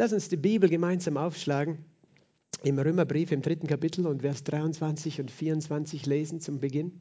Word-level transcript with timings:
Lass 0.00 0.14
uns 0.14 0.30
die 0.30 0.38
Bibel 0.38 0.70
gemeinsam 0.70 1.18
aufschlagen. 1.18 1.84
Im 2.64 2.78
Römerbrief 2.78 3.32
im 3.32 3.42
dritten 3.42 3.66
Kapitel 3.66 4.06
und 4.06 4.22
Vers 4.22 4.44
23 4.44 5.20
und 5.20 5.30
24 5.30 6.06
lesen 6.06 6.40
zum 6.40 6.58
Beginn. 6.58 7.00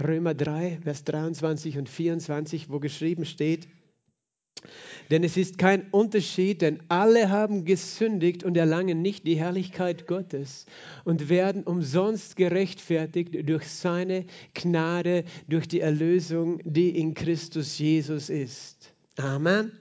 Römer 0.00 0.32
3, 0.32 0.78
Vers 0.80 1.02
23 1.02 1.76
und 1.76 1.88
24, 1.88 2.70
wo 2.70 2.78
geschrieben 2.78 3.24
steht, 3.24 3.66
denn 5.10 5.24
es 5.24 5.36
ist 5.36 5.58
kein 5.58 5.90
Unterschied, 5.90 6.62
denn 6.62 6.78
alle 6.86 7.30
haben 7.30 7.64
gesündigt 7.64 8.44
und 8.44 8.56
erlangen 8.56 9.02
nicht 9.02 9.26
die 9.26 9.34
Herrlichkeit 9.34 10.06
Gottes 10.06 10.66
und 11.04 11.30
werden 11.30 11.64
umsonst 11.64 12.36
gerechtfertigt 12.36 13.34
durch 13.48 13.66
seine 13.66 14.24
Gnade, 14.54 15.24
durch 15.48 15.66
die 15.66 15.80
Erlösung, 15.80 16.60
die 16.62 16.90
in 16.96 17.14
Christus 17.14 17.76
Jesus 17.76 18.30
ist. 18.30 18.94
Amen. 19.16 19.79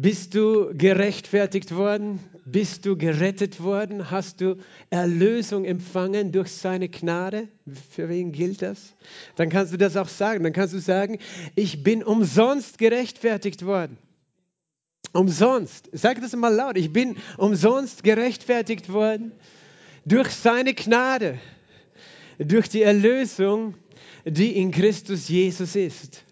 Bist 0.00 0.36
du 0.36 0.72
gerechtfertigt 0.74 1.74
worden? 1.74 2.20
Bist 2.44 2.86
du 2.86 2.96
gerettet 2.96 3.60
worden? 3.60 4.12
Hast 4.12 4.40
du 4.40 4.58
Erlösung 4.90 5.64
empfangen 5.64 6.30
durch 6.30 6.52
seine 6.52 6.88
Gnade? 6.88 7.48
Für 7.90 8.08
wen 8.08 8.30
gilt 8.30 8.62
das? 8.62 8.94
Dann 9.34 9.48
kannst 9.48 9.72
du 9.72 9.76
das 9.76 9.96
auch 9.96 10.06
sagen. 10.06 10.44
Dann 10.44 10.52
kannst 10.52 10.72
du 10.72 10.78
sagen, 10.78 11.18
ich 11.56 11.82
bin 11.82 12.04
umsonst 12.04 12.78
gerechtfertigt 12.78 13.66
worden. 13.66 13.98
Umsonst. 15.12 15.88
Sag 15.90 16.20
das 16.20 16.36
mal 16.36 16.54
laut. 16.54 16.76
Ich 16.76 16.92
bin 16.92 17.16
umsonst 17.36 18.04
gerechtfertigt 18.04 18.92
worden 18.92 19.32
durch 20.04 20.30
seine 20.30 20.74
Gnade, 20.74 21.40
durch 22.38 22.68
die 22.68 22.82
Erlösung, 22.82 23.74
die 24.24 24.56
in 24.56 24.70
Christus 24.70 25.28
Jesus 25.28 25.74
ist. 25.74 26.22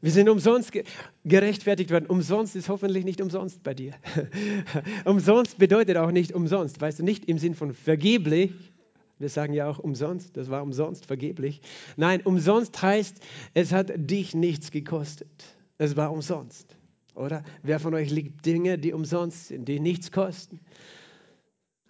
Wir 0.00 0.12
sind 0.12 0.28
umsonst 0.28 0.72
gerechtfertigt 1.26 1.90
worden. 1.90 2.06
Umsonst 2.06 2.56
ist 2.56 2.68
hoffentlich 2.68 3.04
nicht 3.04 3.20
umsonst 3.20 3.62
bei 3.62 3.74
dir. 3.74 3.92
umsonst 5.04 5.58
bedeutet 5.58 5.96
auch 5.96 6.12
nicht 6.12 6.32
umsonst, 6.32 6.80
weißt 6.80 7.00
du, 7.00 7.02
nicht 7.02 7.26
im 7.26 7.38
Sinn 7.38 7.54
von 7.54 7.74
vergeblich. 7.74 8.52
Wir 9.18 9.28
sagen 9.28 9.52
ja 9.52 9.68
auch 9.68 9.78
umsonst, 9.78 10.36
das 10.36 10.50
war 10.50 10.62
umsonst, 10.62 11.06
vergeblich. 11.06 11.60
Nein, 11.96 12.20
umsonst 12.22 12.80
heißt, 12.80 13.16
es 13.54 13.72
hat 13.72 13.92
dich 13.96 14.34
nichts 14.34 14.70
gekostet. 14.70 15.28
Es 15.78 15.96
war 15.96 16.12
umsonst, 16.12 16.76
oder? 17.14 17.42
Wer 17.62 17.80
von 17.80 17.94
euch 17.94 18.10
liebt 18.10 18.46
Dinge, 18.46 18.78
die 18.78 18.92
umsonst 18.92 19.48
sind, 19.48 19.66
die 19.68 19.80
nichts 19.80 20.12
kosten? 20.12 20.60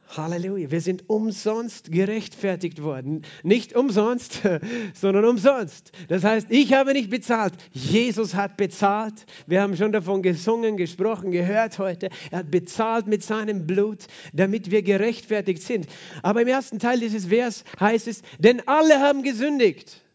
Halleluja. 0.08 0.70
Wir 0.70 0.80
sind 0.80 1.08
umsonst 1.08 1.90
gerechtfertigt 1.90 2.82
worden. 2.82 3.22
Nicht 3.42 3.74
umsonst, 3.74 4.42
sondern 4.94 5.24
umsonst. 5.24 5.92
Das 6.08 6.24
heißt, 6.24 6.46
ich 6.50 6.72
habe 6.72 6.92
nicht 6.92 7.10
bezahlt. 7.10 7.54
Jesus 7.72 8.34
hat 8.34 8.56
bezahlt. 8.56 9.26
Wir 9.46 9.62
haben 9.62 9.76
schon 9.76 9.92
davon 9.92 10.22
gesungen, 10.22 10.76
gesprochen, 10.76 11.30
gehört 11.30 11.78
heute. 11.78 12.10
Er 12.30 12.40
hat 12.40 12.50
bezahlt 12.50 13.06
mit 13.06 13.22
seinem 13.22 13.66
Blut, 13.66 14.06
damit 14.32 14.70
wir 14.70 14.82
gerechtfertigt 14.82 15.62
sind. 15.62 15.86
Aber 16.22 16.42
im 16.42 16.48
ersten 16.48 16.78
Teil 16.78 17.00
dieses 17.00 17.26
Vers 17.26 17.64
heißt 17.80 18.08
es, 18.08 18.22
denn 18.38 18.62
alle 18.66 19.00
haben 19.00 19.22
gesündigt. 19.22 20.05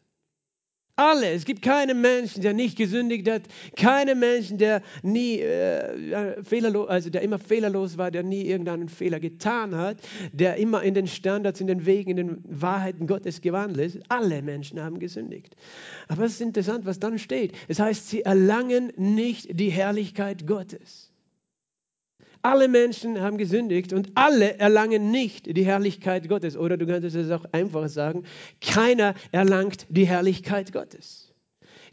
Alle. 0.96 1.32
Es 1.32 1.46
gibt 1.46 1.62
keinen 1.62 2.02
Menschen, 2.02 2.42
der 2.42 2.54
nicht 2.54 2.78
gesündigt 2.78 3.30
hat. 3.30 3.44
Keinen 3.76 4.20
Menschen, 4.20 4.58
der 4.58 4.82
nie 5.04 5.40
äh, 5.40 6.44
fehlerlos, 6.44 6.90
also 6.90 7.10
der 7.10 7.22
immer 7.22 7.40
fehlerlos 7.40 7.98
war, 7.98 8.12
der 8.12 8.24
nie 8.24 8.44
irgendeinen 8.46 8.90
Fehler 8.90 9.20
getan 9.20 9.76
hat, 9.76 9.98
der 10.32 10.58
immer 10.58 10.84
in 10.84 10.94
den 10.94 11.08
Standards, 11.08 11.62
in 11.62 11.68
den 11.68 11.86
Wegen, 11.86 12.12
in 12.12 12.18
den 12.18 12.44
Wahrheiten 12.44 13.08
Gottes 13.08 13.42
gewandelt 13.42 13.96
ist. 13.96 14.04
Alle 14.10 14.42
Menschen 14.42 14.82
haben 14.82 15.00
gesündigt. 15.00 15.56
Aber 16.08 16.26
es 16.26 16.34
ist 16.34 16.42
interessant, 16.42 16.86
was 16.86 17.00
dann 17.00 17.20
steht. 17.20 17.54
Es 17.68 17.80
heißt, 17.80 18.10
sie 18.10 18.22
erlangen 18.22 18.92
nicht 18.98 19.60
die 19.60 19.70
Herrlichkeit 19.70 20.46
Gottes. 20.46 21.11
Alle 22.44 22.68
Menschen 22.68 23.22
haben 23.22 23.38
gesündigt 23.38 23.94
und 23.94 24.12
alle 24.16 24.58
erlangen 24.58 25.12
nicht 25.12 25.46
die 25.56 25.66
Herrlichkeit 25.66 26.28
Gottes. 26.28 26.58
Oder 26.58 26.78
du 26.78 26.86
könntest 26.86 27.16
es 27.16 27.30
auch 27.32 27.46
einfach 27.52 27.88
sagen, 27.88 28.24
keiner 28.62 29.14
erlangt 29.32 29.86
die 29.90 30.06
Herrlichkeit 30.06 30.74
Gottes. 30.74 31.32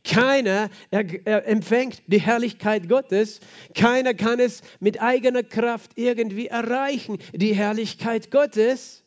Keiner 0.04 0.70
empfängt 0.91 2.03
die 2.06 2.20
Herrlichkeit 2.20 2.88
Gottes. 2.88 3.41
Keiner 3.75 4.14
kann 4.14 4.41
es 4.41 4.62
mit 4.81 5.03
eigener 5.03 5.42
Kraft 5.42 5.92
irgendwie 5.97 6.47
erreichen, 6.47 7.19
die 7.32 7.54
Herrlichkeit 7.54 8.31
Gottes. 8.31 9.04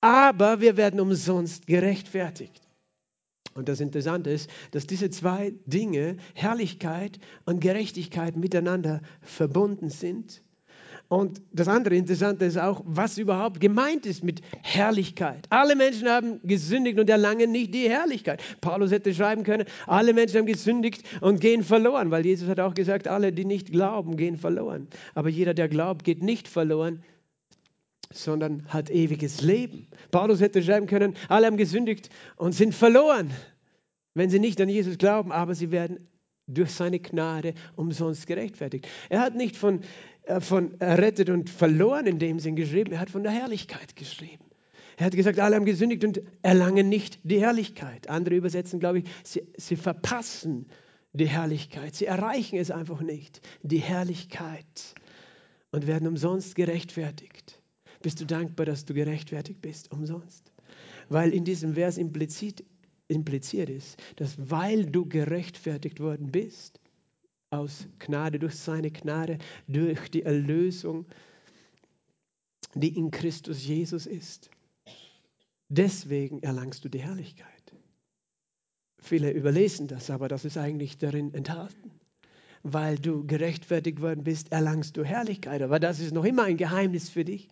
Aber 0.00 0.60
wir 0.60 0.76
werden 0.76 1.00
umsonst 1.00 1.66
gerechtfertigt. 1.66 2.65
Und 3.56 3.68
das 3.68 3.80
Interessante 3.80 4.30
ist, 4.30 4.50
dass 4.72 4.86
diese 4.86 5.10
zwei 5.10 5.54
Dinge, 5.66 6.16
Herrlichkeit 6.34 7.18
und 7.46 7.60
Gerechtigkeit, 7.60 8.36
miteinander 8.36 9.00
verbunden 9.22 9.88
sind. 9.88 10.42
Und 11.08 11.40
das 11.52 11.68
andere 11.68 11.94
Interessante 11.94 12.44
ist 12.44 12.58
auch, 12.58 12.82
was 12.84 13.16
überhaupt 13.16 13.60
gemeint 13.60 14.06
ist 14.06 14.24
mit 14.24 14.40
Herrlichkeit. 14.62 15.46
Alle 15.50 15.76
Menschen 15.76 16.08
haben 16.08 16.40
gesündigt 16.42 16.98
und 16.98 17.08
erlangen 17.08 17.52
nicht 17.52 17.72
die 17.72 17.88
Herrlichkeit. 17.88 18.42
Paulus 18.60 18.90
hätte 18.90 19.14
schreiben 19.14 19.44
können, 19.44 19.66
alle 19.86 20.12
Menschen 20.12 20.38
haben 20.38 20.46
gesündigt 20.46 21.04
und 21.20 21.40
gehen 21.40 21.62
verloren, 21.62 22.10
weil 22.10 22.26
Jesus 22.26 22.48
hat 22.48 22.58
auch 22.58 22.74
gesagt, 22.74 23.06
alle, 23.06 23.32
die 23.32 23.44
nicht 23.44 23.70
glauben, 23.70 24.16
gehen 24.16 24.36
verloren. 24.36 24.88
Aber 25.14 25.28
jeder, 25.28 25.54
der 25.54 25.68
glaubt, 25.68 26.02
geht 26.02 26.24
nicht 26.24 26.48
verloren, 26.48 27.04
sondern 28.12 28.64
hat 28.68 28.90
ewiges 28.90 29.40
Leben. 29.40 29.88
Paulus 30.10 30.40
hätte 30.40 30.62
schreiben 30.62 30.86
können, 30.86 31.14
alle 31.28 31.46
haben 31.46 31.56
gesündigt 31.56 32.10
und 32.36 32.52
sind 32.52 32.74
verloren, 32.74 33.30
wenn 34.14 34.30
sie 34.30 34.38
nicht 34.38 34.60
an 34.60 34.68
Jesus 34.68 34.98
glauben, 34.98 35.32
aber 35.32 35.54
sie 35.54 35.70
werden 35.70 36.08
durch 36.46 36.70
seine 36.70 37.00
Gnade 37.00 37.54
umsonst 37.74 38.26
gerechtfertigt. 38.26 38.86
Er 39.08 39.20
hat 39.20 39.34
nicht 39.34 39.56
von, 39.56 39.80
äh, 40.22 40.40
von 40.40 40.80
errettet 40.80 41.28
und 41.28 41.50
verloren 41.50 42.06
in 42.06 42.18
dem 42.18 42.38
Sinn 42.38 42.56
geschrieben, 42.56 42.92
er 42.92 43.00
hat 43.00 43.10
von 43.10 43.22
der 43.22 43.32
Herrlichkeit 43.32 43.96
geschrieben. 43.96 44.44
Er 44.96 45.06
hat 45.06 45.14
gesagt, 45.14 45.38
alle 45.38 45.56
haben 45.56 45.66
gesündigt 45.66 46.04
und 46.04 46.22
erlangen 46.42 46.88
nicht 46.88 47.18
die 47.24 47.40
Herrlichkeit. 47.40 48.08
Andere 48.08 48.36
übersetzen, 48.36 48.80
glaube 48.80 49.00
ich, 49.00 49.04
sie, 49.24 49.42
sie 49.56 49.76
verpassen 49.76 50.66
die 51.12 51.28
Herrlichkeit. 51.28 51.94
Sie 51.94 52.06
erreichen 52.06 52.56
es 52.56 52.70
einfach 52.70 53.00
nicht, 53.00 53.40
die 53.62 53.78
Herrlichkeit, 53.78 54.94
und 55.72 55.86
werden 55.86 56.08
umsonst 56.08 56.54
gerechtfertigt. 56.54 57.55
Bist 58.06 58.20
du 58.20 58.24
dankbar, 58.24 58.66
dass 58.66 58.84
du 58.84 58.94
gerechtfertigt 58.94 59.60
bist, 59.60 59.90
umsonst? 59.90 60.52
Weil 61.08 61.34
in 61.34 61.44
diesem 61.44 61.74
Vers 61.74 61.98
implizit, 61.98 62.64
impliziert 63.08 63.68
ist, 63.68 64.00
dass 64.14 64.36
weil 64.48 64.86
du 64.86 65.06
gerechtfertigt 65.06 65.98
worden 65.98 66.30
bist, 66.30 66.78
aus 67.50 67.88
Gnade, 67.98 68.38
durch 68.38 68.54
seine 68.54 68.92
Gnade, 68.92 69.38
durch 69.66 70.08
die 70.08 70.22
Erlösung, 70.22 71.06
die 72.74 72.96
in 72.96 73.10
Christus 73.10 73.66
Jesus 73.66 74.06
ist, 74.06 74.50
deswegen 75.68 76.44
erlangst 76.44 76.84
du 76.84 76.88
die 76.88 77.00
Herrlichkeit. 77.00 77.74
Viele 79.00 79.32
überlesen 79.32 79.88
das, 79.88 80.10
aber 80.10 80.28
das 80.28 80.44
ist 80.44 80.56
eigentlich 80.56 80.96
darin 80.96 81.34
enthalten 81.34 81.90
weil 82.68 82.98
du 82.98 83.24
gerechtfertigt 83.24 84.00
worden 84.00 84.24
bist, 84.24 84.50
erlangst 84.50 84.96
du 84.96 85.04
Herrlichkeit. 85.04 85.62
Aber 85.62 85.78
das 85.78 86.00
ist 86.00 86.12
noch 86.12 86.24
immer 86.24 86.42
ein 86.42 86.56
Geheimnis 86.56 87.08
für 87.08 87.24
dich 87.24 87.48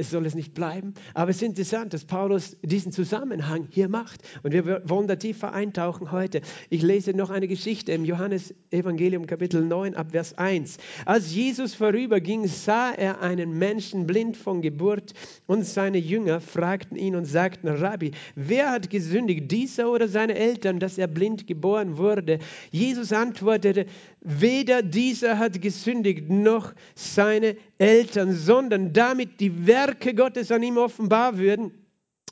es 0.00 0.10
soll 0.10 0.24
es 0.24 0.34
nicht 0.34 0.54
bleiben. 0.54 0.94
Aber 1.12 1.30
es 1.30 1.36
ist 1.36 1.42
interessant, 1.42 1.92
dass 1.92 2.06
Paulus 2.06 2.56
diesen 2.62 2.90
Zusammenhang 2.90 3.68
hier 3.70 3.88
macht. 3.88 4.22
Und 4.42 4.52
wir 4.52 4.82
wollen 4.88 5.06
da 5.06 5.16
tiefer 5.16 5.52
eintauchen 5.52 6.10
heute. 6.10 6.40
Ich 6.70 6.80
lese 6.80 7.12
noch 7.12 7.28
eine 7.28 7.46
Geschichte 7.46 7.92
im 7.92 8.06
Johannes 8.06 8.54
Evangelium 8.70 9.26
Kapitel 9.26 9.62
9 9.62 9.94
ab 9.94 10.12
Vers 10.12 10.38
1. 10.38 10.78
Als 11.04 11.34
Jesus 11.34 11.74
vorüberging, 11.74 12.46
sah 12.46 12.92
er 12.92 13.20
einen 13.20 13.58
Menschen 13.58 14.06
blind 14.06 14.38
von 14.38 14.62
Geburt 14.62 15.12
und 15.46 15.66
seine 15.66 15.98
Jünger 15.98 16.40
fragten 16.40 16.96
ihn 16.96 17.14
und 17.14 17.26
sagten, 17.26 17.68
Rabbi, 17.68 18.12
wer 18.34 18.70
hat 18.70 18.88
gesündigt, 18.88 19.50
dieser 19.50 19.90
oder 19.90 20.08
seine 20.08 20.34
Eltern, 20.34 20.78
dass 20.78 20.96
er 20.96 21.08
blind 21.08 21.46
geboren 21.46 21.98
wurde? 21.98 22.38
Jesus 22.70 23.12
antwortete, 23.12 23.84
weder 24.20 24.82
dieser 24.82 25.38
hat 25.38 25.60
gesündigt 25.60 26.28
noch 26.28 26.74
seine 26.94 27.56
Eltern, 27.78 28.34
sondern 28.34 28.92
damit 28.92 29.40
die 29.40 29.66
Werke 29.66 30.14
Gottes 30.14 30.52
an 30.52 30.62
ihm 30.62 30.76
offenbar 30.76 31.38
würden. 31.38 31.72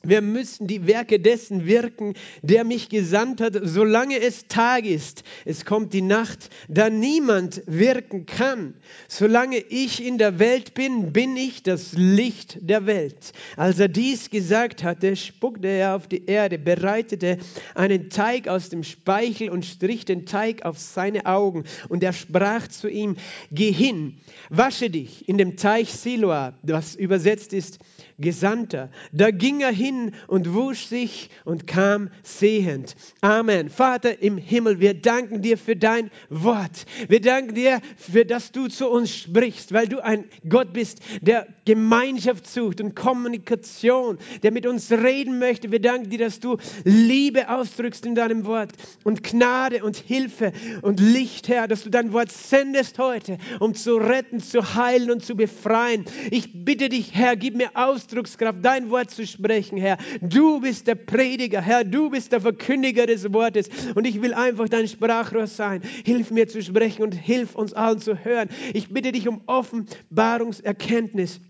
Wir 0.04 0.22
müssen 0.22 0.68
die 0.68 0.86
Werke 0.86 1.18
dessen 1.18 1.66
wirken, 1.66 2.14
der 2.42 2.62
mich 2.62 2.88
gesandt 2.88 3.40
hat, 3.40 3.58
solange 3.60 4.20
es 4.20 4.46
Tag 4.46 4.84
ist. 4.84 5.24
Es 5.44 5.64
kommt 5.64 5.92
die 5.92 6.02
Nacht, 6.02 6.50
da 6.68 6.88
niemand 6.88 7.62
wirken 7.66 8.24
kann. 8.24 8.74
Solange 9.08 9.58
ich 9.58 10.04
in 10.04 10.16
der 10.16 10.38
Welt 10.38 10.74
bin, 10.74 11.12
bin 11.12 11.36
ich 11.36 11.64
das 11.64 11.94
Licht 11.94 12.58
der 12.60 12.86
Welt. 12.86 13.32
Als 13.56 13.80
er 13.80 13.88
dies 13.88 14.30
gesagt 14.30 14.84
hatte, 14.84 15.16
spuckte 15.16 15.66
er 15.66 15.96
auf 15.96 16.06
die 16.06 16.26
Erde, 16.26 16.58
bereitete 16.58 17.38
einen 17.74 18.08
Teig 18.08 18.46
aus 18.46 18.68
dem 18.68 18.84
Speichel 18.84 19.50
und 19.50 19.64
strich 19.64 20.04
den 20.04 20.26
Teig 20.26 20.64
auf 20.64 20.78
seine 20.78 21.26
Augen. 21.26 21.64
Und 21.88 22.04
er 22.04 22.12
sprach 22.12 22.68
zu 22.68 22.88
ihm, 22.88 23.16
geh 23.50 23.72
hin, 23.72 24.20
wasche 24.48 24.90
dich 24.90 25.28
in 25.28 25.38
dem 25.38 25.56
Teich 25.56 25.92
Siloa, 25.92 26.56
was 26.62 26.94
übersetzt 26.94 27.52
ist, 27.52 27.80
Gesandter. 28.18 28.90
Da 29.12 29.30
ging 29.30 29.60
er 29.60 29.70
hin 29.70 30.12
und 30.26 30.52
wusch 30.52 30.86
sich 30.86 31.30
und 31.44 31.66
kam 31.66 32.10
sehend. 32.22 32.96
Amen. 33.20 33.70
Vater 33.70 34.20
im 34.22 34.36
Himmel, 34.36 34.80
wir 34.80 34.94
danken 34.94 35.40
dir 35.40 35.56
für 35.56 35.76
dein 35.76 36.10
Wort. 36.28 36.86
Wir 37.08 37.20
danken 37.20 37.54
dir, 37.54 37.80
für 37.96 38.24
dass 38.24 38.52
du 38.52 38.68
zu 38.68 38.88
uns 38.88 39.14
sprichst, 39.14 39.72
weil 39.72 39.88
du 39.88 40.02
ein 40.02 40.24
Gott 40.48 40.72
bist, 40.72 41.00
der 41.20 41.46
Gemeinschaft 41.68 42.46
sucht 42.46 42.80
und 42.80 42.96
Kommunikation, 42.96 44.16
der 44.42 44.52
mit 44.52 44.64
uns 44.64 44.90
reden 44.90 45.38
möchte. 45.38 45.70
Wir 45.70 45.82
danken 45.82 46.08
dir, 46.08 46.20
dass 46.20 46.40
du 46.40 46.56
Liebe 46.84 47.50
ausdrückst 47.50 48.06
in 48.06 48.14
deinem 48.14 48.46
Wort 48.46 48.72
und 49.04 49.22
Gnade 49.22 49.84
und 49.84 49.98
Hilfe 49.98 50.52
und 50.80 50.98
Licht, 50.98 51.46
Herr, 51.48 51.68
dass 51.68 51.82
du 51.84 51.90
dein 51.90 52.14
Wort 52.14 52.32
sendest 52.32 52.98
heute, 52.98 53.36
um 53.60 53.74
zu 53.74 53.96
retten, 53.96 54.40
zu 54.40 54.76
heilen 54.76 55.10
und 55.10 55.22
zu 55.22 55.36
befreien. 55.36 56.06
Ich 56.30 56.64
bitte 56.64 56.88
dich, 56.88 57.14
Herr, 57.14 57.36
gib 57.36 57.54
mir 57.54 57.68
Ausdruckskraft, 57.74 58.64
dein 58.64 58.88
Wort 58.88 59.10
zu 59.10 59.26
sprechen, 59.26 59.76
Herr. 59.76 59.98
Du 60.22 60.60
bist 60.60 60.86
der 60.86 60.94
Prediger, 60.94 61.60
Herr, 61.60 61.84
du 61.84 62.08
bist 62.08 62.32
der 62.32 62.40
Verkündiger 62.40 63.04
des 63.04 63.30
Wortes 63.30 63.68
und 63.94 64.06
ich 64.06 64.22
will 64.22 64.32
einfach 64.32 64.70
dein 64.70 64.88
Sprachrohr 64.88 65.46
sein. 65.46 65.82
Hilf 66.06 66.30
mir 66.30 66.48
zu 66.48 66.62
sprechen 66.62 67.02
und 67.02 67.12
hilf 67.12 67.54
uns 67.54 67.74
allen 67.74 68.00
zu 68.00 68.24
hören. 68.24 68.48
Ich 68.72 68.88
bitte 68.88 69.12
dich 69.12 69.28
um 69.28 69.42
Offenbarungserkenntnis 69.44 71.42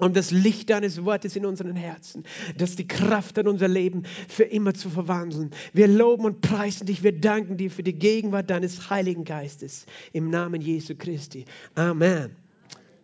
um 0.00 0.12
das 0.12 0.30
Licht 0.30 0.70
deines 0.70 1.04
Wortes 1.04 1.36
in 1.36 1.46
unseren 1.46 1.76
Herzen, 1.76 2.24
dass 2.56 2.76
die 2.76 2.88
Kraft 2.88 3.38
an 3.38 3.48
unser 3.48 3.68
Leben 3.68 4.04
für 4.28 4.44
immer 4.44 4.74
zu 4.74 4.90
verwandeln. 4.90 5.50
Wir 5.72 5.88
loben 5.88 6.24
und 6.24 6.40
preisen 6.40 6.86
dich, 6.86 7.02
wir 7.02 7.18
danken 7.18 7.56
dir 7.56 7.70
für 7.70 7.82
die 7.82 7.98
Gegenwart 7.98 8.50
deines 8.50 8.90
Heiligen 8.90 9.24
Geistes 9.24 9.86
im 10.12 10.30
Namen 10.30 10.60
Jesu 10.60 10.94
Christi. 10.96 11.44
Amen. 11.74 12.36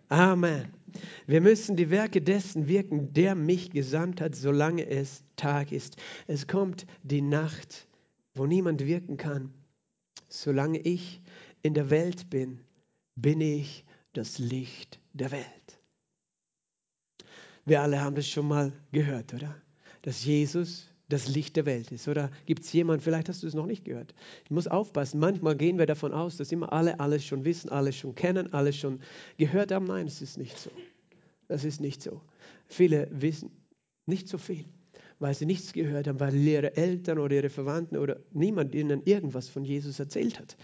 Amen. 0.08 0.68
Wir 1.26 1.40
müssen 1.40 1.76
die 1.76 1.90
Werke 1.90 2.22
dessen 2.22 2.68
wirken, 2.68 3.12
der 3.12 3.34
mich 3.34 3.70
gesandt 3.70 4.20
hat, 4.20 4.34
solange 4.34 4.86
es 4.86 5.22
Tag 5.36 5.72
ist. 5.72 5.96
Es 6.26 6.46
kommt 6.46 6.86
die 7.02 7.22
Nacht, 7.22 7.86
wo 8.34 8.46
niemand 8.46 8.86
wirken 8.86 9.16
kann. 9.16 9.52
Solange 10.28 10.78
ich 10.78 11.20
in 11.62 11.74
der 11.74 11.90
Welt 11.90 12.30
bin, 12.30 12.60
bin 13.16 13.40
ich 13.40 13.84
das 14.12 14.38
Licht 14.38 15.00
der 15.12 15.30
Welt. 15.32 15.65
Wir 17.66 17.82
alle 17.82 18.00
haben 18.00 18.16
das 18.16 18.26
schon 18.28 18.48
mal 18.48 18.72
gehört, 18.92 19.34
oder? 19.34 19.54
Dass 20.02 20.24
Jesus 20.24 20.88
das 21.08 21.28
Licht 21.28 21.56
der 21.56 21.66
Welt 21.66 21.92
ist. 21.92 22.08
Oder 22.08 22.30
gibt 22.46 22.64
es 22.64 22.72
jemanden, 22.72 23.02
vielleicht 23.02 23.28
hast 23.28 23.42
du 23.42 23.46
es 23.46 23.54
noch 23.54 23.66
nicht 23.66 23.84
gehört. 23.84 24.14
Ich 24.44 24.50
muss 24.50 24.66
aufpassen, 24.66 25.20
manchmal 25.20 25.56
gehen 25.56 25.78
wir 25.78 25.86
davon 25.86 26.12
aus, 26.12 26.36
dass 26.36 26.50
immer 26.50 26.72
alle 26.72 26.98
alles 26.98 27.24
schon 27.24 27.44
wissen, 27.44 27.68
alles 27.68 27.96
schon 27.96 28.14
kennen, 28.14 28.52
alles 28.52 28.76
schon 28.76 29.00
gehört 29.36 29.72
haben. 29.72 29.86
Nein, 29.86 30.06
es 30.06 30.22
ist 30.22 30.38
nicht 30.38 30.58
so. 30.58 30.70
Das 31.48 31.64
ist 31.64 31.80
nicht 31.80 32.02
so. 32.02 32.20
Viele 32.66 33.08
wissen 33.12 33.50
nicht 34.06 34.28
so 34.28 34.38
viel, 34.38 34.64
weil 35.18 35.34
sie 35.34 35.46
nichts 35.46 35.72
gehört 35.72 36.06
haben, 36.06 36.20
weil 36.20 36.34
ihre 36.34 36.76
Eltern 36.76 37.18
oder 37.18 37.34
ihre 37.36 37.50
Verwandten 37.50 37.96
oder 37.96 38.18
niemand 38.32 38.74
ihnen 38.74 39.02
irgendwas 39.04 39.48
von 39.48 39.64
Jesus 39.64 39.98
erzählt 39.98 40.38
hat. 40.38 40.56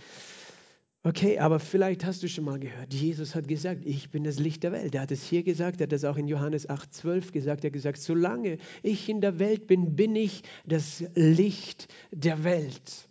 Okay, 1.04 1.40
aber 1.40 1.58
vielleicht 1.58 2.04
hast 2.04 2.22
du 2.22 2.28
schon 2.28 2.44
mal 2.44 2.60
gehört, 2.60 2.94
Jesus 2.94 3.34
hat 3.34 3.48
gesagt, 3.48 3.80
ich 3.84 4.10
bin 4.10 4.22
das 4.22 4.38
Licht 4.38 4.62
der 4.62 4.70
Welt. 4.70 4.94
Er 4.94 5.00
hat 5.00 5.10
es 5.10 5.24
hier 5.24 5.42
gesagt, 5.42 5.80
er 5.80 5.86
hat 5.86 5.92
es 5.92 6.04
auch 6.04 6.16
in 6.16 6.28
Johannes 6.28 6.68
8,12 6.68 7.32
gesagt. 7.32 7.64
Er 7.64 7.68
hat 7.68 7.72
gesagt, 7.72 7.98
solange 7.98 8.58
ich 8.84 9.08
in 9.08 9.20
der 9.20 9.40
Welt 9.40 9.66
bin, 9.66 9.96
bin 9.96 10.14
ich 10.14 10.42
das 10.64 11.02
Licht 11.16 11.88
der 12.12 12.44
Welt. 12.44 13.08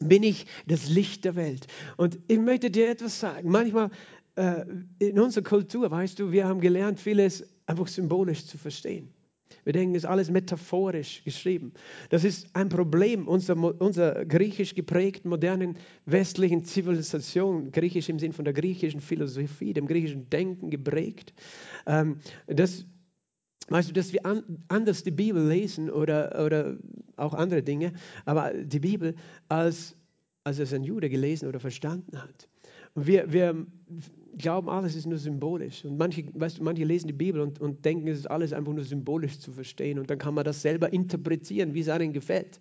Bin 0.00 0.22
ich 0.22 0.44
das 0.66 0.90
Licht 0.90 1.24
der 1.24 1.36
Welt. 1.36 1.68
Und 1.96 2.18
ich 2.28 2.38
möchte 2.38 2.70
dir 2.70 2.90
etwas 2.90 3.18
sagen. 3.18 3.50
Manchmal 3.50 3.90
äh, 4.34 4.66
in 4.98 5.18
unserer 5.18 5.44
Kultur, 5.44 5.90
weißt 5.90 6.18
du, 6.18 6.32
wir 6.32 6.46
haben 6.46 6.60
gelernt, 6.60 7.00
vieles 7.00 7.48
einfach 7.64 7.88
symbolisch 7.88 8.44
zu 8.44 8.58
verstehen. 8.58 9.10
Wir 9.64 9.72
denken, 9.72 9.94
es 9.94 10.04
ist 10.04 10.08
alles 10.08 10.30
metaphorisch 10.30 11.22
geschrieben. 11.24 11.72
Das 12.08 12.24
ist 12.24 12.54
ein 12.54 12.68
Problem 12.68 13.28
unserer, 13.28 13.80
unserer 13.80 14.24
griechisch 14.24 14.74
geprägten 14.74 15.28
modernen 15.28 15.76
westlichen 16.06 16.64
Zivilisation, 16.64 17.72
griechisch 17.72 18.08
im 18.08 18.18
Sinn 18.18 18.32
von 18.32 18.44
der 18.44 18.54
griechischen 18.54 19.00
Philosophie, 19.00 19.72
dem 19.72 19.86
griechischen 19.86 20.30
Denken 20.30 20.70
geprägt. 20.70 21.32
Ähm, 21.86 22.18
das, 22.46 22.86
weißt 23.68 23.90
du, 23.90 23.92
dass 23.92 24.12
wir 24.12 24.26
an, 24.26 24.42
anders 24.68 25.02
die 25.02 25.10
Bibel 25.10 25.46
lesen 25.46 25.90
oder, 25.90 26.44
oder 26.44 26.76
auch 27.16 27.34
andere 27.34 27.62
Dinge, 27.62 27.92
aber 28.24 28.52
die 28.54 28.80
Bibel 28.80 29.14
als, 29.48 29.96
als 30.44 30.58
es 30.58 30.72
ein 30.72 30.84
Jude 30.84 31.10
gelesen 31.10 31.48
oder 31.48 31.60
verstanden 31.60 32.20
hat. 32.20 32.48
Wir, 32.94 33.32
wir 33.32 33.66
glauben, 34.38 34.68
alles 34.68 34.94
ist 34.94 35.06
nur 35.06 35.18
symbolisch. 35.18 35.84
Und 35.84 35.98
manche, 35.98 36.24
weißt 36.34 36.58
du, 36.58 36.62
manche 36.62 36.84
lesen 36.84 37.06
die 37.06 37.12
Bibel 37.12 37.40
und, 37.40 37.60
und 37.60 37.84
denken, 37.84 38.08
es 38.08 38.20
ist 38.20 38.30
alles 38.30 38.52
einfach 38.52 38.72
nur 38.72 38.84
symbolisch 38.84 39.38
zu 39.38 39.52
verstehen. 39.52 39.98
Und 39.98 40.10
dann 40.10 40.18
kann 40.18 40.34
man 40.34 40.44
das 40.44 40.62
selber 40.62 40.92
interpretieren, 40.92 41.74
wie 41.74 41.80
es 41.80 41.88
einem 41.88 42.12
gefällt. 42.12 42.58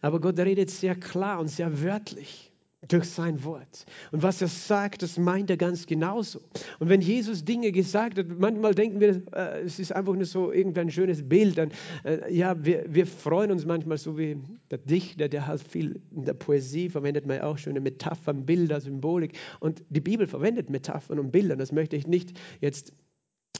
Aber 0.00 0.20
Gott 0.20 0.38
redet 0.38 0.70
sehr 0.70 0.94
klar 0.94 1.40
und 1.40 1.48
sehr 1.48 1.82
wörtlich 1.82 2.52
durch 2.86 3.06
sein 3.06 3.42
Wort. 3.42 3.86
Und 4.12 4.22
was 4.22 4.40
er 4.40 4.46
sagt, 4.46 5.02
das 5.02 5.18
meint 5.18 5.50
er 5.50 5.56
ganz 5.56 5.86
genauso. 5.86 6.40
Und 6.78 6.88
wenn 6.88 7.00
Jesus 7.00 7.44
Dinge 7.44 7.72
gesagt 7.72 8.18
hat, 8.18 8.26
manchmal 8.38 8.74
denken 8.74 9.00
wir, 9.00 9.22
äh, 9.32 9.62
es 9.62 9.80
ist 9.80 9.92
einfach 9.92 10.14
nur 10.14 10.24
so 10.24 10.52
irgendein 10.52 10.90
schönes 10.90 11.28
Bild. 11.28 11.58
Dann, 11.58 11.72
äh, 12.04 12.32
ja, 12.32 12.64
wir, 12.64 12.84
wir 12.88 13.06
freuen 13.06 13.50
uns 13.50 13.66
manchmal 13.66 13.98
so 13.98 14.16
wie 14.16 14.36
der 14.70 14.78
Dichter, 14.78 15.28
der 15.28 15.46
halt 15.46 15.60
viel 15.60 16.00
in 16.14 16.24
der 16.24 16.34
Poesie 16.34 16.88
verwendet 16.88 17.26
man 17.26 17.40
auch 17.40 17.58
schöne 17.58 17.80
Metaphern, 17.80 18.46
Bilder, 18.46 18.80
Symbolik. 18.80 19.36
Und 19.58 19.82
die 19.88 20.00
Bibel 20.00 20.28
verwendet 20.28 20.70
Metaphern 20.70 21.18
und 21.18 21.32
Bilder. 21.32 21.56
Das 21.56 21.72
möchte 21.72 21.96
ich 21.96 22.06
nicht 22.06 22.38
jetzt 22.60 22.92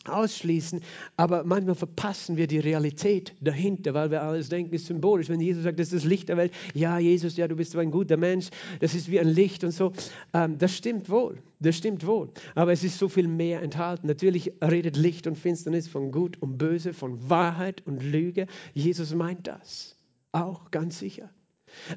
ausschließen, 0.09 0.81
aber 1.17 1.45
manchmal 1.45 1.75
verpassen 1.75 2.37
wir 2.37 2.47
die 2.47 2.59
Realität 2.59 3.35
dahinter, 3.41 3.95
weil 3.95 4.11
wir 4.11 4.23
alles 4.23 4.49
denken, 4.49 4.75
ist 4.75 4.87
symbolisch. 4.87 5.29
Wenn 5.29 5.41
Jesus 5.41 5.65
sagt, 5.65 5.79
das 5.79 5.93
ist 5.93 6.05
das 6.05 6.09
Licht 6.09 6.29
der 6.29 6.37
Welt, 6.37 6.53
ja, 6.75 6.99
Jesus, 6.99 7.37
ja, 7.37 7.49
du 7.49 7.57
bist 7.57 7.77
ein 7.77 7.91
guter 7.91 8.17
Mensch, 8.17 8.49
das 8.81 8.95
ist 8.95 9.11
wie 9.11 9.21
ein 9.21 9.29
Licht 9.29 9.65
und 9.65 9.73
so, 9.73 9.93
ähm, 10.35 10.59
das 10.59 10.77
stimmt 10.77 11.11
wohl, 11.11 11.39
das 11.61 11.77
stimmt 11.77 12.07
wohl, 12.07 12.31
aber 12.55 12.73
es 12.73 12.85
ist 12.85 12.99
so 12.99 13.09
viel 13.09 13.29
mehr 13.29 13.63
enthalten. 13.63 14.07
Natürlich 14.07 14.53
redet 14.63 14.97
Licht 14.97 15.27
und 15.27 15.37
Finsternis 15.37 15.89
von 15.89 16.11
Gut 16.11 16.41
und 16.41 16.59
Böse, 16.59 16.93
von 16.93 17.29
Wahrheit 17.29 17.87
und 17.87 18.03
Lüge. 18.03 18.47
Jesus 18.75 19.15
meint 19.15 19.47
das 19.47 19.97
auch 20.33 20.71
ganz 20.71 20.99
sicher. 20.99 21.31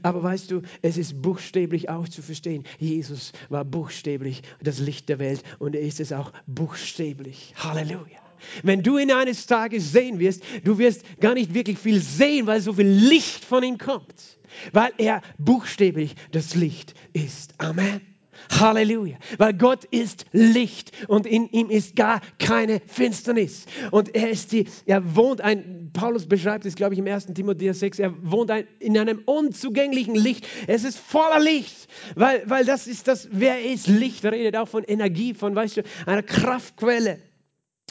Aber 0.04 0.24
weißt 0.24 0.52
du, 0.52 0.62
es 0.82 0.98
ist 0.98 1.22
buchstäblich 1.22 1.90
auch 1.90 2.08
zu 2.08 2.22
verstehen. 2.22 2.64
Jesus 2.80 3.32
war 3.50 3.66
buchstäblich 3.66 4.42
das 4.62 4.80
Licht 4.80 5.10
der 5.10 5.20
Welt 5.20 5.44
und 5.60 5.76
er 5.76 5.82
ist 5.82 6.00
es 6.00 6.14
auch 6.14 6.32
buchstäblich. 6.48 7.54
Halleluja. 7.58 8.20
Wenn 8.64 8.82
du 8.84 8.98
ihn 8.98 9.12
eines 9.12 9.46
Tages 9.46 9.92
sehen 9.92 10.20
wirst, 10.20 10.44
du 10.64 10.78
wirst 10.78 11.04
gar 11.20 11.34
nicht 11.34 11.54
wirklich 11.54 11.78
viel 11.78 12.02
sehen, 12.02 12.48
weil 12.48 12.62
so 12.62 12.74
viel 12.74 12.88
Licht 12.88 13.46
von 13.46 13.64
ihm 13.64 13.78
kommt. 13.78 14.40
Weil 14.74 14.92
er 14.98 15.22
buchstäblich 15.38 16.16
das 16.32 16.56
Licht 16.56 16.94
ist. 17.14 17.54
Amen. 17.60 18.11
Halleluja. 18.50 19.18
Weil 19.38 19.54
Gott 19.54 19.86
ist 19.86 20.26
Licht 20.32 20.92
und 21.08 21.26
in 21.26 21.48
ihm 21.50 21.70
ist 21.70 21.96
gar 21.96 22.22
keine 22.40 22.82
Finsternis. 22.86 23.66
Und 23.92 24.16
er 24.16 24.30
ist 24.30 24.52
die, 24.52 24.66
er 24.86 25.16
wohnt 25.16 25.42
ein, 25.42 25.92
Paulus 25.94 26.28
beschreibt 26.28 26.66
es, 26.66 26.76
glaube 26.76 26.94
ich, 26.94 27.00
im 27.00 27.08
1. 27.08 27.28
Timotheus 27.34 27.80
6, 27.80 28.00
er 28.00 28.14
wohnt 28.24 28.52
ein, 28.52 28.68
in 28.80 28.98
einem 28.98 29.22
unzugänglichen 29.26 30.16
Licht. 30.16 30.48
Es 30.68 30.84
ist 30.84 30.98
voller 30.98 31.40
Licht, 31.40 31.88
weil, 32.16 32.44
weil 32.46 32.66
das 32.66 32.88
ist 32.88 33.08
das, 33.08 33.30
wer 33.32 33.64
ist 33.64 33.88
Licht? 33.88 34.26
Redet 34.26 34.56
auch 34.56 34.68
von 34.68 34.84
Energie, 34.84 35.34
von, 35.34 35.56
weißt 35.56 35.78
du, 35.78 35.84
einer 36.06 36.24
Kraftquelle 36.24 37.20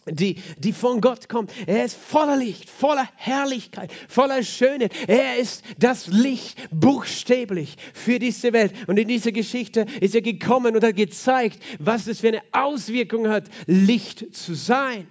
die, 0.07 0.37
die 0.59 0.73
von 0.73 1.01
Gott 1.01 1.29
kommt. 1.29 1.53
Er 1.67 1.85
ist 1.85 1.97
voller 1.97 2.37
Licht, 2.37 2.69
voller 2.69 3.09
Herrlichkeit, 3.17 3.93
voller 4.09 4.43
Schönheit. 4.43 4.93
Er 5.07 5.37
ist 5.37 5.65
das 5.79 6.07
Licht 6.07 6.59
buchstäblich 6.71 7.77
für 7.95 8.19
diese 8.19 8.53
Welt. 8.53 8.73
Und 8.87 8.99
in 8.99 9.09
dieser 9.09 9.33
Geschichte 9.33 9.87
ist 10.01 10.15
er 10.15 10.23
gekommen 10.23 10.75
und 10.75 10.85
hat 10.85 10.97
gezeigt, 10.97 11.63
was 11.79 12.07
es 12.07 12.21
für 12.21 12.29
eine 12.29 12.43
Auswirkung 12.53 13.29
hat, 13.29 13.45
Licht 13.67 14.35
zu 14.35 14.55
sein. 14.55 15.07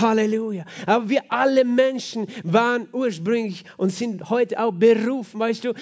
Halleluja. 0.00 0.64
Aber 0.86 1.08
wir 1.08 1.32
alle 1.32 1.64
Menschen 1.64 2.28
waren 2.44 2.88
ursprünglich 2.92 3.64
und 3.76 3.90
sind 3.90 4.30
heute 4.30 4.60
auch 4.60 4.72
berufen, 4.72 5.40
weißt 5.40 5.64
du, 5.64 5.74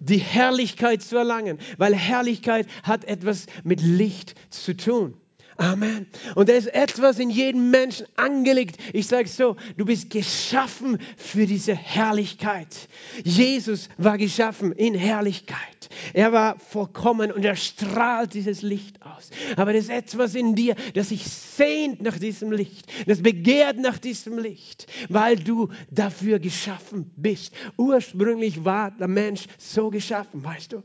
die 0.00 0.18
Herrlichkeit 0.18 1.00
zu 1.02 1.16
erlangen, 1.16 1.58
weil 1.78 1.94
Herrlichkeit 1.94 2.66
hat 2.82 3.04
etwas 3.04 3.46
mit 3.62 3.80
Licht 3.80 4.34
zu 4.50 4.76
tun. 4.76 5.14
Amen. 5.56 6.06
Und 6.34 6.48
da 6.48 6.54
ist 6.54 6.66
etwas 6.66 7.18
in 7.18 7.30
jedem 7.30 7.70
Menschen 7.70 8.06
angelegt. 8.16 8.76
Ich 8.92 9.06
sage 9.06 9.28
so, 9.28 9.56
du 9.76 9.84
bist 9.84 10.10
geschaffen 10.10 10.98
für 11.16 11.46
diese 11.46 11.74
Herrlichkeit. 11.74 12.88
Jesus 13.22 13.88
war 13.96 14.18
geschaffen 14.18 14.72
in 14.72 14.94
Herrlichkeit. 14.94 15.88
Er 16.12 16.32
war 16.32 16.58
vollkommen 16.58 17.30
und 17.30 17.44
er 17.44 17.54
strahlt 17.54 18.34
dieses 18.34 18.62
Licht 18.62 19.00
aus. 19.02 19.30
Aber 19.56 19.72
da 19.72 19.78
ist 19.78 19.90
etwas 19.90 20.34
in 20.34 20.56
dir, 20.56 20.74
das 20.94 21.10
sich 21.10 21.24
sehnt 21.24 22.02
nach 22.02 22.18
diesem 22.18 22.50
Licht, 22.50 22.86
das 23.06 23.22
begehrt 23.22 23.78
nach 23.78 23.98
diesem 23.98 24.38
Licht, 24.38 24.86
weil 25.08 25.36
du 25.36 25.68
dafür 25.90 26.40
geschaffen 26.40 27.12
bist. 27.16 27.54
Ursprünglich 27.76 28.64
war 28.64 28.90
der 28.90 29.08
Mensch 29.08 29.44
so 29.58 29.90
geschaffen, 29.90 30.44
weißt 30.44 30.72
du. 30.72 30.82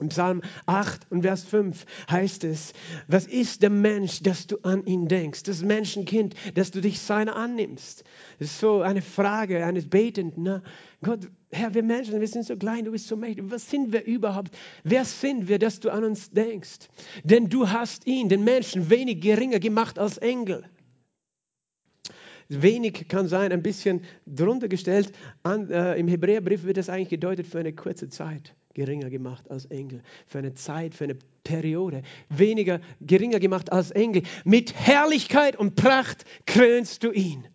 Im 0.00 0.08
Psalm 0.08 0.40
8 0.64 1.10
und 1.10 1.22
Vers 1.22 1.44
5 1.44 1.84
heißt 2.10 2.44
es, 2.44 2.72
was 3.06 3.26
ist 3.26 3.62
der 3.62 3.70
Mensch, 3.70 4.22
dass 4.22 4.46
du 4.46 4.56
an 4.62 4.86
ihn 4.86 5.08
denkst? 5.08 5.42
Das 5.42 5.62
Menschenkind, 5.62 6.34
dass 6.54 6.70
du 6.70 6.80
dich 6.80 7.00
seiner 7.00 7.36
annimmst. 7.36 8.04
Das 8.38 8.48
ist 8.48 8.60
so 8.60 8.80
eine 8.80 9.02
Frage 9.02 9.64
eines 9.64 9.88
Betenden. 9.88 10.42
Ne? 10.42 10.62
Gott, 11.02 11.28
Herr, 11.50 11.74
wir 11.74 11.82
Menschen, 11.82 12.18
wir 12.18 12.28
sind 12.28 12.46
so 12.46 12.56
klein, 12.56 12.86
du 12.86 12.92
bist 12.92 13.08
so 13.08 13.16
mächtig. 13.16 13.44
Was 13.48 13.68
sind 13.68 13.92
wir 13.92 14.04
überhaupt? 14.04 14.56
Wer 14.84 15.04
sind 15.04 15.48
wir, 15.48 15.58
dass 15.58 15.80
du 15.80 15.90
an 15.90 16.04
uns 16.04 16.30
denkst? 16.30 16.88
Denn 17.22 17.48
du 17.48 17.68
hast 17.68 18.06
ihn, 18.06 18.30
den 18.30 18.42
Menschen, 18.42 18.88
wenig 18.88 19.20
geringer 19.20 19.60
gemacht 19.60 19.98
als 19.98 20.16
Engel. 20.16 20.64
Wenig 22.48 23.06
kann 23.08 23.28
sein, 23.28 23.52
ein 23.52 23.62
bisschen 23.62 24.02
drunter 24.26 24.68
gestellt. 24.68 25.12
An, 25.42 25.70
äh, 25.70 25.94
Im 25.96 26.08
Hebräerbrief 26.08 26.64
wird 26.64 26.78
das 26.78 26.88
eigentlich 26.88 27.10
gedeutet 27.10 27.46
für 27.46 27.60
eine 27.60 27.72
kurze 27.72 28.08
Zeit 28.08 28.54
geringer 28.74 29.10
gemacht 29.10 29.50
als 29.50 29.66
Engel. 29.66 30.02
Für 30.26 30.38
eine 30.38 30.54
Zeit, 30.54 30.94
für 30.94 31.04
eine 31.04 31.16
Periode. 31.44 32.02
Weniger, 32.28 32.80
geringer 33.00 33.40
gemacht 33.40 33.72
als 33.72 33.90
Engel. 33.90 34.22
Mit 34.44 34.74
Herrlichkeit 34.74 35.56
und 35.56 35.76
Pracht 35.76 36.24
krönst 36.46 37.02
du 37.02 37.10
ihn. 37.10 37.46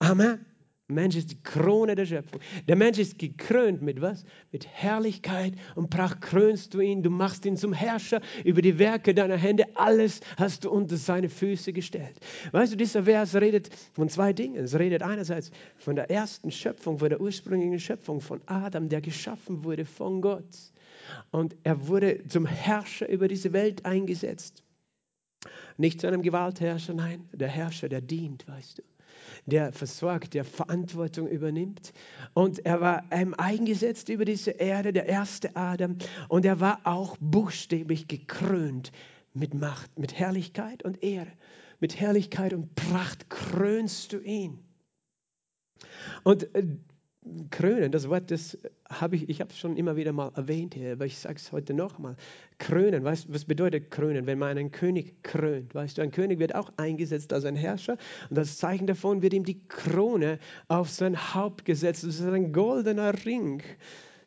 Amen. 0.00 0.47
Mensch 0.90 1.16
ist 1.16 1.30
die 1.30 1.42
Krone 1.42 1.94
der 1.94 2.06
Schöpfung. 2.06 2.40
Der 2.66 2.74
Mensch 2.74 2.98
ist 2.98 3.18
gekrönt 3.18 3.82
mit 3.82 4.00
was? 4.00 4.24
Mit 4.52 4.66
Herrlichkeit 4.66 5.52
und 5.74 5.90
Pracht 5.90 6.22
krönst 6.22 6.72
du 6.72 6.80
ihn. 6.80 7.02
Du 7.02 7.10
machst 7.10 7.44
ihn 7.44 7.58
zum 7.58 7.74
Herrscher 7.74 8.22
über 8.42 8.62
die 8.62 8.78
Werke 8.78 9.12
deiner 9.12 9.36
Hände. 9.36 9.66
Alles 9.74 10.20
hast 10.38 10.64
du 10.64 10.70
unter 10.70 10.96
seine 10.96 11.28
Füße 11.28 11.74
gestellt. 11.74 12.18
Weißt 12.52 12.72
du, 12.72 12.76
dieser 12.78 13.02
Vers 13.02 13.34
redet 13.34 13.68
von 13.92 14.08
zwei 14.08 14.32
Dingen. 14.32 14.56
Es 14.64 14.78
redet 14.78 15.02
einerseits 15.02 15.50
von 15.76 15.94
der 15.94 16.10
ersten 16.10 16.50
Schöpfung, 16.50 16.98
von 16.98 17.10
der 17.10 17.20
ursprünglichen 17.20 17.78
Schöpfung 17.78 18.22
von 18.22 18.40
Adam, 18.46 18.88
der 18.88 19.02
geschaffen 19.02 19.64
wurde 19.64 19.84
von 19.84 20.22
Gott. 20.22 20.72
Und 21.30 21.54
er 21.64 21.86
wurde 21.86 22.26
zum 22.28 22.46
Herrscher 22.46 23.10
über 23.10 23.28
diese 23.28 23.52
Welt 23.52 23.84
eingesetzt. 23.84 24.62
Nicht 25.76 26.00
zu 26.00 26.06
einem 26.06 26.22
Gewaltherrscher, 26.22 26.94
nein, 26.94 27.28
der 27.34 27.48
Herrscher, 27.48 27.90
der 27.90 28.00
dient, 28.00 28.48
weißt 28.48 28.78
du 28.78 28.82
der 29.48 29.72
versorgt, 29.72 30.34
der 30.34 30.44
Verantwortung 30.44 31.26
übernimmt. 31.28 31.92
Und 32.34 32.64
er 32.64 32.80
war 32.80 33.04
ähm, 33.10 33.34
eingesetzt 33.36 34.08
über 34.08 34.24
diese 34.24 34.52
Erde, 34.52 34.92
der 34.92 35.06
erste 35.06 35.56
Adam. 35.56 35.96
Und 36.28 36.44
er 36.44 36.60
war 36.60 36.80
auch 36.84 37.16
buchstäblich 37.20 38.08
gekrönt 38.08 38.92
mit 39.34 39.54
Macht, 39.54 39.98
mit 39.98 40.18
Herrlichkeit 40.18 40.84
und 40.84 41.02
Ehre. 41.02 41.32
Mit 41.80 41.98
Herrlichkeit 41.98 42.52
und 42.52 42.74
Pracht 42.74 43.30
krönst 43.30 44.12
du 44.12 44.18
ihn. 44.18 44.58
Und 46.24 46.54
äh, 46.54 46.64
krönen, 47.50 47.92
das 47.92 48.08
Wort, 48.08 48.30
das 48.30 48.58
habe 48.88 49.16
ich, 49.16 49.28
ich 49.28 49.40
habe 49.40 49.50
es 49.50 49.58
schon 49.58 49.76
immer 49.76 49.96
wieder 49.96 50.12
mal 50.12 50.30
erwähnt 50.34 50.74
hier, 50.74 50.92
aber 50.92 51.06
ich 51.06 51.18
sage 51.18 51.36
es 51.36 51.52
heute 51.52 51.74
nochmal. 51.74 52.16
Krönen, 52.58 53.04
weißt 53.04 53.28
du, 53.28 53.34
was 53.34 53.44
bedeutet 53.44 53.90
krönen? 53.90 54.26
Wenn 54.26 54.38
man 54.38 54.50
einen 54.50 54.70
König 54.70 55.22
krönt, 55.22 55.74
weißt 55.74 55.98
du, 55.98 56.02
ein 56.02 56.10
König 56.10 56.38
wird 56.38 56.54
auch 56.54 56.72
eingesetzt 56.76 57.32
als 57.32 57.44
ein 57.44 57.56
Herrscher 57.56 57.96
und 58.30 58.36
das 58.36 58.58
Zeichen 58.58 58.86
davon 58.86 59.22
wird 59.22 59.34
ihm 59.34 59.44
die 59.44 59.60
Krone 59.68 60.38
auf 60.68 60.90
sein 60.90 61.34
Haupt 61.34 61.64
gesetzt. 61.64 62.04
Das 62.04 62.20
ist 62.20 62.26
ein 62.26 62.52
goldener 62.52 63.12
Ring 63.24 63.62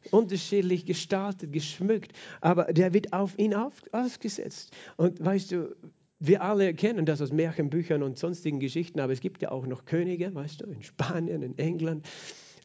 unterschiedlich 0.09 0.85
gestaltet, 0.85 1.53
geschmückt, 1.53 2.13
aber 2.41 2.65
der 2.73 2.93
wird 2.93 3.13
auf 3.13 3.37
ihn 3.37 3.53
auf, 3.53 3.73
ausgesetzt. 3.91 4.75
Und 4.97 5.23
weißt 5.23 5.51
du, 5.51 5.75
wir 6.19 6.43
alle 6.43 6.73
kennen 6.75 7.05
das 7.05 7.21
aus 7.21 7.31
Märchenbüchern 7.31 8.03
und 8.03 8.17
sonstigen 8.17 8.59
Geschichten, 8.59 8.99
aber 8.99 9.11
es 9.11 9.21
gibt 9.21 9.41
ja 9.41 9.51
auch 9.51 9.65
noch 9.65 9.85
Könige, 9.85 10.33
weißt 10.33 10.61
du, 10.61 10.65
in 10.67 10.83
Spanien, 10.83 11.41
in 11.41 11.57
England, 11.57 12.07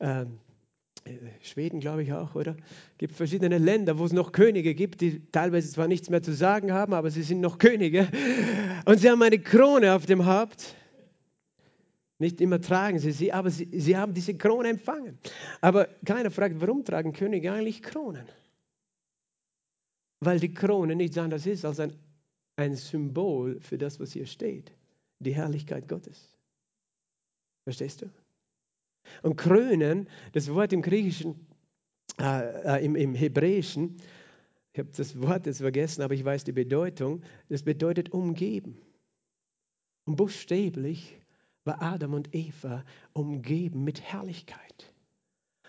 ähm, 0.00 0.38
äh, 1.06 1.18
Schweden, 1.40 1.80
glaube 1.80 2.02
ich 2.02 2.12
auch, 2.12 2.34
oder? 2.34 2.56
Es 2.92 2.98
gibt 2.98 3.14
verschiedene 3.14 3.58
Länder, 3.58 3.98
wo 3.98 4.04
es 4.04 4.12
noch 4.12 4.32
Könige 4.32 4.74
gibt, 4.74 5.00
die 5.00 5.20
teilweise 5.30 5.70
zwar 5.70 5.88
nichts 5.88 6.10
mehr 6.10 6.22
zu 6.22 6.32
sagen 6.32 6.72
haben, 6.72 6.92
aber 6.94 7.10
sie 7.10 7.22
sind 7.22 7.40
noch 7.40 7.58
Könige. 7.58 8.08
Und 8.84 8.98
sie 8.98 9.10
haben 9.10 9.22
eine 9.22 9.38
Krone 9.38 9.94
auf 9.94 10.06
dem 10.06 10.26
Haupt. 10.26 10.74
Nicht 12.18 12.40
immer 12.40 12.60
tragen 12.60 12.98
sie 12.98 13.12
sie, 13.12 13.32
aber 13.32 13.50
sie, 13.50 13.68
sie 13.78 13.96
haben 13.96 14.14
diese 14.14 14.34
Krone 14.34 14.70
empfangen. 14.70 15.18
Aber 15.60 15.86
keiner 16.04 16.30
fragt, 16.30 16.60
warum 16.60 16.84
tragen 16.84 17.12
Könige 17.12 17.52
eigentlich 17.52 17.82
Kronen? 17.82 18.26
Weil 20.20 20.40
die 20.40 20.52
Krone 20.52 20.96
nichts 20.96 21.18
anderes 21.18 21.46
ist 21.46 21.64
als 21.64 21.78
ein, 21.78 21.92
ein 22.56 22.74
Symbol 22.74 23.60
für 23.60 23.76
das, 23.76 24.00
was 24.00 24.12
hier 24.12 24.26
steht. 24.26 24.72
Die 25.18 25.34
Herrlichkeit 25.34 25.88
Gottes. 25.88 26.38
Verstehst 27.64 28.02
du? 28.02 28.06
Und 29.22 29.36
krönen, 29.36 30.08
das 30.32 30.52
Wort 30.52 30.72
im 30.72 30.82
Griechischen, 30.82 31.46
äh, 32.20 32.78
äh, 32.78 32.84
im, 32.84 32.96
im 32.96 33.14
Hebräischen, 33.14 33.96
ich 34.72 34.80
habe 34.80 34.90
das 34.94 35.20
Wort 35.20 35.46
jetzt 35.46 35.60
vergessen, 35.60 36.02
aber 36.02 36.14
ich 36.14 36.24
weiß 36.24 36.44
die 36.44 36.52
Bedeutung, 36.52 37.22
das 37.48 37.62
bedeutet 37.62 38.12
umgeben. 38.12 38.76
Und 40.04 40.16
buchstäblich 40.16 41.18
war 41.64 41.82
Adam 41.82 42.14
und 42.14 42.34
Eva 42.34 42.84
umgeben 43.12 43.84
mit 43.84 44.00
Herrlichkeit. 44.02 44.92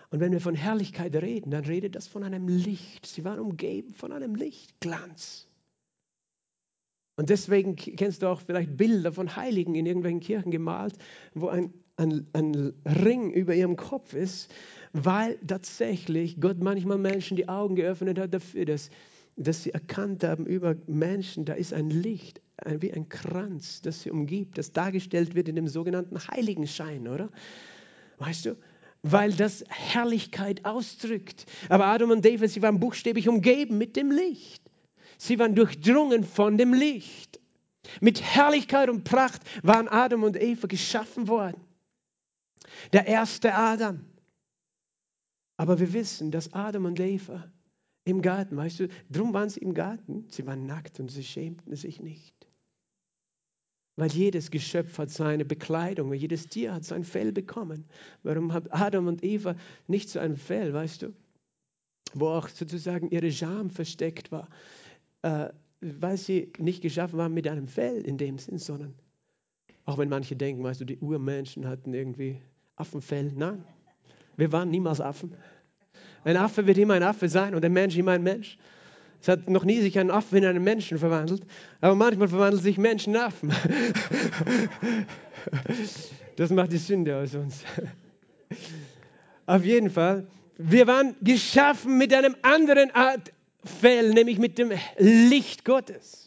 Und 0.10 0.20
wenn 0.20 0.32
wir 0.32 0.42
von 0.42 0.56
Herrlichkeit 0.56 1.16
reden, 1.16 1.52
dann 1.52 1.66
redet 1.66 1.96
das 1.96 2.08
von 2.08 2.24
einem 2.24 2.48
Licht. 2.48 3.06
Sie 3.06 3.26
waren 3.26 3.40
umgeben 3.40 3.94
von 3.94 4.12
einem 4.12 4.36
Lichtglanz. 4.36 5.48
Und 7.18 7.30
deswegen 7.30 7.76
kennst 7.76 8.22
du 8.22 8.28
auch 8.28 8.42
vielleicht 8.42 8.78
Bilder 8.78 9.12
von 9.12 9.36
Heiligen 9.36 9.74
in 9.74 9.86
irgendwelchen 9.86 10.20
Kirchen 10.20 10.52
gemalt, 10.52 10.98
wo 11.34 11.48
ein 11.48 11.74
ein, 11.98 12.28
ein 12.34 12.74
Ring 12.86 13.32
über 13.32 13.56
ihrem 13.56 13.76
Kopf 13.76 14.14
ist, 14.14 14.54
weil 14.94 15.38
tatsächlich 15.46 16.40
Gott 16.40 16.62
manchmal 16.62 16.98
Menschen 16.98 17.36
die 17.36 17.50
Augen 17.50 17.76
geöffnet 17.76 18.20
hat 18.20 18.34
dafür, 18.34 18.66
dass, 18.66 18.90
dass 19.36 19.64
sie 19.64 19.72
erkannt 19.72 20.24
haben 20.24 20.46
über 20.46 20.76
Menschen, 20.86 21.46
da 21.46 21.54
ist 21.54 21.74
ein 21.74 21.90
Licht, 21.90 22.42
wie 22.80 22.94
ein 22.94 23.10
Kranz, 23.10 23.82
das 23.82 24.02
sie 24.02 24.12
umgibt, 24.12 24.58
das 24.58 24.72
dargestellt 24.72 25.36
wird 25.36 25.50
in 25.50 25.56
dem 25.56 25.68
sogenannten 25.68 26.18
Heiligenschein, 26.28 27.08
oder? 27.08 27.30
Weißt 28.20 28.46
du? 28.46 28.56
Weil 29.04 29.32
das 29.32 29.64
Herrlichkeit 29.68 30.66
ausdrückt. 30.66 31.46
Aber 31.70 31.86
Adam 31.86 32.12
und 32.12 32.26
Eva, 32.26 32.48
sie 32.48 32.62
waren 32.64 32.80
buchstäblich 32.80 33.30
umgeben 33.30 33.78
mit 33.78 33.96
dem 33.96 34.12
Licht. 34.12 34.64
Sie 35.20 35.38
waren 35.38 35.54
durchdrungen 35.54 36.24
von 36.24 36.58
dem 36.58 36.74
Licht. 36.74 37.40
Mit 38.02 38.22
Herrlichkeit 38.22 38.90
und 38.90 39.04
Pracht 39.04 39.42
waren 39.64 39.88
Adam 39.88 40.24
und 40.24 40.36
Eva 40.36 40.68
geschaffen 40.68 41.28
worden 41.28 41.67
der 42.94 43.08
erste 43.08 43.54
Adam. 43.54 44.06
Aber 45.58 45.80
wir 45.80 45.92
wissen, 45.94 46.32
dass 46.32 46.54
Adam 46.54 46.86
und 46.86 47.00
Eva 47.00 47.52
im 48.06 48.22
Garten, 48.22 48.56
weißt 48.56 48.82
du, 48.82 48.88
drum 49.10 49.34
waren 49.34 49.50
sie 49.50 49.60
im 49.60 49.74
Garten, 49.74 50.26
sie 50.30 50.46
waren 50.46 50.66
nackt 50.66 51.00
und 51.00 51.10
sie 51.10 51.24
schämten 51.24 51.76
sich 51.76 52.02
nicht. 52.02 52.36
Weil 53.98 54.12
jedes 54.12 54.52
Geschöpf 54.52 55.00
hat 55.00 55.10
seine 55.10 55.44
Bekleidung, 55.44 56.14
jedes 56.14 56.48
Tier 56.48 56.74
hat 56.74 56.86
sein 56.86 57.04
Fell 57.04 57.32
bekommen. 57.32 57.86
Warum 58.22 58.54
haben 58.54 58.68
Adam 58.70 59.08
und 59.08 59.24
Eva 59.24 59.56
nicht 59.88 60.10
so 60.10 60.20
ein 60.20 60.38
Fell, 60.38 60.72
weißt 60.72 61.02
du, 61.02 61.14
wo 62.14 62.28
auch 62.28 62.48
sozusagen 62.48 63.10
ihre 63.10 63.32
Scham 63.32 63.72
versteckt 63.72 64.32
war, 64.32 64.48
äh, 65.24 65.50
weil 65.82 66.18
sie 66.18 66.54
nicht 66.60 66.82
geschaffen 66.82 67.18
waren 67.18 67.34
mit 67.34 67.48
einem 67.48 67.68
Fell 67.68 68.02
in 68.04 68.20
dem 68.20 68.38
Sinn, 68.38 68.60
sondern 68.60 68.94
auch 69.86 69.98
wenn 69.98 70.10
manche 70.10 70.36
denken, 70.36 70.64
weißt 70.64 70.82
du, 70.82 70.86
die 70.86 71.00
Urmenschen 71.00 71.68
hatten 71.68 71.94
irgendwie 71.94 72.40
Affenfell. 72.78 73.34
Nein, 73.36 73.64
wir 74.38 74.52
waren 74.52 74.70
niemals 74.70 75.02
Affen. 75.02 75.36
Ein 76.24 76.38
Affe 76.38 76.66
wird 76.66 76.78
immer 76.78 76.94
ein 76.94 77.04
Affe 77.04 77.28
sein 77.28 77.54
und 77.56 77.66
ein 77.66 77.74
Mensch 77.74 77.98
immer 77.98 78.12
ein 78.12 78.24
Mensch. 78.24 78.58
Es 79.22 79.28
hat 79.28 79.50
noch 79.50 79.66
nie 79.66 79.82
sich 79.82 79.98
ein 79.98 80.12
Affe 80.12 80.38
in 80.38 80.46
einen 80.46 80.64
Menschen 80.64 81.00
verwandelt, 81.00 81.44
aber 81.82 81.96
manchmal 81.96 82.28
verwandeln 82.28 82.62
sich 82.62 82.78
Menschen 82.78 83.16
in 83.16 83.22
Affen. 83.22 83.52
Das 86.36 86.52
macht 86.52 86.72
die 86.72 86.78
Sünde 86.78 87.18
aus 87.18 87.34
uns. 87.34 87.64
Auf 89.48 89.64
jeden 89.66 89.90
Fall, 89.90 90.28
wir 90.58 90.86
waren 90.86 91.16
geschaffen 91.22 91.98
mit 91.98 92.14
einem 92.14 92.36
anderen 92.44 92.92
Art 92.92 93.34
Fell, 93.64 94.14
nämlich 94.14 94.38
mit 94.38 94.60
dem 94.60 94.72
Licht 95.00 95.66
Gottes 95.66 96.27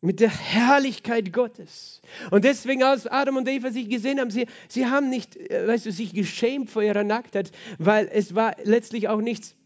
mit 0.00 0.20
der 0.20 0.30
Herrlichkeit 0.30 1.32
Gottes. 1.32 2.00
Und 2.30 2.44
deswegen, 2.44 2.82
als 2.82 3.06
Adam 3.06 3.36
und 3.36 3.48
Eva 3.48 3.70
sich 3.70 3.88
gesehen 3.88 4.18
haben, 4.18 4.30
sie, 4.30 4.46
sie 4.68 4.86
haben 4.86 5.10
nicht, 5.10 5.36
äh, 5.36 5.66
weißt 5.66 5.86
du, 5.86 5.92
sich 5.92 6.14
geschämt 6.14 6.70
vor 6.70 6.82
ihrer 6.82 7.04
Nacktheit, 7.04 7.52
weil 7.78 8.08
es 8.12 8.34
war 8.34 8.56
letztlich 8.64 9.08
auch 9.08 9.20
nichts, 9.20 9.56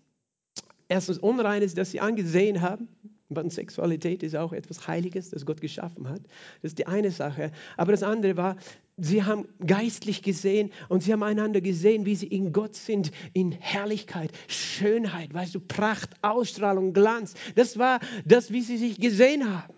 erstens 0.89 1.19
Unreines, 1.19 1.75
das 1.75 1.91
sie 1.91 2.01
angesehen 2.01 2.61
haben. 2.61 2.89
Und 3.29 3.53
Sexualität 3.53 4.23
ist 4.23 4.37
auch 4.37 4.53
etwas 4.53 4.87
Heiliges, 4.87 5.31
das 5.31 5.47
Gott 5.47 5.61
geschaffen 5.61 6.09
hat. 6.09 6.21
Das 6.63 6.73
ist 6.73 6.79
die 6.79 6.87
eine 6.87 7.11
Sache. 7.11 7.51
Aber 7.77 7.91
das 7.91 8.03
andere 8.03 8.37
war, 8.37 8.57
sie 8.97 9.25
haben 9.25 9.49
geistlich 9.67 10.23
gesehen 10.23 10.71
und 10.89 11.03
sie 11.03 11.13
haben 11.13 11.23
einander 11.23 11.61
gesehen, 11.61 12.07
wie 12.07 12.15
sie 12.15 12.27
in 12.27 12.53
Gott 12.53 12.77
sind, 12.77 13.11
in 13.33 13.51
Herrlichkeit, 13.53 14.31
Schönheit, 14.47 15.33
weißt 15.33 15.55
du, 15.55 15.61
Pracht, 15.61 16.11
Ausstrahlung, 16.23 16.93
Glanz. 16.93 17.35
Das 17.57 17.79
war 17.79 17.99
das, 18.25 18.53
wie 18.53 18.61
sie 18.61 18.77
sich 18.77 19.01
gesehen 19.01 19.51
haben. 19.53 19.75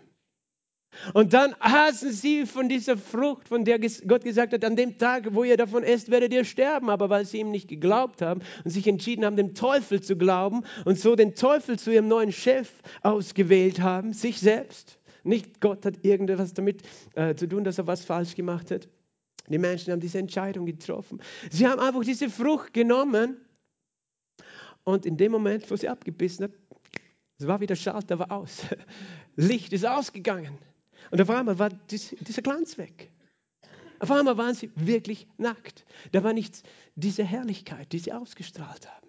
Und 1.14 1.32
dann 1.32 1.54
aßen 1.60 2.12
sie 2.12 2.46
von 2.46 2.68
dieser 2.68 2.96
Frucht, 2.96 3.48
von 3.48 3.64
der 3.64 3.78
Gott 3.78 4.24
gesagt 4.24 4.52
hat, 4.52 4.64
an 4.64 4.76
dem 4.76 4.98
Tag, 4.98 5.34
wo 5.34 5.44
ihr 5.44 5.56
davon 5.56 5.82
esst, 5.82 6.10
werdet 6.10 6.32
ihr 6.32 6.44
sterben. 6.44 6.90
Aber 6.90 7.10
weil 7.10 7.24
sie 7.24 7.38
ihm 7.38 7.50
nicht 7.50 7.68
geglaubt 7.68 8.22
haben 8.22 8.42
und 8.64 8.70
sich 8.70 8.86
entschieden 8.86 9.24
haben, 9.24 9.36
dem 9.36 9.54
Teufel 9.54 10.00
zu 10.00 10.16
glauben 10.16 10.62
und 10.84 10.98
so 10.98 11.16
den 11.16 11.34
Teufel 11.34 11.78
zu 11.78 11.92
ihrem 11.92 12.08
neuen 12.08 12.32
Chef 12.32 12.70
ausgewählt 13.02 13.80
haben, 13.80 14.12
sich 14.12 14.40
selbst, 14.40 14.98
nicht 15.24 15.60
Gott 15.60 15.84
hat 15.84 16.04
irgendetwas 16.04 16.54
damit 16.54 16.82
äh, 17.14 17.34
zu 17.34 17.48
tun, 17.48 17.64
dass 17.64 17.78
er 17.78 17.86
was 17.86 18.04
falsch 18.04 18.34
gemacht 18.34 18.70
hat. 18.70 18.88
Die 19.48 19.58
Menschen 19.58 19.92
haben 19.92 20.00
diese 20.00 20.18
Entscheidung 20.18 20.66
getroffen. 20.66 21.20
Sie 21.50 21.66
haben 21.66 21.80
einfach 21.80 22.02
diese 22.02 22.30
Frucht 22.30 22.72
genommen 22.72 23.36
und 24.84 25.04
in 25.04 25.16
dem 25.16 25.32
Moment, 25.32 25.68
wo 25.70 25.76
sie 25.76 25.88
abgebissen 25.88 26.44
hat, 26.44 26.52
es 27.38 27.46
war 27.46 27.60
wieder 27.60 27.76
Schalter 27.76 28.18
war 28.18 28.30
aus. 28.32 28.62
Licht 29.36 29.72
ist 29.72 29.84
ausgegangen. 29.84 30.58
Und 31.10 31.20
auf 31.20 31.30
einmal 31.30 31.58
war 31.58 31.70
dieser 31.70 32.42
Glanz 32.42 32.78
weg. 32.78 33.10
Auf 33.98 34.10
einmal 34.10 34.36
waren 34.36 34.54
sie 34.54 34.70
wirklich 34.74 35.26
nackt. 35.38 35.86
Da 36.12 36.22
war 36.22 36.32
nichts, 36.32 36.62
diese 36.94 37.24
Herrlichkeit, 37.24 37.92
die 37.92 37.98
sie 37.98 38.12
ausgestrahlt 38.12 38.86
haben. 38.88 39.08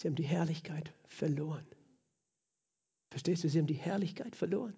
Sie 0.00 0.08
haben 0.08 0.14
die 0.14 0.24
Herrlichkeit 0.24 0.92
verloren. 1.06 1.66
Verstehst 3.10 3.44
du, 3.44 3.48
sie 3.48 3.58
haben 3.58 3.66
die 3.66 3.74
Herrlichkeit 3.74 4.36
verloren. 4.36 4.74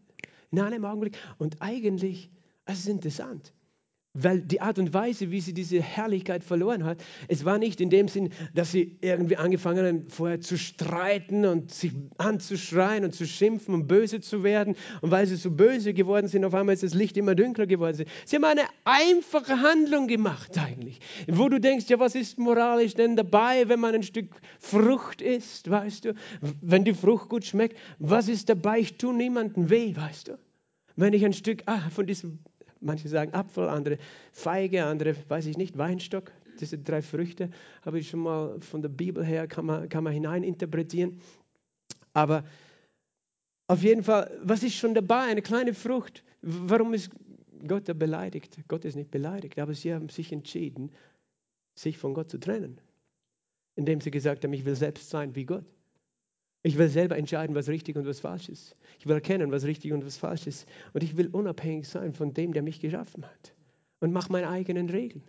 In 0.50 0.60
einem 0.60 0.84
Augenblick. 0.84 1.16
Und 1.38 1.60
eigentlich, 1.60 2.30
es 2.64 2.80
ist 2.80 2.88
interessant 2.88 3.52
weil 4.22 4.40
die 4.40 4.60
Art 4.60 4.78
und 4.78 4.92
Weise, 4.92 5.30
wie 5.30 5.40
sie 5.40 5.54
diese 5.54 5.80
Herrlichkeit 5.80 6.42
verloren 6.42 6.84
hat, 6.84 6.98
es 7.28 7.44
war 7.44 7.58
nicht 7.58 7.80
in 7.80 7.90
dem 7.90 8.08
Sinn, 8.08 8.30
dass 8.54 8.72
sie 8.72 8.96
irgendwie 9.00 9.36
angefangen 9.36 9.86
haben, 9.86 10.08
vorher 10.08 10.40
zu 10.40 10.58
streiten 10.58 11.44
und 11.44 11.72
sich 11.72 11.92
anzuschreien 12.18 13.04
und 13.04 13.14
zu 13.14 13.26
schimpfen 13.26 13.74
und 13.74 13.86
böse 13.86 14.20
zu 14.20 14.42
werden. 14.42 14.74
Und 15.00 15.10
weil 15.10 15.26
sie 15.26 15.36
so 15.36 15.50
böse 15.50 15.94
geworden 15.94 16.28
sind, 16.28 16.44
auf 16.44 16.54
einmal 16.54 16.74
ist 16.74 16.82
das 16.82 16.94
Licht 16.94 17.16
immer 17.16 17.34
dunkler 17.34 17.66
geworden. 17.66 18.04
Sie 18.24 18.36
haben 18.36 18.44
eine 18.44 18.64
einfache 18.84 19.60
Handlung 19.60 20.08
gemacht 20.08 20.58
eigentlich, 20.58 21.00
wo 21.28 21.48
du 21.48 21.60
denkst, 21.60 21.86
ja, 21.88 21.98
was 21.98 22.14
ist 22.14 22.38
moralisch 22.38 22.94
denn 22.94 23.16
dabei, 23.16 23.68
wenn 23.68 23.80
man 23.80 23.94
ein 23.94 24.02
Stück 24.02 24.34
Frucht 24.58 25.22
isst, 25.22 25.70
weißt 25.70 26.06
du? 26.06 26.14
Wenn 26.60 26.84
die 26.84 26.94
Frucht 26.94 27.28
gut 27.28 27.44
schmeckt, 27.44 27.76
was 27.98 28.28
ist 28.28 28.48
dabei? 28.48 28.80
Ich 28.80 28.96
tue 28.96 29.14
niemandem 29.14 29.70
weh, 29.70 29.94
weißt 29.94 30.28
du? 30.28 30.38
Wenn 30.96 31.12
ich 31.12 31.24
ein 31.24 31.32
Stück 31.32 31.62
ah, 31.66 31.90
von 31.90 32.06
diesem 32.06 32.40
Manche 32.80 33.08
sagen 33.08 33.34
Apfel, 33.34 33.68
andere 33.68 33.98
Feige, 34.32 34.84
andere, 34.84 35.14
weiß 35.28 35.46
ich 35.46 35.56
nicht, 35.56 35.76
Weinstock. 35.78 36.32
Diese 36.60 36.78
drei 36.78 37.02
Früchte 37.02 37.50
habe 37.82 37.98
ich 37.98 38.08
schon 38.08 38.20
mal 38.20 38.60
von 38.60 38.82
der 38.82 38.88
Bibel 38.88 39.24
her, 39.24 39.46
kann 39.46 39.66
man, 39.66 39.88
kann 39.88 40.04
man 40.04 40.12
hineininterpretieren. 40.12 41.20
Aber 42.12 42.44
auf 43.68 43.82
jeden 43.82 44.02
Fall, 44.02 44.30
was 44.42 44.62
ist 44.62 44.74
schon 44.74 44.94
dabei? 44.94 45.22
Eine 45.22 45.42
kleine 45.42 45.74
Frucht. 45.74 46.24
Warum 46.40 46.94
ist 46.94 47.10
Gott 47.66 47.88
da 47.88 47.92
beleidigt? 47.92 48.58
Gott 48.66 48.84
ist 48.84 48.94
nicht 48.96 49.10
beleidigt, 49.10 49.58
aber 49.58 49.74
sie 49.74 49.92
haben 49.92 50.08
sich 50.08 50.32
entschieden, 50.32 50.90
sich 51.74 51.98
von 51.98 52.14
Gott 52.14 52.30
zu 52.30 52.38
trennen. 52.38 52.80
Indem 53.76 54.00
sie 54.00 54.10
gesagt 54.10 54.44
haben, 54.44 54.52
ich 54.52 54.64
will 54.64 54.74
selbst 54.74 55.10
sein 55.10 55.34
wie 55.34 55.44
Gott. 55.44 55.64
Ich 56.62 56.76
will 56.76 56.88
selber 56.88 57.16
entscheiden, 57.16 57.54
was 57.54 57.68
richtig 57.68 57.96
und 57.96 58.06
was 58.06 58.20
falsch 58.20 58.48
ist. 58.48 58.76
Ich 58.98 59.06
will 59.06 59.14
erkennen, 59.14 59.52
was 59.52 59.64
richtig 59.64 59.92
und 59.92 60.04
was 60.04 60.16
falsch 60.16 60.46
ist. 60.46 60.66
Und 60.92 61.02
ich 61.02 61.16
will 61.16 61.28
unabhängig 61.28 61.88
sein 61.88 62.12
von 62.12 62.34
dem, 62.34 62.52
der 62.52 62.62
mich 62.62 62.80
geschaffen 62.80 63.24
hat. 63.24 63.54
Und 64.00 64.12
mache 64.12 64.32
meine 64.32 64.48
eigenen 64.48 64.90
Regeln. 64.90 65.22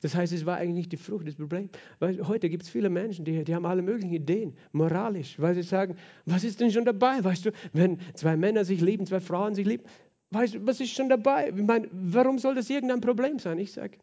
Das 0.00 0.14
heißt, 0.14 0.32
es 0.32 0.46
war 0.46 0.56
eigentlich 0.56 0.76
nicht 0.76 0.92
die 0.92 0.96
Frucht 0.96 1.26
des 1.26 1.34
Problems. 1.34 1.70
Weil 1.98 2.26
heute 2.26 2.48
gibt 2.48 2.62
es 2.62 2.70
viele 2.70 2.88
Menschen, 2.88 3.24
die, 3.24 3.44
die 3.44 3.54
haben 3.54 3.66
alle 3.66 3.82
möglichen 3.82 4.14
Ideen, 4.14 4.56
moralisch, 4.72 5.38
weil 5.38 5.54
sie 5.54 5.62
sagen, 5.62 5.96
was 6.24 6.44
ist 6.44 6.60
denn 6.60 6.70
schon 6.70 6.84
dabei? 6.84 7.22
Weißt 7.22 7.46
du, 7.46 7.50
wenn 7.72 7.98
zwei 8.14 8.36
Männer 8.36 8.64
sich 8.64 8.80
lieben, 8.80 9.06
zwei 9.06 9.20
Frauen 9.20 9.54
sich 9.54 9.66
lieben, 9.66 9.84
weißt 10.30 10.54
du, 10.54 10.66
was 10.66 10.80
ist 10.80 10.92
schon 10.92 11.08
dabei? 11.08 11.50
Ich 11.50 11.62
meine, 11.62 11.88
warum 11.92 12.38
soll 12.38 12.54
das 12.54 12.70
irgendein 12.70 13.00
Problem 13.00 13.38
sein? 13.38 13.58
Ich 13.58 13.72
sage, 13.72 13.98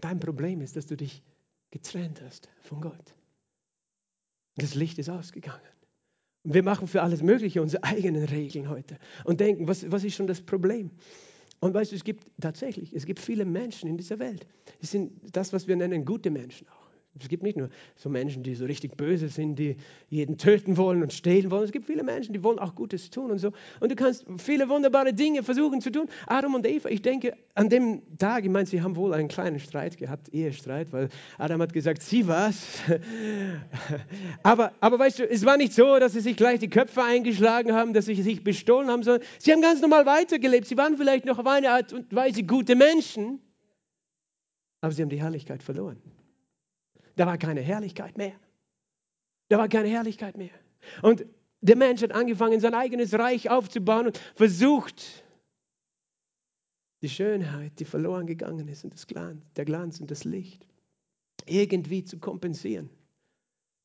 dein 0.00 0.18
Problem 0.18 0.60
ist, 0.62 0.76
dass 0.76 0.86
du 0.86 0.96
dich 0.96 1.22
getrennt 1.70 2.20
hast 2.22 2.48
von 2.62 2.80
Gott. 2.80 3.14
Das 4.56 4.74
Licht 4.74 4.98
ist 4.98 5.08
ausgegangen. 5.08 5.60
Und 6.42 6.54
wir 6.54 6.62
machen 6.62 6.88
für 6.88 7.02
alles 7.02 7.22
Mögliche 7.22 7.60
unsere 7.60 7.84
eigenen 7.84 8.24
Regeln 8.24 8.68
heute 8.68 8.98
und 9.24 9.40
denken, 9.40 9.68
was, 9.68 9.90
was 9.90 10.04
ist 10.04 10.14
schon 10.14 10.26
das 10.26 10.40
Problem? 10.40 10.90
Und 11.60 11.74
weißt 11.74 11.92
du, 11.92 11.96
es 11.96 12.04
gibt 12.04 12.26
tatsächlich, 12.40 12.94
es 12.94 13.04
gibt 13.04 13.20
viele 13.20 13.44
Menschen 13.44 13.88
in 13.88 13.98
dieser 13.98 14.18
Welt. 14.18 14.46
Die 14.80 14.86
sind 14.86 15.12
das, 15.36 15.52
was 15.52 15.68
wir 15.68 15.76
nennen, 15.76 16.04
gute 16.04 16.30
Menschen 16.30 16.66
auch. 16.68 16.89
Es 17.18 17.28
gibt 17.28 17.42
nicht 17.42 17.56
nur 17.56 17.70
so 17.96 18.08
Menschen, 18.08 18.44
die 18.44 18.54
so 18.54 18.64
richtig 18.64 18.96
böse 18.96 19.28
sind, 19.28 19.56
die 19.56 19.76
jeden 20.08 20.38
töten 20.38 20.76
wollen 20.76 21.02
und 21.02 21.12
stehlen 21.12 21.50
wollen. 21.50 21.64
Es 21.64 21.72
gibt 21.72 21.86
viele 21.86 22.04
Menschen, 22.04 22.32
die 22.32 22.42
wollen 22.44 22.60
auch 22.60 22.74
Gutes 22.74 23.10
tun 23.10 23.32
und 23.32 23.38
so. 23.38 23.52
Und 23.80 23.90
du 23.90 23.96
kannst 23.96 24.24
viele 24.38 24.68
wunderbare 24.68 25.12
Dinge 25.12 25.42
versuchen 25.42 25.80
zu 25.80 25.90
tun. 25.90 26.08
Adam 26.26 26.54
und 26.54 26.66
Eva, 26.66 26.88
ich 26.88 27.02
denke, 27.02 27.36
an 27.54 27.68
dem 27.68 28.02
Tag, 28.18 28.44
ich 28.44 28.50
meine, 28.50 28.66
sie 28.66 28.80
haben 28.80 28.94
wohl 28.94 29.12
einen 29.12 29.26
kleinen 29.26 29.58
Streit 29.58 29.98
gehabt, 29.98 30.32
Ehestreit, 30.32 30.92
weil 30.92 31.08
Adam 31.36 31.60
hat 31.60 31.72
gesagt, 31.72 32.02
sie 32.02 32.28
war's. 32.28 32.78
aber, 34.44 34.72
aber 34.80 34.98
weißt 34.98 35.18
du, 35.18 35.28
es 35.28 35.44
war 35.44 35.56
nicht 35.56 35.72
so, 35.72 35.98
dass 35.98 36.12
sie 36.12 36.20
sich 36.20 36.36
gleich 36.36 36.60
die 36.60 36.70
Köpfe 36.70 37.02
eingeschlagen 37.02 37.72
haben, 37.72 37.92
dass 37.92 38.06
sie 38.06 38.14
sich 38.22 38.44
bestohlen 38.44 38.88
haben, 38.88 39.02
sondern 39.02 39.26
sie 39.38 39.52
haben 39.52 39.62
ganz 39.62 39.80
normal 39.80 40.06
weitergelebt. 40.06 40.66
Sie 40.68 40.76
waren 40.76 40.96
vielleicht 40.96 41.24
noch 41.24 41.40
auf 41.40 41.46
eine 41.46 41.70
Art 41.70 41.92
und 41.92 42.14
Weise 42.14 42.44
gute 42.44 42.76
Menschen, 42.76 43.40
aber 44.80 44.92
sie 44.92 45.02
haben 45.02 45.10
die 45.10 45.20
Herrlichkeit 45.20 45.62
verloren. 45.62 46.00
Da 47.20 47.26
war 47.26 47.36
keine 47.36 47.60
Herrlichkeit 47.60 48.16
mehr. 48.16 48.32
Da 49.50 49.58
war 49.58 49.68
keine 49.68 49.88
Herrlichkeit 49.88 50.38
mehr. 50.38 50.54
Und 51.02 51.26
der 51.60 51.76
Mensch 51.76 52.00
hat 52.00 52.12
angefangen, 52.12 52.60
sein 52.60 52.72
eigenes 52.72 53.12
Reich 53.12 53.50
aufzubauen 53.50 54.06
und 54.06 54.16
versucht, 54.36 55.22
die 57.02 57.10
Schönheit, 57.10 57.78
die 57.78 57.84
verloren 57.84 58.26
gegangen 58.26 58.66
ist 58.68 58.84
und 58.84 58.94
das 58.94 59.06
Glanz, 59.06 59.44
der 59.52 59.66
Glanz 59.66 60.00
und 60.00 60.10
das 60.10 60.24
Licht 60.24 60.66
irgendwie 61.44 62.04
zu 62.04 62.18
kompensieren. 62.18 62.88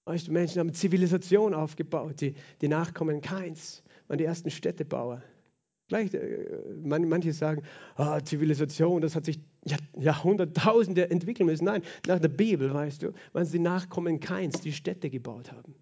Weißt 0.06 0.30
du, 0.30 0.32
Menschen 0.32 0.62
haben 0.62 0.74
Zivilisation 0.74 1.54
aufgebaut, 1.54 2.22
die, 2.22 2.36
die 2.62 2.70
Nachkommen 2.70 3.20
Keins 3.20 3.84
waren 4.08 4.18
die 4.18 4.24
ersten 4.24 4.50
Städtebauer. 4.50 5.22
Vielleicht, 5.88 6.16
äh, 6.16 6.62
manche 6.84 7.32
sagen, 7.34 7.62
ah, 7.96 8.20
Zivilisation, 8.24 9.02
das 9.02 9.16
hat 9.16 9.26
sich 9.26 9.40
Jahrhunderttausende 9.98 11.10
entwickeln 11.12 11.46
müssen. 11.46 11.66
Nein, 11.66 11.84
nach 12.08 12.20
der 12.20 12.30
Bibel, 12.30 12.74
weißt 12.74 13.04
du, 13.04 13.14
waren 13.34 13.50
die 13.50 13.60
Nachkommen 13.60 14.20
Keins, 14.20 14.62
die 14.62 14.72
Städte 14.72 15.10
gebaut 15.10 15.52
haben. 15.52 15.76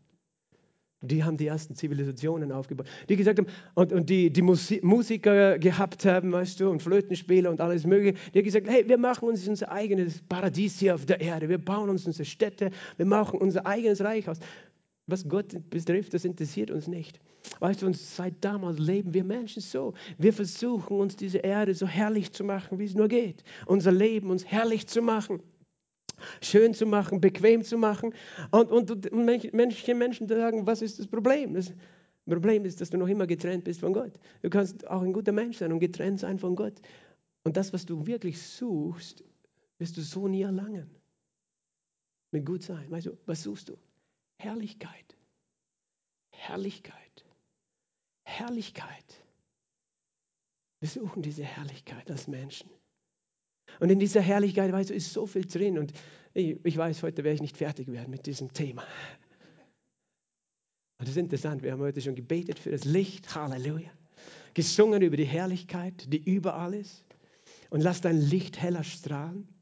Die 1.03 1.23
haben 1.23 1.35
die 1.35 1.47
ersten 1.47 1.75
Zivilisationen 1.75 2.53
aufgebaut. 2.53 2.87
Die 3.09 3.17
gesagt 3.17 3.39
haben, 3.39 3.47
und, 3.75 3.91
und 3.91 4.09
die, 4.09 4.31
die 4.31 4.41
Musiker 4.41 5.59
gehabt 5.59 6.05
haben, 6.05 6.31
weißt 6.31 6.61
du, 6.61 6.69
und 6.69 6.81
Flötenspieler 6.81 7.49
und 7.49 7.59
alles 7.59 7.85
Mögliche. 7.85 8.17
Die 8.33 8.39
haben 8.39 8.45
gesagt, 8.45 8.69
hey, 8.69 8.87
wir 8.87 8.97
machen 8.97 9.27
uns 9.27 9.45
unser 9.47 9.69
eigenes 9.69 10.21
Paradies 10.21 10.79
hier 10.79 10.95
auf 10.95 11.05
der 11.05 11.19
Erde. 11.19 11.49
Wir 11.49 11.57
bauen 11.57 11.89
uns 11.89 12.07
unsere 12.07 12.23
Städte. 12.23 12.71
Wir 12.95 13.05
machen 13.05 13.39
unser 13.39 13.65
eigenes 13.65 14.01
Reich 14.01 14.29
aus. 14.29 14.39
Was 15.07 15.27
Gott 15.27 15.69
betrifft, 15.69 16.13
das 16.13 16.23
interessiert 16.23 16.71
uns 16.71 16.87
nicht. 16.87 17.19
Weißt 17.59 17.81
du, 17.81 17.93
seit 17.93 18.35
damals 18.43 18.79
leben 18.79 19.13
wir 19.13 19.23
Menschen 19.23 19.61
so. 19.61 19.93
Wir 20.17 20.31
versuchen 20.31 20.97
uns 20.97 21.17
diese 21.17 21.39
Erde 21.39 21.73
so 21.75 21.85
herrlich 21.85 22.31
zu 22.31 22.43
machen, 22.45 22.79
wie 22.79 22.85
es 22.85 22.95
nur 22.95 23.09
geht. 23.09 23.43
Unser 23.65 23.91
Leben 23.91 24.29
uns 24.29 24.45
herrlich 24.45 24.87
zu 24.87 25.01
machen, 25.01 25.41
schön 26.41 26.73
zu 26.73 26.85
machen, 26.85 27.19
bequem 27.19 27.63
zu 27.63 27.77
machen. 27.77 28.13
Und, 28.51 28.71
und, 28.71 29.11
und 29.11 29.25
manche 29.25 29.93
Menschen 29.93 30.27
sagen, 30.27 30.65
was 30.65 30.81
ist 30.81 30.99
das 30.99 31.07
Problem? 31.07 31.53
Das 31.53 31.73
Problem 32.25 32.63
ist, 32.63 32.79
dass 32.79 32.89
du 32.89 32.97
noch 32.97 33.09
immer 33.09 33.27
getrennt 33.27 33.65
bist 33.65 33.81
von 33.81 33.91
Gott. 33.91 34.13
Du 34.41 34.49
kannst 34.49 34.87
auch 34.87 35.01
ein 35.01 35.11
guter 35.11 35.33
Mensch 35.33 35.57
sein 35.57 35.73
und 35.73 35.79
getrennt 35.79 36.21
sein 36.21 36.39
von 36.39 36.55
Gott. 36.55 36.79
Und 37.43 37.57
das, 37.57 37.73
was 37.73 37.85
du 37.85 38.07
wirklich 38.07 38.41
suchst, 38.41 39.21
wirst 39.79 39.97
du 39.97 40.01
so 40.01 40.29
nie 40.29 40.43
erlangen. 40.43 40.89
Mit 42.31 42.45
gut 42.45 42.63
sein. 42.63 42.89
Weißt 42.89 43.07
du, 43.07 43.17
was 43.25 43.43
suchst 43.43 43.67
du? 43.67 43.77
Herrlichkeit. 44.43 45.15
Herrlichkeit. 46.35 47.25
Herrlichkeit. 48.25 49.23
Wir 50.81 50.89
suchen 50.89 51.21
diese 51.21 51.45
Herrlichkeit 51.45 52.11
als 52.11 52.27
Menschen. 52.27 52.69
Und 53.79 53.89
in 53.89 53.99
dieser 53.99 54.19
Herrlichkeit, 54.19 54.69
weißt 54.71 54.89
du, 54.89 54.93
ist 54.93 55.13
so 55.13 55.25
viel 55.25 55.45
drin. 55.45 55.77
Und 55.77 55.93
ich, 56.33 56.59
ich 56.65 56.75
weiß, 56.75 57.03
heute 57.03 57.23
werde 57.23 57.35
ich 57.35 57.41
nicht 57.41 57.55
fertig 57.55 57.87
werden 57.87 58.11
mit 58.11 58.25
diesem 58.25 58.51
Thema. 58.51 58.81
Und 60.99 61.07
das 61.07 61.11
ist 61.11 61.17
interessant, 61.17 61.63
wir 61.63 61.71
haben 61.71 61.81
heute 61.81 62.01
schon 62.01 62.15
gebetet 62.15 62.59
für 62.59 62.71
das 62.71 62.83
Licht. 62.83 63.33
Halleluja. 63.33 63.91
Gesungen 64.53 65.01
über 65.01 65.15
die 65.15 65.25
Herrlichkeit, 65.25 66.11
die 66.11 66.21
überall 66.21 66.73
ist. 66.73 67.05
Und 67.69 67.79
lass 67.79 68.01
dein 68.01 68.19
Licht 68.19 68.61
heller 68.61 68.83
strahlen 68.83 69.52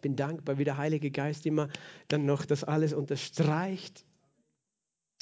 bin 0.00 0.16
dankbar, 0.16 0.58
wie 0.58 0.64
der 0.64 0.76
Heilige 0.76 1.10
Geist 1.10 1.46
immer 1.46 1.68
dann 2.08 2.24
noch 2.24 2.44
das 2.44 2.64
alles 2.64 2.92
unterstreicht. 2.92 4.04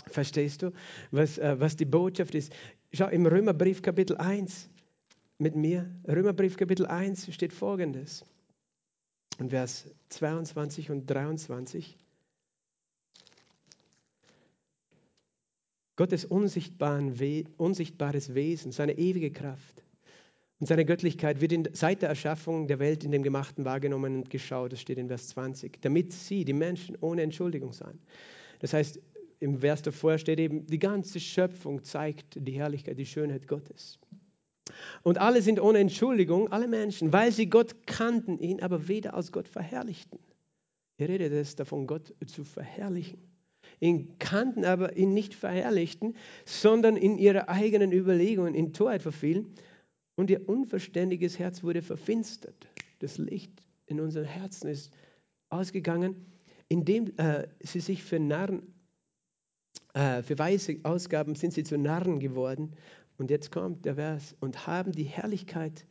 Verstehst 0.06 0.62
du, 0.62 0.72
was, 1.10 1.38
äh, 1.38 1.56
was 1.58 1.76
die 1.76 1.84
Botschaft 1.84 2.34
ist? 2.34 2.52
Schau 2.92 3.08
im 3.08 3.26
Römerbrief 3.26 3.82
Kapitel 3.82 4.16
1 4.16 4.70
mit 5.38 5.56
mir. 5.56 5.90
Römerbrief 6.08 6.56
Kapitel 6.56 6.86
1 6.86 7.32
steht 7.34 7.52
folgendes. 7.52 8.24
Und 9.38 9.50
Vers 9.50 9.86
22 10.10 10.90
und 10.90 11.06
23. 11.06 11.98
Gottes 15.96 16.24
unsichtbares 16.24 18.34
Wesen, 18.34 18.72
seine 18.72 18.98
ewige 18.98 19.30
Kraft 19.30 19.82
und 20.60 20.66
seine 20.66 20.84
Göttlichkeit 20.84 21.40
wird 21.40 21.52
in, 21.52 21.68
seit 21.72 22.02
der 22.02 22.10
Erschaffung 22.10 22.68
der 22.68 22.78
Welt 22.78 23.02
in 23.02 23.12
dem 23.12 23.22
Gemachten 23.22 23.64
wahrgenommen 23.64 24.16
und 24.16 24.30
geschaut. 24.30 24.72
Das 24.72 24.80
steht 24.80 24.98
in 24.98 25.08
Vers 25.08 25.28
20. 25.28 25.80
Damit 25.80 26.12
sie, 26.12 26.44
die 26.44 26.52
Menschen, 26.52 26.98
ohne 27.00 27.22
Entschuldigung 27.22 27.72
seien. 27.72 27.98
Das 28.58 28.74
heißt, 28.74 29.00
im 29.40 29.60
Vers 29.60 29.80
davor 29.80 30.18
steht 30.18 30.38
eben, 30.38 30.66
die 30.66 30.78
ganze 30.78 31.18
Schöpfung 31.18 31.82
zeigt 31.82 32.36
die 32.36 32.52
Herrlichkeit, 32.52 32.98
die 32.98 33.06
Schönheit 33.06 33.48
Gottes. 33.48 33.98
Und 35.02 35.16
alle 35.16 35.40
sind 35.40 35.60
ohne 35.60 35.78
Entschuldigung, 35.78 36.52
alle 36.52 36.68
Menschen, 36.68 37.10
weil 37.10 37.32
sie 37.32 37.48
Gott 37.48 37.86
kannten, 37.86 38.38
ihn 38.38 38.60
aber 38.62 38.86
weder 38.86 39.14
als 39.14 39.32
Gott 39.32 39.48
verherrlichten. 39.48 40.18
Hier 40.98 41.08
redet 41.08 41.32
es 41.32 41.56
davon, 41.56 41.86
Gott 41.86 42.14
zu 42.26 42.44
verherrlichen. 42.44 43.18
Ihn 43.80 44.18
kannten, 44.18 44.66
aber 44.66 44.94
ihn 44.94 45.14
nicht 45.14 45.34
verherrlichten, 45.34 46.16
sondern 46.44 46.96
in 46.96 47.16
ihre 47.16 47.48
eigenen 47.48 47.92
Überlegungen 47.92 48.54
in 48.54 48.74
Torheit 48.74 49.00
verfielen 49.00 49.54
und 50.20 50.28
ihr 50.28 50.46
unverständiges 50.46 51.38
Herz 51.38 51.62
wurde 51.62 51.80
verfinstert. 51.80 52.68
Das 52.98 53.16
Licht 53.16 53.62
in 53.86 54.00
unseren 54.00 54.26
Herzen 54.26 54.68
ist 54.68 54.92
ausgegangen, 55.48 56.26
indem 56.68 57.16
äh, 57.16 57.48
sie 57.60 57.80
sich 57.80 58.02
für 58.02 58.20
Narren, 58.20 58.62
äh, 59.94 60.22
für 60.22 60.38
Weise 60.38 60.78
ausgaben, 60.82 61.36
sind 61.36 61.54
sie 61.54 61.64
zu 61.64 61.78
Narren 61.78 62.20
geworden. 62.20 62.76
Und 63.16 63.30
jetzt 63.30 63.50
kommt 63.50 63.86
der 63.86 63.94
Vers, 63.94 64.36
und 64.40 64.66
haben 64.66 64.92
die 64.92 65.04
Herrlichkeit 65.04 65.86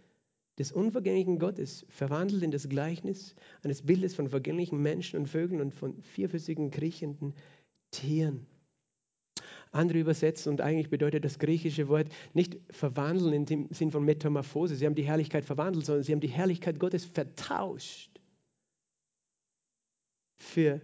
des 0.60 0.72
unvergänglichen 0.72 1.40
Gottes 1.40 1.88
verwandelt 1.90 2.44
in 2.44 2.52
das 2.52 2.70
Gleichnis 2.70 3.34
eines 3.64 3.82
Bildes 3.82 4.14
von 4.14 4.30
vergänglichen 4.30 4.80
Menschen 4.80 5.18
und 5.18 5.26
Vögeln 5.26 5.60
und 5.60 5.74
von 5.74 6.00
vierfüßigen 6.04 6.70
kriechenden 6.70 7.34
Tieren 7.90 8.46
andere 9.72 10.00
übersetzen 10.00 10.52
und 10.52 10.62
eigentlich 10.62 10.90
bedeutet 10.90 11.26
das 11.26 11.40
griechische 11.40 11.88
Wort 11.88 12.10
nicht 12.34 12.58
verwandeln 12.72 13.34
in 13.34 13.46
dem 13.46 13.68
Sinn 13.70 13.92
von 13.92 14.04
Metamorphose. 14.04 14.76
Sie 14.76 14.86
haben 14.86 14.96
die 14.96 15.04
Herrlichkeit 15.04 15.46
verwandelt, 15.46 15.86
sondern 15.86 16.04
sie 16.04 16.12
haben 16.12 16.22
die 16.22 16.28
Herrlichkeit 16.28 16.80
Gottes 16.80 17.06
vertauscht 17.06 18.20
für 20.38 20.82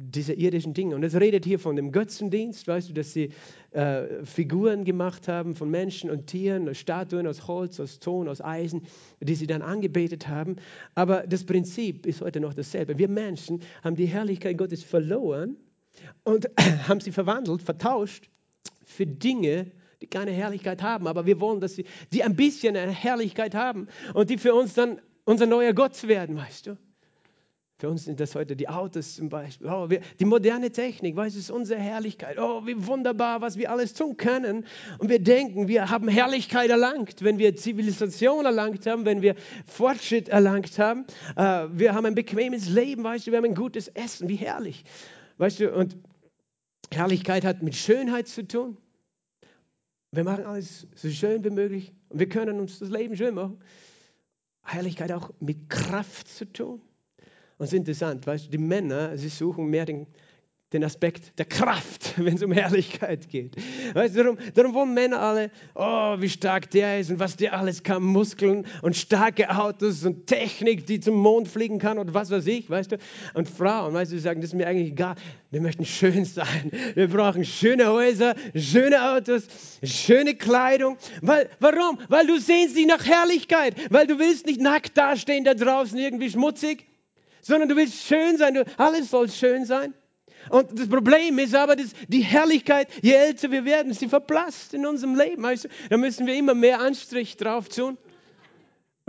diese 0.00 0.32
irdischen 0.32 0.74
Dinge. 0.74 0.94
Und 0.94 1.02
es 1.02 1.14
redet 1.16 1.44
hier 1.44 1.58
von 1.58 1.74
dem 1.74 1.90
Götzendienst, 1.90 2.68
weißt 2.68 2.88
du, 2.90 2.92
dass 2.92 3.12
sie 3.12 3.30
äh, 3.72 4.24
Figuren 4.24 4.84
gemacht 4.84 5.26
haben 5.26 5.56
von 5.56 5.70
Menschen 5.70 6.08
und 6.08 6.28
Tieren, 6.28 6.72
Statuen 6.74 7.26
aus 7.26 7.48
Holz, 7.48 7.80
aus 7.80 7.98
Ton, 7.98 8.28
aus 8.28 8.40
Eisen, 8.40 8.82
die 9.20 9.34
sie 9.34 9.48
dann 9.48 9.60
angebetet 9.60 10.28
haben. 10.28 10.56
Aber 10.94 11.26
das 11.26 11.44
Prinzip 11.44 12.06
ist 12.06 12.20
heute 12.20 12.38
noch 12.38 12.54
dasselbe. 12.54 12.96
Wir 12.96 13.08
Menschen 13.08 13.60
haben 13.82 13.96
die 13.96 14.06
Herrlichkeit 14.06 14.56
Gottes 14.56 14.84
verloren 14.84 15.56
und 16.24 16.48
haben 16.88 17.00
sie 17.00 17.12
verwandelt, 17.12 17.62
vertauscht 17.62 18.28
für 18.84 19.06
Dinge, 19.06 19.70
die 20.00 20.06
keine 20.06 20.30
Herrlichkeit 20.30 20.82
haben. 20.82 21.06
Aber 21.06 21.26
wir 21.26 21.40
wollen, 21.40 21.60
dass 21.60 21.74
sie, 21.74 21.84
sie 22.12 22.22
ein 22.22 22.36
bisschen 22.36 22.76
eine 22.76 22.92
Herrlichkeit 22.92 23.54
haben 23.54 23.88
und 24.14 24.30
die 24.30 24.38
für 24.38 24.54
uns 24.54 24.74
dann 24.74 25.00
unser 25.24 25.46
neuer 25.46 25.74
Gott 25.74 26.06
werden, 26.08 26.36
weißt 26.36 26.68
du. 26.68 26.78
Für 27.80 27.88
uns 27.88 28.06
sind 28.06 28.18
das 28.18 28.34
heute 28.34 28.56
die 28.56 28.68
Autos 28.68 29.14
zum 29.14 29.28
Beispiel. 29.28 29.68
Oh, 29.68 29.88
wir, 29.88 30.00
die 30.18 30.24
moderne 30.24 30.72
Technik, 30.72 31.14
weißt 31.14 31.36
du, 31.36 31.38
ist 31.38 31.50
unsere 31.52 31.78
Herrlichkeit. 31.78 32.36
Oh, 32.36 32.66
wie 32.66 32.86
wunderbar, 32.88 33.40
was 33.40 33.56
wir 33.56 33.70
alles 33.70 33.94
tun 33.94 34.16
können. 34.16 34.66
Und 34.98 35.08
wir 35.08 35.20
denken, 35.20 35.68
wir 35.68 35.88
haben 35.88 36.08
Herrlichkeit 36.08 36.70
erlangt, 36.70 37.22
wenn 37.22 37.38
wir 37.38 37.54
Zivilisation 37.54 38.46
erlangt 38.46 38.84
haben, 38.84 39.04
wenn 39.04 39.22
wir 39.22 39.36
Fortschritt 39.66 40.28
erlangt 40.28 40.76
haben. 40.80 41.04
Uh, 41.36 41.68
wir 41.72 41.94
haben 41.94 42.04
ein 42.04 42.16
bequemes 42.16 42.68
Leben, 42.68 43.04
weißt 43.04 43.28
du, 43.28 43.30
wir 43.30 43.38
haben 43.38 43.44
ein 43.44 43.54
gutes 43.54 43.86
Essen, 43.86 44.28
wie 44.28 44.34
herrlich. 44.34 44.82
Weißt 45.38 45.60
du, 45.60 45.72
und 45.72 45.96
Herrlichkeit 46.92 47.44
hat 47.44 47.62
mit 47.62 47.74
Schönheit 47.76 48.28
zu 48.28 48.46
tun. 48.46 48.76
Wir 50.10 50.24
machen 50.24 50.44
alles 50.44 50.86
so 50.94 51.08
schön 51.10 51.44
wie 51.44 51.50
möglich 51.50 51.92
und 52.08 52.18
wir 52.18 52.28
können 52.28 52.58
uns 52.60 52.78
das 52.78 52.90
Leben 52.90 53.16
schön 53.16 53.34
machen. 53.34 53.60
Herrlichkeit 54.62 55.12
auch 55.12 55.30
mit 55.40 55.68
Kraft 55.68 56.28
zu 56.28 56.50
tun. 56.52 56.82
Und 57.58 57.64
es 57.64 57.72
ist 57.72 57.78
interessant, 57.78 58.26
weißt 58.26 58.46
du, 58.46 58.50
die 58.50 58.58
Männer, 58.58 59.16
sie 59.16 59.28
suchen 59.28 59.66
mehr 59.66 59.84
den 59.84 60.06
den 60.72 60.84
Aspekt 60.84 61.38
der 61.38 61.46
Kraft, 61.46 62.14
wenn 62.16 62.34
es 62.34 62.42
um 62.42 62.52
Herrlichkeit 62.52 63.28
geht. 63.28 63.56
Weißt 63.94 64.14
du, 64.14 64.22
darum, 64.22 64.38
darum 64.54 64.74
wollen 64.74 64.94
Männer 64.94 65.20
alle, 65.20 65.50
oh, 65.74 66.16
wie 66.18 66.28
stark 66.28 66.70
der 66.70 67.00
ist 67.00 67.10
und 67.10 67.18
was 67.18 67.36
der 67.36 67.58
alles 67.58 67.82
kann, 67.82 68.02
Muskeln 68.02 68.66
und 68.82 68.96
starke 68.96 69.48
Autos 69.50 70.04
und 70.04 70.26
Technik, 70.26 70.86
die 70.86 71.00
zum 71.00 71.14
Mond 71.14 71.48
fliegen 71.48 71.78
kann 71.78 71.98
und 71.98 72.12
was 72.12 72.30
weiß 72.30 72.46
ich, 72.46 72.68
weißt 72.68 72.92
du. 72.92 72.98
Und 73.34 73.48
Frauen, 73.48 73.94
weißt 73.94 74.12
du, 74.12 74.16
die 74.16 74.20
sagen, 74.20 74.40
das 74.40 74.50
ist 74.50 74.54
mir 74.54 74.66
eigentlich 74.66 74.92
egal, 74.92 75.14
wir 75.50 75.62
möchten 75.62 75.86
schön 75.86 76.26
sein. 76.26 76.70
Wir 76.94 77.08
brauchen 77.08 77.44
schöne 77.44 77.88
Häuser, 77.88 78.34
schöne 78.54 79.14
Autos, 79.14 79.46
schöne 79.82 80.34
Kleidung. 80.34 80.98
Weil, 81.22 81.48
warum? 81.60 81.98
Weil 82.08 82.26
du 82.26 82.38
sehnst 82.38 82.76
dich 82.76 82.86
nach 82.86 83.06
Herrlichkeit, 83.06 83.74
weil 83.90 84.06
du 84.06 84.18
willst 84.18 84.44
nicht 84.44 84.60
nackt 84.60 84.98
dastehen 84.98 85.44
da 85.44 85.54
draußen 85.54 85.98
irgendwie 85.98 86.28
schmutzig, 86.28 86.86
sondern 87.40 87.70
du 87.70 87.76
willst 87.76 88.04
schön 88.04 88.36
sein, 88.36 88.54
du, 88.54 88.64
alles 88.76 89.10
soll 89.10 89.30
schön 89.30 89.64
sein. 89.64 89.94
Und 90.50 90.78
das 90.78 90.88
Problem 90.88 91.38
ist 91.38 91.54
aber, 91.54 91.76
dass 91.76 91.88
die 92.08 92.20
Herrlichkeit, 92.20 92.88
je 93.02 93.12
älter 93.12 93.50
wir 93.50 93.64
werden, 93.64 93.92
sie 93.92 94.08
verblasst 94.08 94.74
in 94.74 94.86
unserem 94.86 95.16
Leben. 95.16 95.42
Weißt 95.42 95.64
du? 95.64 95.68
Da 95.90 95.96
müssen 95.96 96.26
wir 96.26 96.34
immer 96.34 96.54
mehr 96.54 96.80
Anstrich 96.80 97.36
drauf 97.36 97.68
tun. 97.68 97.98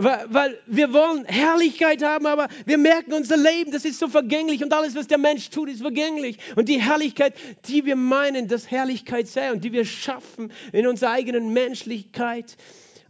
Weil, 0.02 0.26
weil, 0.30 0.58
wir 0.66 0.94
wollen 0.94 1.26
Herrlichkeit 1.26 2.02
haben, 2.02 2.24
aber 2.24 2.48
wir 2.64 2.78
merken, 2.78 3.12
unser 3.12 3.36
Leben, 3.36 3.70
das 3.70 3.84
ist 3.84 3.98
so 3.98 4.08
vergänglich 4.08 4.64
und 4.64 4.72
alles, 4.72 4.94
was 4.94 5.08
der 5.08 5.18
Mensch 5.18 5.50
tut, 5.50 5.68
ist 5.68 5.82
vergänglich. 5.82 6.38
Und 6.56 6.70
die 6.70 6.80
Herrlichkeit, 6.80 7.34
die 7.68 7.84
wir 7.84 7.96
meinen, 7.96 8.48
dass 8.48 8.70
Herrlichkeit 8.70 9.28
sei 9.28 9.52
und 9.52 9.62
die 9.62 9.72
wir 9.72 9.84
schaffen 9.84 10.52
in 10.72 10.86
unserer 10.86 11.10
eigenen 11.10 11.52
Menschlichkeit, 11.52 12.56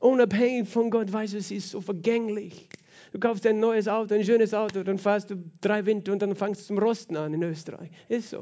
unabhängig 0.01 0.69
von 0.69 0.91
Gott, 0.91 1.13
weißt 1.13 1.35
du, 1.35 1.41
sie 1.41 1.57
ist 1.57 1.71
so 1.71 1.81
vergänglich. 1.81 2.69
Du 3.13 3.19
kaufst 3.19 3.47
ein 3.47 3.59
neues 3.59 3.89
Auto, 3.89 4.15
ein 4.15 4.25
schönes 4.25 4.55
Auto, 4.55 4.83
dann 4.83 4.99
fährst 4.99 5.31
du 5.31 5.37
drei 5.61 5.85
Winter 5.85 6.13
und 6.13 6.23
dann 6.23 6.35
fangst 6.37 6.63
du 6.63 6.67
zum 6.67 6.79
Rosten 6.79 7.17
an 7.17 7.35
in 7.35 7.43
Österreich. 7.43 7.91
Ist 8.09 8.31
so. 8.31 8.41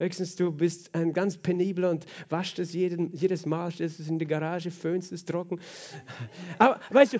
Höchstens 0.00 0.34
du 0.34 0.50
bist 0.50 0.92
ein 0.92 1.12
ganz 1.12 1.38
penibler 1.38 1.90
und 1.90 2.04
waschst 2.28 2.58
es 2.58 2.72
jeden, 2.72 3.12
jedes 3.14 3.46
Mal, 3.46 3.70
stellst 3.70 4.00
es 4.00 4.08
in 4.08 4.18
die 4.18 4.26
Garage, 4.26 4.72
föhnst 4.72 5.12
es 5.12 5.24
trocken. 5.24 5.60
Aber 6.58 6.80
weißt 6.90 7.14
du, 7.14 7.18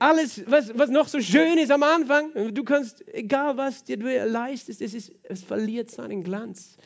alles, 0.00 0.42
was, 0.50 0.76
was 0.76 0.90
noch 0.90 1.06
so 1.06 1.20
schön 1.20 1.58
ist 1.58 1.70
am 1.70 1.84
Anfang, 1.84 2.52
du 2.52 2.64
kannst, 2.64 3.04
egal 3.14 3.56
was 3.56 3.84
dir 3.84 3.98
du 3.98 4.06
leistest, 4.26 4.82
es, 4.82 4.94
ist, 4.94 5.12
es 5.22 5.44
verliert 5.44 5.90
seinen 5.90 6.24
Glanz, 6.24 6.76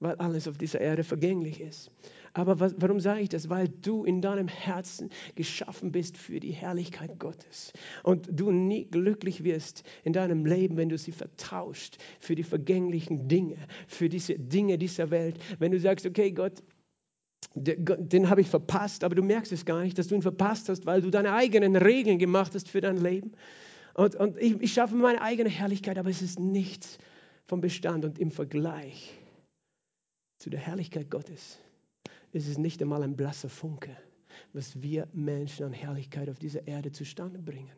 weil 0.00 0.14
alles 0.14 0.48
auf 0.48 0.56
dieser 0.56 0.80
Erde 0.80 1.04
vergänglich 1.04 1.60
ist. 1.60 1.90
Aber 2.34 2.58
was, 2.58 2.74
warum 2.78 2.98
sage 2.98 3.20
ich 3.20 3.28
das? 3.28 3.48
Weil 3.48 3.68
du 3.68 4.04
in 4.04 4.20
deinem 4.20 4.48
Herzen 4.48 5.08
geschaffen 5.36 5.92
bist 5.92 6.18
für 6.18 6.40
die 6.40 6.50
Herrlichkeit 6.50 7.18
Gottes. 7.20 7.72
Und 8.02 8.28
du 8.30 8.50
nie 8.50 8.86
glücklich 8.86 9.44
wirst 9.44 9.84
in 10.02 10.12
deinem 10.12 10.44
Leben, 10.44 10.76
wenn 10.76 10.88
du 10.88 10.98
sie 10.98 11.12
vertauscht 11.12 11.96
für 12.18 12.34
die 12.34 12.42
vergänglichen 12.42 13.28
Dinge, 13.28 13.56
für 13.86 14.08
diese 14.08 14.34
Dinge 14.34 14.78
dieser 14.78 15.10
Welt. 15.10 15.38
Wenn 15.60 15.70
du 15.70 15.78
sagst, 15.78 16.06
okay, 16.06 16.32
Gott, 16.32 16.62
den 17.54 18.28
habe 18.28 18.40
ich 18.40 18.48
verpasst, 18.48 19.04
aber 19.04 19.14
du 19.14 19.22
merkst 19.22 19.52
es 19.52 19.64
gar 19.64 19.82
nicht, 19.82 19.96
dass 19.96 20.08
du 20.08 20.16
ihn 20.16 20.22
verpasst 20.22 20.68
hast, 20.68 20.86
weil 20.86 21.02
du 21.02 21.10
deine 21.10 21.34
eigenen 21.34 21.76
Regeln 21.76 22.18
gemacht 22.18 22.52
hast 22.54 22.68
für 22.68 22.80
dein 22.80 22.96
Leben. 22.96 23.32
Und, 23.94 24.16
und 24.16 24.36
ich, 24.38 24.60
ich 24.60 24.72
schaffe 24.72 24.96
meine 24.96 25.22
eigene 25.22 25.50
Herrlichkeit, 25.50 25.98
aber 25.98 26.10
es 26.10 26.20
ist 26.20 26.40
nichts 26.40 26.98
vom 27.46 27.60
Bestand 27.60 28.04
und 28.04 28.18
im 28.18 28.32
Vergleich 28.32 29.12
zu 30.40 30.50
der 30.50 30.58
Herrlichkeit 30.58 31.10
Gottes 31.10 31.60
ist 32.34 32.48
es 32.48 32.58
nicht 32.58 32.82
einmal 32.82 33.02
ein 33.02 33.16
blasser 33.16 33.48
Funke, 33.48 33.96
was 34.52 34.82
wir 34.82 35.08
Menschen 35.12 35.66
an 35.66 35.72
Herrlichkeit 35.72 36.28
auf 36.28 36.38
dieser 36.38 36.66
Erde 36.66 36.90
zustande 36.90 37.38
bringen. 37.38 37.76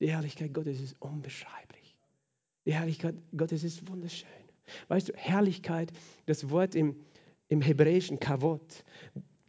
Die 0.00 0.10
Herrlichkeit 0.10 0.54
Gottes 0.54 0.80
ist 0.80 0.94
unbeschreiblich. 1.00 1.96
Die 2.64 2.74
Herrlichkeit 2.74 3.16
Gottes 3.36 3.64
ist 3.64 3.88
wunderschön. 3.88 4.28
Weißt 4.88 5.08
du, 5.08 5.12
Herrlichkeit, 5.14 5.92
das 6.26 6.50
Wort 6.50 6.74
im, 6.74 6.96
im 7.48 7.60
hebräischen 7.60 8.20
Kavot, 8.20 8.84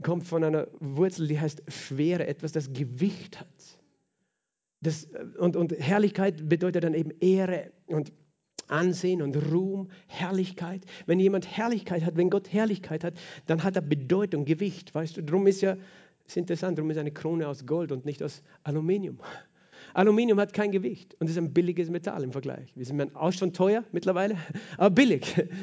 kommt 0.02 0.26
von 0.26 0.44
einer 0.44 0.68
Wurzel, 0.80 1.28
die 1.28 1.40
heißt 1.40 1.64
schwere, 1.68 2.26
etwas, 2.28 2.52
das 2.52 2.74
Gewicht 2.74 3.40
hat. 3.40 3.80
Das, 4.82 5.08
und, 5.38 5.56
und 5.56 5.74
Herrlichkeit 5.74 6.50
bedeutet 6.50 6.84
dann 6.84 6.94
eben 6.94 7.12
Ehre 7.20 7.72
und 7.88 8.12
Ansehen 8.68 9.22
und 9.22 9.36
Ruhm, 9.52 9.90
Herrlichkeit. 10.08 10.86
Wenn 11.06 11.20
jemand 11.20 11.48
Herrlichkeit 11.58 12.04
hat, 12.04 12.18
wenn 12.18 12.30
Gott 12.30 12.52
Herrlichkeit 12.52 13.04
hat, 13.04 13.14
dann 13.46 13.64
hat 13.64 13.76
er 13.76 13.82
Bedeutung, 13.82 14.46
Gewicht. 14.46 14.94
Weißt 14.94 15.18
du, 15.18 15.24
darum 15.24 15.48
ist 15.48 15.62
ja, 15.62 15.78
ist 16.28 16.38
interessant, 16.38 16.78
darum 16.78 16.92
ist 16.92 16.98
eine 16.98 17.12
Krone 17.12 17.48
aus 17.48 17.66
Gold 17.66 17.92
und 17.92 18.06
nicht 18.06 18.22
aus 18.22 18.44
Aluminium. 18.64 19.20
Aluminium 19.94 20.40
hat 20.40 20.54
kein 20.54 20.72
Gewicht 20.72 21.16
und 21.20 21.30
ist 21.30 21.38
ein 21.38 21.54
billiges 21.54 21.90
Metall 21.90 22.24
im 22.24 22.32
Vergleich. 22.32 22.72
Wir 22.76 22.86
sind 22.86 23.16
auch 23.16 23.32
schon 23.32 23.54
teuer 23.54 23.84
mittlerweile, 23.92 24.38
aber 24.78 24.92
billig. 24.92 25.36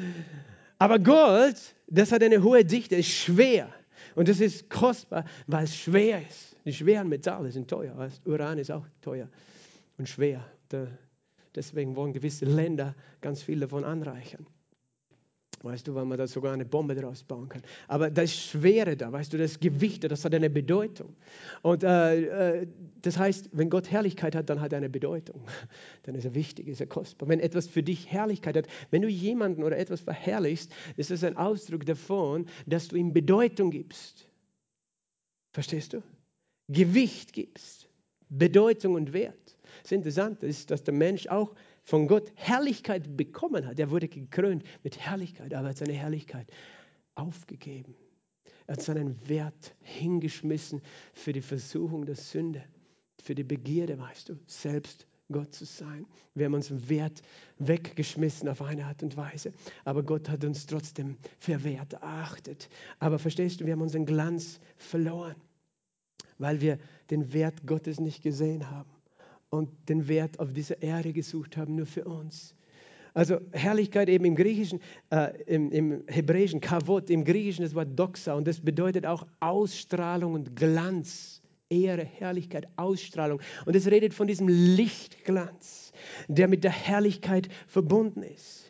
Aber 0.77 0.99
Gold, 0.99 1.55
das 1.87 2.11
hat 2.11 2.21
eine 2.21 2.43
hohe 2.43 2.65
Dichte, 2.65 2.97
ist 2.97 3.07
schwer. 3.07 3.69
Und 4.13 4.27
das 4.27 4.41
ist 4.41 4.69
kostbar, 4.69 5.23
weil 5.47 5.63
es 5.63 5.75
schwer 5.75 6.21
ist. 6.21 6.57
Die 6.65 6.73
schweren 6.73 7.07
Metalle 7.07 7.51
sind 7.51 7.69
teuer. 7.69 8.09
Uran 8.25 8.57
ist 8.57 8.71
auch 8.71 8.85
teuer 9.01 9.29
und 9.97 10.09
schwer. 10.09 10.43
Deswegen 11.55 11.95
wollen 11.95 12.13
gewisse 12.13 12.45
Länder 12.45 12.95
ganz 13.21 13.41
viel 13.41 13.59
davon 13.59 13.83
anreichern. 13.83 14.45
Weißt 15.63 15.87
du, 15.87 15.95
weil 15.95 16.05
man 16.05 16.17
da 16.17 16.27
sogar 16.27 16.53
eine 16.53 16.65
Bombe 16.65 16.93
draus 16.93 17.23
bauen 17.23 17.49
kann. 17.49 17.63
Aber 17.87 18.11
das 18.11 18.35
Schwere 18.35 18.95
da, 18.95 19.11
weißt 19.11 19.33
du, 19.33 19.37
das 19.39 19.59
Gewicht, 19.59 20.03
das 20.03 20.23
hat 20.23 20.35
eine 20.35 20.49
Bedeutung. 20.49 21.15
Und 21.63 21.83
äh, 21.83 22.61
äh, 22.61 22.67
das 23.01 23.17
heißt, 23.17 23.49
wenn 23.51 23.69
Gott 23.71 23.89
Herrlichkeit 23.89 24.35
hat, 24.35 24.49
dann 24.49 24.61
hat 24.61 24.73
er 24.73 24.77
eine 24.77 24.89
Bedeutung. 24.89 25.41
Dann 26.03 26.13
ist 26.13 26.25
er 26.25 26.35
wichtig, 26.35 26.67
ist 26.67 26.81
er 26.81 26.87
kostbar. 26.87 27.29
Wenn 27.29 27.39
etwas 27.39 27.67
für 27.67 27.81
dich 27.81 28.11
Herrlichkeit 28.11 28.57
hat, 28.57 28.67
wenn 28.91 29.01
du 29.01 29.07
jemanden 29.07 29.63
oder 29.63 29.77
etwas 29.77 30.01
verherrlichst, 30.01 30.71
ist 30.97 31.09
das 31.09 31.23
ein 31.23 31.35
Ausdruck 31.35 31.85
davon, 31.85 32.45
dass 32.67 32.89
du 32.89 32.95
ihm 32.95 33.11
Bedeutung 33.11 33.71
gibst. 33.71 34.27
Verstehst 35.51 35.93
du? 35.93 36.03
Gewicht 36.67 37.33
gibst, 37.33 37.87
Bedeutung 38.29 38.95
und 38.95 39.13
Wert. 39.13 39.44
Das 39.85 39.91
Interessante 39.91 40.47
ist, 40.47 40.71
dass 40.71 40.83
der 40.83 40.95
Mensch 40.95 41.27
auch 41.27 41.53
von 41.83 42.07
Gott 42.07 42.31
Herrlichkeit 42.33 43.15
bekommen 43.15 43.67
hat. 43.67 43.79
Er 43.79 43.91
wurde 43.91 44.07
gekrönt 44.07 44.63
mit 44.81 44.97
Herrlichkeit, 44.97 45.53
aber 45.53 45.67
er 45.67 45.69
hat 45.69 45.77
seine 45.77 45.93
Herrlichkeit 45.93 46.47
aufgegeben. 47.13 47.93
Er 48.65 48.77
hat 48.77 48.81
seinen 48.81 49.15
Wert 49.29 49.75
hingeschmissen 49.81 50.81
für 51.13 51.33
die 51.33 51.41
Versuchung 51.43 52.03
der 52.03 52.15
Sünde, 52.15 52.63
für 53.21 53.35
die 53.35 53.43
Begierde, 53.43 53.99
weißt 53.99 54.29
du, 54.29 54.39
selbst 54.47 55.05
Gott 55.31 55.53
zu 55.53 55.65
sein. 55.65 56.07
Wir 56.33 56.47
haben 56.47 56.55
unseren 56.55 56.89
Wert 56.89 57.21
weggeschmissen 57.59 58.49
auf 58.49 58.63
eine 58.63 58.85
Art 58.87 59.03
und 59.03 59.15
Weise. 59.17 59.53
Aber 59.83 60.01
Gott 60.01 60.29
hat 60.29 60.43
uns 60.43 60.65
trotzdem 60.65 61.15
für 61.37 61.63
Wert 61.63 61.93
erachtet. 61.93 62.69
Aber 62.97 63.19
verstehst 63.19 63.61
du, 63.61 63.67
wir 63.67 63.73
haben 63.73 63.81
unseren 63.83 64.07
Glanz 64.07 64.59
verloren, 64.77 65.35
weil 66.39 66.59
wir 66.59 66.79
den 67.11 67.33
Wert 67.33 67.67
Gottes 67.67 67.99
nicht 67.99 68.23
gesehen 68.23 68.71
haben 68.71 68.94
und 69.55 69.69
den 69.89 70.07
Wert 70.07 70.39
auf 70.39 70.53
dieser 70.53 70.81
Erde 70.81 71.13
gesucht 71.13 71.57
haben, 71.57 71.75
nur 71.75 71.85
für 71.85 72.05
uns. 72.05 72.55
Also 73.13 73.39
Herrlichkeit 73.53 74.09
eben 74.09 74.25
im 74.25 74.35
Griechischen, 74.35 74.81
äh, 75.09 75.41
im, 75.45 75.71
im, 75.71 76.03
Hebräischen, 76.07 76.59
Kavot, 76.59 77.09
im 77.09 77.23
Griechischen 77.23 77.63
das 77.63 77.73
Wort 77.73 77.97
Doxa 77.97 78.33
und 78.33 78.45
das 78.45 78.59
bedeutet 78.59 79.05
auch 79.05 79.25
Ausstrahlung 79.39 80.33
und 80.33 80.55
Glanz, 80.55 81.41
Ehre, 81.69 82.03
Herrlichkeit, 82.03 82.67
Ausstrahlung. 82.75 83.39
Und 83.65 83.75
es 83.75 83.87
redet 83.87 84.13
von 84.13 84.27
diesem 84.27 84.49
Lichtglanz, 84.49 85.93
der 86.27 86.47
mit 86.47 86.63
der 86.63 86.71
Herrlichkeit 86.71 87.47
verbunden 87.67 88.21
ist. 88.21 88.64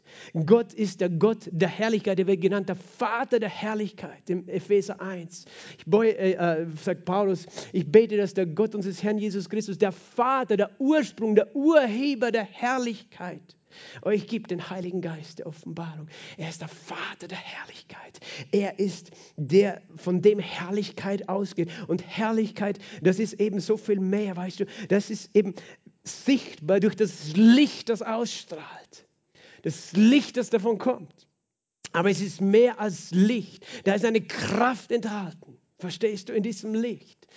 Gott 0.46 0.74
ist 0.74 1.02
der 1.02 1.10
Gott 1.10 1.50
der 1.52 1.70
Herrlichkeit, 1.70 2.18
der 2.18 2.28
wird 2.28 2.42
genannt 2.42 2.70
der 2.70 2.76
Vater 2.76 3.40
der 3.40 3.50
Herrlichkeit, 3.50 4.30
im 4.30 4.48
Epheser 4.48 5.02
1. 5.02 5.46
Ich 5.78 5.86
boy, 5.86 6.10
äh, 6.10 6.34
äh, 6.34 6.68
sagt 6.82 7.06
Paulus, 7.06 7.46
ich 7.74 7.92
bete, 7.92 8.18
dass 8.18 8.34
der 8.34 8.46
Gott 8.46 8.76
unseres 8.76 9.04
Herrn 9.04 9.18
Jesus 9.18 9.50
Christus, 9.50 9.78
der 9.78 9.92
Vater, 9.92 10.58
der 10.58 10.72
Ursprung, 10.80 11.36
der 11.36 11.56
Urheber 11.56 12.32
der 12.32 12.44
Herrlichkeit, 12.44 13.56
euch 14.04 14.28
gibt 14.28 14.52
den 14.52 14.70
Heiligen 14.70 15.02
Geist 15.02 15.40
der 15.40 15.48
Offenbarung. 15.48 16.08
Er 16.38 16.50
ist 16.50 16.62
der 16.62 16.70
Vater 16.70 17.28
der 17.28 17.38
Herrlichkeit. 17.38 18.20
Er 18.52 18.80
ist 18.80 19.12
der, 19.36 19.82
von 19.98 20.22
dem 20.22 20.40
Herrlichkeit 20.40 21.28
ausgeht. 21.28 21.70
Und 21.88 22.02
Herrlichkeit, 22.08 22.80
das 23.02 23.20
ist 23.20 23.34
eben 23.34 23.60
so 23.60 23.76
viel 23.76 24.00
mehr, 24.00 24.38
weißt 24.38 24.62
du. 24.62 24.66
Das 24.88 25.10
ist 25.10 25.36
eben 25.36 25.56
sichtbar 26.04 26.80
durch 26.80 26.96
das 26.96 27.36
Licht, 27.36 27.90
das 27.90 28.02
ausstrahlt 28.02 29.06
das 29.65 29.93
Licht, 29.93 30.38
das 30.38 30.51
davon 30.51 30.78
kommt. 30.78 31.28
Aber 31.91 32.12
es 32.12 32.21
ist 32.21 32.39
mehr 32.39 32.80
als 32.80 33.10
Licht. 33.10 33.65
Da 33.84 33.95
ist 33.95 34.06
eine 34.06 34.21
Kraft 34.21 34.91
enthalten. 34.91 35.58
Verstehst 35.80 36.30
du, 36.30 36.34
in 36.34 36.43
diesem 36.43 36.75
Licht. 36.75 37.28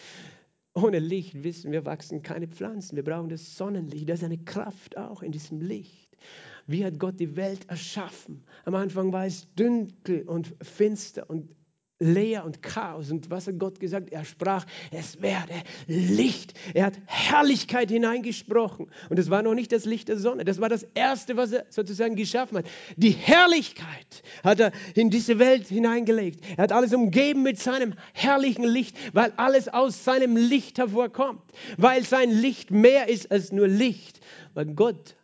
Ohne 0.74 0.98
Licht 0.98 1.42
wissen 1.42 1.72
wir, 1.72 1.86
wachsen 1.86 2.22
keine 2.22 2.46
Pflanzen. 2.46 2.96
Wir 2.96 3.02
brauchen 3.02 3.30
das 3.30 3.56
Sonnenlicht. 3.56 4.10
Da 4.10 4.12
ist 4.12 4.24
eine 4.24 4.36
Kraft 4.36 4.98
auch 4.98 5.22
in 5.22 5.32
diesem 5.32 5.62
Licht. 5.62 6.18
Wie 6.66 6.84
hat 6.84 6.98
Gott 6.98 7.18
die 7.18 7.34
Welt 7.34 7.66
erschaffen? 7.70 8.44
Am 8.66 8.74
Anfang 8.74 9.10
war 9.10 9.24
es 9.24 9.48
dunkel 9.54 10.28
und 10.28 10.54
finster 10.60 11.30
und 11.30 11.56
leer 11.98 12.44
und 12.44 12.62
Chaos. 12.62 13.11
Und 13.11 13.30
was 13.30 13.46
hat 13.46 13.58
Gott 13.58 13.80
gesagt? 13.80 14.12
Er 14.12 14.24
sprach, 14.24 14.64
es 14.90 15.20
werde 15.20 15.54
Licht. 15.87 16.54
Er 16.74 16.87
hat 16.87 16.98
Herrlichkeit 17.06 17.90
hineingesprochen. 17.90 18.90
Und 19.11 19.18
es 19.18 19.30
war 19.30 19.42
noch 19.42 19.54
nicht 19.54 19.72
das 19.72 19.84
Licht 19.84 20.08
der 20.08 20.18
Sonne. 20.18 20.44
Das 20.44 20.61
war 20.61 20.68
das 20.68 20.84
Erste, 20.94 21.37
was 21.37 21.52
er 21.52 21.66
sozusagen 21.70 22.16
geschaffen 22.16 22.58
hat. 22.58 22.66
Die 22.96 23.11
Herrlichkeit 23.11 24.22
hat 24.44 24.61
er 24.61 24.72
in 24.94 25.11
diese 25.11 25.38
Welt 25.38 25.66
hineingelegt. 25.66 26.44
Er 26.56 26.64
hat 26.64 26.72
alles 26.72 26.94
umgeben 26.94 27.42
mit 27.42 27.58
seinem 27.58 27.94
herrlichen 28.12 28.64
Licht, 28.64 28.96
weil 29.12 29.32
alles 29.37 29.68
aus 29.68 30.04
seinem 30.04 30.37
Licht 30.37 30.78
hervorkommt. 30.78 31.42
Weil 31.76 32.04
sein 32.04 32.30
Licht 32.30 32.70
mehr 32.70 33.08
ist 33.08 33.30
als 33.32 33.52
nur 33.52 33.66
Licht. 33.66 34.20
Weil 34.54 34.66
Gott 34.66 35.16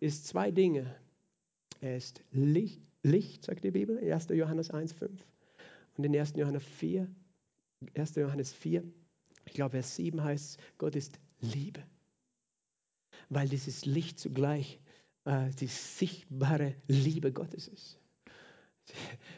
ist 0.00 0.26
zwei 0.26 0.50
Dinge. 0.50 0.94
Er 1.80 1.96
ist 1.96 2.22
Licht, 2.32 2.82
Licht 3.02 3.46
sagt 3.46 3.64
die 3.64 3.70
Bibel, 3.70 3.98
1. 3.98 4.28
Johannes 4.30 4.70
1,5. 4.70 5.08
Und 6.00 6.04
in 6.04 6.16
1. 6.18 6.32
Johannes 6.36 6.64
4, 6.64 7.14
1. 7.94 8.14
Johannes 8.14 8.54
4, 8.54 8.82
ich 9.44 9.52
glaube 9.52 9.72
Vers 9.72 9.96
7 9.96 10.24
heißt 10.24 10.58
Gott 10.78 10.96
ist 10.96 11.20
Liebe. 11.40 11.82
Weil 13.28 13.50
dieses 13.50 13.84
Licht 13.84 14.18
zugleich 14.18 14.80
äh, 15.26 15.50
die 15.50 15.66
sichtbare 15.66 16.74
Liebe 16.88 17.34
Gottes 17.34 17.68
ist. 17.68 18.00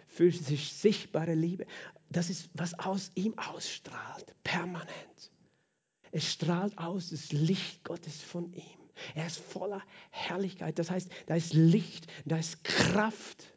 Physisch 0.07 0.71
sichtbare 0.71 1.35
Liebe. 1.35 1.67
Das 2.11 2.31
ist, 2.31 2.49
was 2.55 2.79
aus 2.79 3.11
ihm 3.17 3.37
ausstrahlt, 3.37 4.33
permanent. 4.45 5.33
Es 6.13 6.31
strahlt 6.31 6.79
aus 6.79 7.11
das 7.11 7.33
Licht 7.33 7.83
Gottes 7.83 8.23
von 8.23 8.53
ihm. 8.53 8.79
Er 9.17 9.27
ist 9.27 9.39
voller 9.39 9.83
Herrlichkeit. 10.13 10.79
Das 10.79 10.93
heißt, 10.93 11.11
da 11.27 11.35
ist 11.35 11.55
Licht, 11.55 12.07
da 12.25 12.37
ist 12.37 12.63
Kraft 12.63 13.53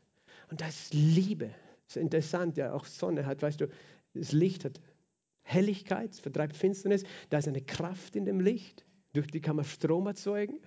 und 0.50 0.62
da 0.62 0.68
ist 0.68 0.92
Liebe. 0.96 1.54
Das 1.88 1.98
ist 1.98 2.02
interessant, 2.02 2.58
ja, 2.58 2.74
auch 2.74 2.86
Sonne 2.86 3.26
hat, 3.26 3.42
weißt 3.42 3.62
du, 3.62 3.68
das 4.14 4.32
Licht 4.32 4.66
hat 4.66 4.82
Helligkeit, 5.44 6.12
es 6.12 6.20
vertreibt 6.20 6.58
Finsternis, 6.58 7.04
da 7.30 7.38
ist 7.38 7.48
eine 7.48 7.62
Kraft 7.62 8.16
in 8.16 8.26
dem 8.26 8.40
Licht, 8.40 8.86
durch 9.14 9.28
die 9.28 9.42
kann 9.42 9.56
man 9.56 9.66
Strom 9.66 10.08
erzeugen. 10.08 10.60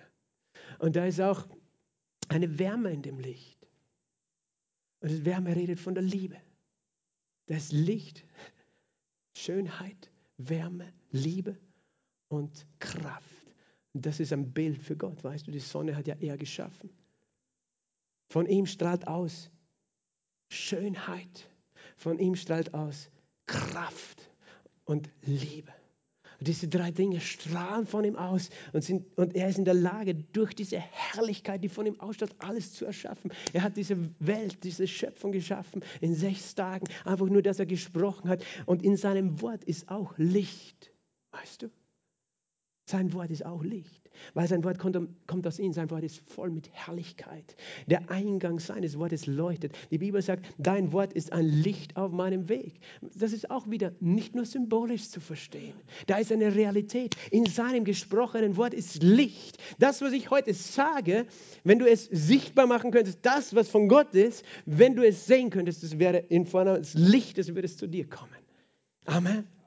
Und 0.79 0.95
da 0.95 1.05
ist 1.05 1.19
auch 1.19 1.45
eine 2.29 2.59
Wärme 2.59 2.91
in 2.91 3.01
dem 3.01 3.19
Licht. 3.19 3.67
Und 5.01 5.11
das 5.11 5.25
Wärme 5.25 5.55
redet 5.55 5.79
von 5.79 5.93
der 5.93 6.03
Liebe. 6.03 6.37
Da 7.47 7.55
ist 7.55 7.71
Licht, 7.71 8.23
Schönheit, 9.35 10.11
Wärme, 10.37 10.93
Liebe 11.11 11.57
und 12.27 12.65
Kraft. 12.79 13.25
Und 13.93 14.05
das 14.05 14.19
ist 14.19 14.31
ein 14.31 14.53
Bild 14.53 14.81
für 14.81 14.95
Gott, 14.95 15.23
weißt 15.23 15.47
du, 15.47 15.51
die 15.51 15.59
Sonne 15.59 15.95
hat 15.95 16.07
ja 16.07 16.15
er 16.19 16.37
geschaffen. 16.37 16.89
Von 18.29 18.45
ihm 18.45 18.65
strahlt 18.65 19.07
aus 19.07 19.49
Schönheit. 20.49 21.49
Von 21.95 22.19
ihm 22.19 22.35
strahlt 22.35 22.73
aus 22.73 23.09
Kraft 23.45 24.29
und 24.85 25.09
Liebe. 25.21 25.71
Und 26.39 26.47
diese 26.47 26.69
drei 26.69 26.91
Dinge 26.91 27.19
strahlen 27.19 27.85
von 27.85 28.05
ihm 28.05 28.15
aus 28.15 28.49
und, 28.71 28.81
sind, 28.81 29.05
und 29.17 29.35
er 29.35 29.49
ist 29.49 29.57
in 29.57 29.65
der 29.65 29.73
Lage, 29.73 30.15
durch 30.15 30.53
diese 30.53 30.79
Herrlichkeit, 30.79 31.63
die 31.63 31.69
von 31.69 31.85
ihm 31.85 31.99
ausstrahlt, 31.99 32.33
alles 32.39 32.73
zu 32.73 32.85
erschaffen. 32.85 33.31
Er 33.51 33.63
hat 33.63 33.75
diese 33.75 33.97
Welt, 34.19 34.63
diese 34.63 34.87
Schöpfung 34.87 35.33
geschaffen 35.33 35.83
in 35.99 36.15
sechs 36.15 36.55
Tagen, 36.55 36.87
einfach 37.03 37.27
nur, 37.27 37.41
dass 37.41 37.59
er 37.59 37.65
gesprochen 37.65 38.29
hat. 38.29 38.43
Und 38.65 38.83
in 38.83 38.95
seinem 38.95 39.41
Wort 39.41 39.65
ist 39.65 39.89
auch 39.89 40.13
Licht. 40.17 40.91
Weißt 41.31 41.63
du? 41.63 41.69
Sein 42.89 43.13
Wort 43.13 43.29
ist 43.29 43.45
auch 43.45 43.63
Licht, 43.63 44.09
weil 44.33 44.47
sein 44.47 44.63
Wort 44.63 44.79
kommt, 44.79 44.97
kommt, 45.27 45.45
aus 45.45 45.59
ihm. 45.59 45.73
Sein 45.73 45.91
Wort 45.91 46.03
ist 46.03 46.27
voll 46.27 46.49
mit 46.49 46.71
Herrlichkeit. 46.71 47.55
Der 47.85 48.09
Eingang 48.09 48.59
seines 48.59 48.97
Wortes 48.97 49.27
leuchtet. 49.27 49.77
Die 49.91 49.99
Bibel 49.99 50.19
sagt, 50.23 50.47
dein 50.57 50.91
Wort 50.91 51.13
ist 51.13 51.31
ein 51.31 51.45
Licht 51.45 51.95
auf 51.95 52.11
meinem 52.11 52.49
Weg. 52.49 52.79
Das 53.13 53.31
ist 53.31 53.51
auch 53.51 53.69
wieder 53.69 53.93
nicht 53.99 54.33
nur 54.33 54.43
symbolisch 54.43 55.07
zu 55.07 55.21
verstehen. 55.21 55.75
Da 56.07 56.17
ist 56.17 56.31
eine 56.31 56.55
Realität. 56.55 57.15
In 57.29 57.45
seinem 57.45 57.83
gesprochenen 57.83 58.57
Wort 58.57 58.73
ist 58.73 59.03
Licht. 59.03 59.59
Das, 59.77 60.01
was 60.01 60.11
ich 60.11 60.31
heute 60.31 60.55
sage, 60.55 61.27
wenn 61.63 61.77
du 61.77 61.87
es 61.87 62.05
sichtbar 62.05 62.65
machen 62.65 62.89
könntest, 62.89 63.19
das, 63.21 63.53
was 63.53 63.69
von 63.69 63.87
Gott 63.87 64.15
ist, 64.15 64.43
wenn 64.65 64.95
du 64.95 65.07
es 65.07 65.27
sehen 65.27 65.51
könntest, 65.51 65.83
das 65.83 65.99
wäre 65.99 66.17
in 66.17 66.47
Form 66.47 66.65
des 66.65 66.95
Lichtes, 66.95 67.49
würde 67.49 67.67
es 67.67 67.77
zu 67.77 67.85
dir 67.85 68.09
kommen. 68.09 68.33
Amen. 69.05 69.58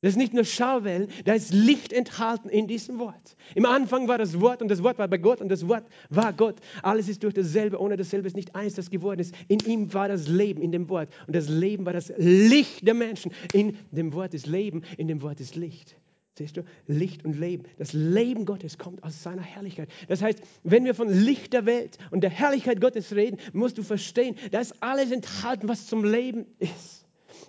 Das 0.00 0.10
ist 0.10 0.16
nicht 0.16 0.32
nur 0.32 0.44
Schauwellen, 0.44 1.08
da 1.24 1.34
ist 1.34 1.52
Licht 1.52 1.92
enthalten 1.92 2.48
in 2.48 2.68
diesem 2.68 3.00
Wort. 3.00 3.36
Im 3.56 3.66
Anfang 3.66 4.06
war 4.06 4.16
das 4.16 4.40
Wort 4.40 4.62
und 4.62 4.68
das 4.68 4.84
Wort 4.84 4.96
war 4.98 5.08
bei 5.08 5.18
Gott 5.18 5.40
und 5.40 5.48
das 5.48 5.66
Wort 5.66 5.86
war 6.08 6.32
Gott. 6.32 6.56
Alles 6.82 7.08
ist 7.08 7.24
durch 7.24 7.34
dasselbe, 7.34 7.80
ohne 7.80 7.96
dasselbe 7.96 8.28
ist 8.28 8.36
nicht 8.36 8.54
eins, 8.54 8.74
das 8.74 8.90
geworden 8.90 9.18
ist. 9.18 9.34
In 9.48 9.58
ihm 9.60 9.92
war 9.92 10.06
das 10.06 10.28
Leben, 10.28 10.62
in 10.62 10.70
dem 10.70 10.88
Wort. 10.88 11.08
Und 11.26 11.34
das 11.34 11.48
Leben 11.48 11.84
war 11.84 11.92
das 11.92 12.12
Licht 12.16 12.86
der 12.86 12.94
Menschen. 12.94 13.32
In 13.52 13.76
dem 13.90 14.12
Wort 14.12 14.34
ist 14.34 14.46
Leben, 14.46 14.82
in 14.98 15.08
dem 15.08 15.20
Wort 15.20 15.40
ist 15.40 15.56
Licht. 15.56 15.96
Siehst 16.38 16.56
du? 16.56 16.62
Licht 16.86 17.24
und 17.24 17.36
Leben. 17.36 17.64
Das 17.78 17.92
Leben 17.92 18.44
Gottes 18.44 18.78
kommt 18.78 19.02
aus 19.02 19.24
seiner 19.24 19.42
Herrlichkeit. 19.42 19.88
Das 20.06 20.22
heißt, 20.22 20.40
wenn 20.62 20.84
wir 20.84 20.94
von 20.94 21.08
Licht 21.08 21.52
der 21.52 21.66
Welt 21.66 21.98
und 22.12 22.20
der 22.20 22.30
Herrlichkeit 22.30 22.80
Gottes 22.80 23.16
reden, 23.16 23.38
musst 23.52 23.76
du 23.76 23.82
verstehen, 23.82 24.36
da 24.52 24.60
ist 24.60 24.80
alles 24.80 25.10
enthalten, 25.10 25.68
was 25.68 25.88
zum 25.88 26.04
Leben 26.04 26.46
ist. 26.60 26.97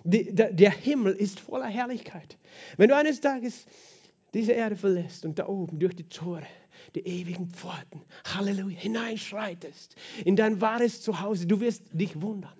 Die, 0.04 0.34
der, 0.34 0.70
Himmel 0.70 1.14
ist 1.14 1.40
voller 1.40 1.66
Herrlichkeit. 1.66 2.38
Wenn 2.76 2.88
du 2.88 2.96
eines 2.96 3.20
Tages 3.20 3.66
diese 4.32 4.52
Erde 4.52 4.76
verlässt 4.76 5.24
und 5.24 5.38
da 5.38 5.46
oben 5.46 5.78
durch 5.78 5.94
die 5.94 6.08
Tore 6.08 6.46
die 6.94 7.06
ewigen 7.06 7.48
Pforten, 7.48 8.02
Halleluja, 8.34 8.78
hineinschreitest 8.78 9.96
in 10.24 10.36
dein 10.36 10.60
wahres 10.60 11.02
Zuhause, 11.02 11.46
du 11.46 11.60
wirst 11.60 11.82
dich 11.92 12.20
wundern, 12.20 12.56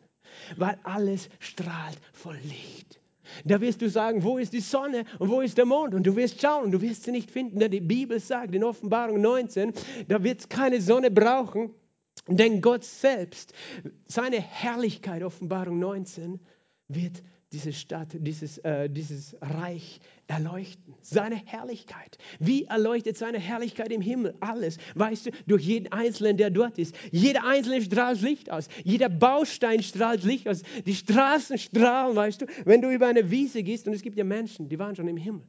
weil 0.57 0.79
alles 0.83 1.29
strahlt 1.39 1.99
voll 2.13 2.39
Licht. 2.45 3.01
Da 3.45 3.61
wirst 3.61 3.81
du 3.81 3.89
sagen, 3.89 4.23
wo 4.23 4.39
ist 4.39 4.53
die 4.53 4.61
Sonne 4.61 5.05
und 5.19 5.31
wo 5.31 5.41
ist 5.41 5.57
der 5.57 5.65
Mond? 5.65 5.95
Und 5.95 6.05
du 6.05 6.17
wirst 6.17 6.41
schauen 6.41 6.65
und 6.65 6.73
du 6.73 6.81
wirst 6.81 7.05
sie 7.05 7.13
nicht 7.13 7.31
finden. 7.31 7.61
Denn 7.61 7.71
die 7.71 7.81
Bibel 7.81 8.19
sagt 8.19 8.55
in 8.55 8.65
Offenbarung 8.65 9.21
19, 9.21 9.73
da 10.09 10.23
wird 10.23 10.41
es 10.41 10.49
keine 10.49 10.81
Sonne 10.81 11.11
brauchen, 11.11 11.73
denn 12.27 12.61
Gott 12.61 12.85
selbst, 12.85 13.55
seine 14.07 14.41
Herrlichkeit, 14.41 15.23
Offenbarung 15.23 15.79
19, 15.79 16.41
wird 16.95 17.23
diese 17.53 17.73
Stadt, 17.73 18.09
dieses, 18.13 18.59
äh, 18.59 18.89
dieses 18.89 19.37
Reich 19.41 20.01
erleuchten. 20.29 20.95
Seine 21.03 21.35
Herrlichkeit. 21.35 22.19
Wie 22.39 22.65
erleuchtet 22.65 23.17
seine 23.17 23.39
Herrlichkeit 23.39 23.91
im 23.91 24.01
Himmel? 24.01 24.35
Alles, 24.39 24.79
weißt 24.95 25.27
du, 25.27 25.31
durch 25.49 25.65
jeden 25.65 25.91
Einzelnen, 25.91 26.37
der 26.37 26.51
dort 26.51 26.79
ist. 26.79 26.95
Jeder 27.11 27.45
Einzelne 27.45 27.83
strahlt 27.83 28.21
Licht 28.23 28.53
aus. 28.53 28.69
Jeder 28.85 29.09
Baustein 29.09 29.83
strahlt 29.83 30.23
Licht 30.23 30.49
aus. 30.49 30.63
Die 30.87 30.95
Straßen 30.95 31.59
strahlen, 31.59 32.15
weißt 32.15 32.43
du. 32.43 32.47
Wenn 32.65 32.83
du 32.83 32.91
über 32.91 33.09
eine 33.09 33.31
Wiese 33.31 33.65
gehst, 33.65 33.89
und 33.89 33.95
es 33.95 34.03
gibt 34.03 34.17
ja 34.17 34.25
Menschen, 34.25 34.69
die 34.69 34.79
waren 34.79 34.95
schon 34.95 35.09
im 35.09 35.17
Himmel. 35.17 35.43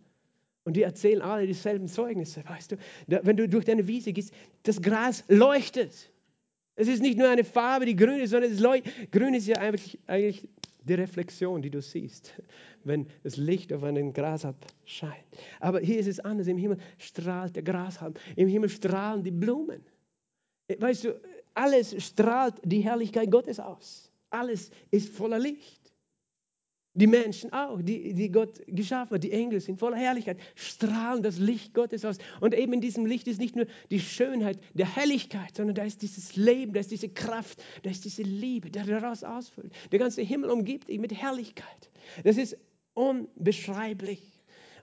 Und 0.64 0.76
die 0.76 0.84
erzählen 0.84 1.22
alle 1.22 1.46
dieselben 1.46 1.88
Zeugnisse, 1.88 2.44
weißt 2.48 2.72
du. 2.72 2.78
Wenn 3.08 3.38
du 3.38 3.48
durch 3.48 3.66
deine 3.66 3.88
Wiese 3.88 4.12
gehst, 4.12 4.34
das 4.64 4.82
Gras 4.82 5.24
leuchtet. 5.28 6.12
Es 6.76 6.88
ist 6.88 7.02
nicht 7.02 7.18
nur 7.20 7.30
eine 7.30 7.44
Farbe, 7.44 7.86
die 7.86 7.96
grün 7.96 8.20
ist, 8.22 8.32
sondern 8.32 8.52
es 8.52 8.60
leuchtet. 8.60 9.12
Grün 9.12 9.36
ist 9.36 9.48
ja 9.48 9.58
eigentlich, 9.58 10.00
eigentlich 10.08 10.48
die 10.82 10.94
Reflexion, 10.94 11.62
die 11.62 11.70
du 11.70 11.82
siehst, 11.82 12.34
wenn 12.84 13.08
das 13.24 13.38
Licht 13.38 13.72
auf 13.74 13.84
einen 13.84 14.14
Grashalm 14.14 14.56
scheint. 14.86 15.26
Aber 15.60 15.80
hier 15.80 16.00
ist 16.00 16.08
es 16.08 16.20
anders. 16.20 16.48
Im 16.48 16.58
Himmel 16.58 16.78
strahlt 16.98 17.56
der 17.56 17.64
Grashalm. 17.64 18.14
Im 18.36 18.48
Himmel 18.48 18.70
strahlen 18.70 19.24
die 19.24 19.32
Blumen. 19.32 19.84
Weißt 20.80 21.06
du, 21.06 21.22
alles 21.54 22.04
strahlt 22.04 22.56
die 22.64 22.82
Herrlichkeit 22.82 23.30
Gottes 23.30 23.60
aus. 23.60 24.12
Alles 24.30 24.72
ist 24.90 25.10
voller 25.10 25.40
Licht. 25.40 25.91
Die 26.94 27.08
Menschen 27.08 27.54
auch, 27.54 27.82
die, 27.82 28.14
die 28.14 28.30
Gott 28.30 28.62
geschaffen 28.68 29.16
hat, 29.16 29.24
die 29.24 29.32
Engel 29.32 29.62
sind 29.62 29.80
voller 29.80 29.96
Herrlichkeit, 29.96 30.38
strahlen 30.56 31.24
das 31.24 31.38
Licht 31.38 31.74
Gottes 31.74 32.04
aus. 32.04 32.18
Und 32.42 32.54
eben 32.54 32.74
in 32.74 32.82
diesem 32.82 33.06
Licht 33.06 33.28
ist 33.30 33.40
nicht 33.40 33.56
nur 33.56 33.66
die 33.90 34.00
Schönheit 34.02 34.60
der 34.74 34.94
Helligkeit, 34.94 35.56
sondern 35.56 35.76
da 35.76 35.84
ist 35.84 36.02
dieses 36.02 36.36
Leben, 36.36 36.74
da 36.74 36.82
ist 36.82 36.92
diese 36.92 37.08
Kraft, 37.08 37.64
da 37.84 37.90
ist 37.90 38.04
diese 38.04 38.24
Liebe, 38.24 38.70
die 38.70 38.80
daraus 38.84 39.24
ausfüllt. 39.24 39.72
Der 39.92 40.00
ganze 40.00 40.22
Himmel 40.22 40.50
umgibt 40.50 40.90
ihn 40.90 41.00
mit 41.00 41.14
Herrlichkeit. 41.14 41.90
Das 42.26 42.36
ist 42.36 42.58
unbeschreiblich. 42.94 44.31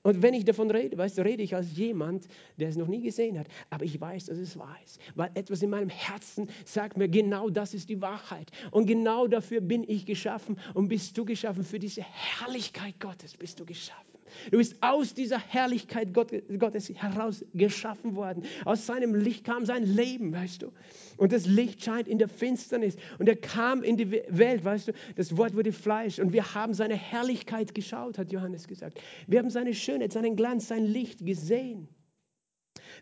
Und 0.02 0.22
wenn 0.22 0.34
ich 0.34 0.44
davon 0.44 0.70
rede, 0.70 0.96
weißt 0.96 1.18
du, 1.18 1.22
rede 1.22 1.42
ich 1.42 1.54
als 1.54 1.76
jemand, 1.76 2.28
der 2.56 2.68
es 2.68 2.76
noch 2.76 2.88
nie 2.88 3.02
gesehen 3.02 3.38
hat. 3.38 3.48
Aber 3.70 3.84
ich 3.84 4.00
weiß, 4.00 4.26
dass 4.26 4.38
es 4.38 4.58
wahr 4.58 4.76
ist. 4.84 4.98
Weil 5.14 5.30
etwas 5.34 5.62
in 5.62 5.70
meinem 5.70 5.88
Herzen 5.88 6.48
sagt 6.64 6.96
mir, 6.96 7.08
genau 7.08 7.50
das 7.50 7.74
ist 7.74 7.88
die 7.88 8.00
Wahrheit. 8.00 8.50
Und 8.70 8.86
genau 8.86 9.26
dafür 9.26 9.60
bin 9.60 9.84
ich 9.88 10.06
geschaffen 10.06 10.58
und 10.74 10.88
bist 10.88 11.16
du 11.16 11.24
geschaffen. 11.24 11.64
Für 11.64 11.78
diese 11.78 12.02
Herrlichkeit 12.02 12.98
Gottes 13.00 13.36
bist 13.36 13.60
du 13.60 13.64
geschaffen. 13.64 14.07
Du 14.50 14.58
bist 14.58 14.76
aus 14.80 15.14
dieser 15.14 15.38
Herrlichkeit 15.38 16.12
Gottes 16.12 16.88
heraus 16.94 17.44
geschaffen 17.54 18.14
worden. 18.16 18.44
Aus 18.64 18.86
seinem 18.86 19.14
Licht 19.14 19.44
kam 19.44 19.64
sein 19.64 19.84
Leben, 19.84 20.32
weißt 20.32 20.62
du. 20.62 20.72
Und 21.16 21.32
das 21.32 21.46
Licht 21.46 21.82
scheint 21.82 22.08
in 22.08 22.18
der 22.18 22.28
Finsternis. 22.28 22.96
Und 23.18 23.28
er 23.28 23.36
kam 23.36 23.82
in 23.82 23.96
die 23.96 24.10
Welt, 24.10 24.64
weißt 24.64 24.88
du. 24.88 24.92
Das 25.16 25.36
Wort 25.36 25.54
wurde 25.54 25.72
Fleisch. 25.72 26.18
Und 26.18 26.32
wir 26.32 26.54
haben 26.54 26.74
seine 26.74 26.94
Herrlichkeit 26.94 27.74
geschaut, 27.74 28.18
hat 28.18 28.32
Johannes 28.32 28.66
gesagt. 28.66 29.00
Wir 29.26 29.38
haben 29.38 29.50
seine 29.50 29.74
Schönheit, 29.74 30.12
seinen 30.12 30.36
Glanz, 30.36 30.68
sein 30.68 30.84
Licht 30.84 31.24
gesehen. 31.24 31.88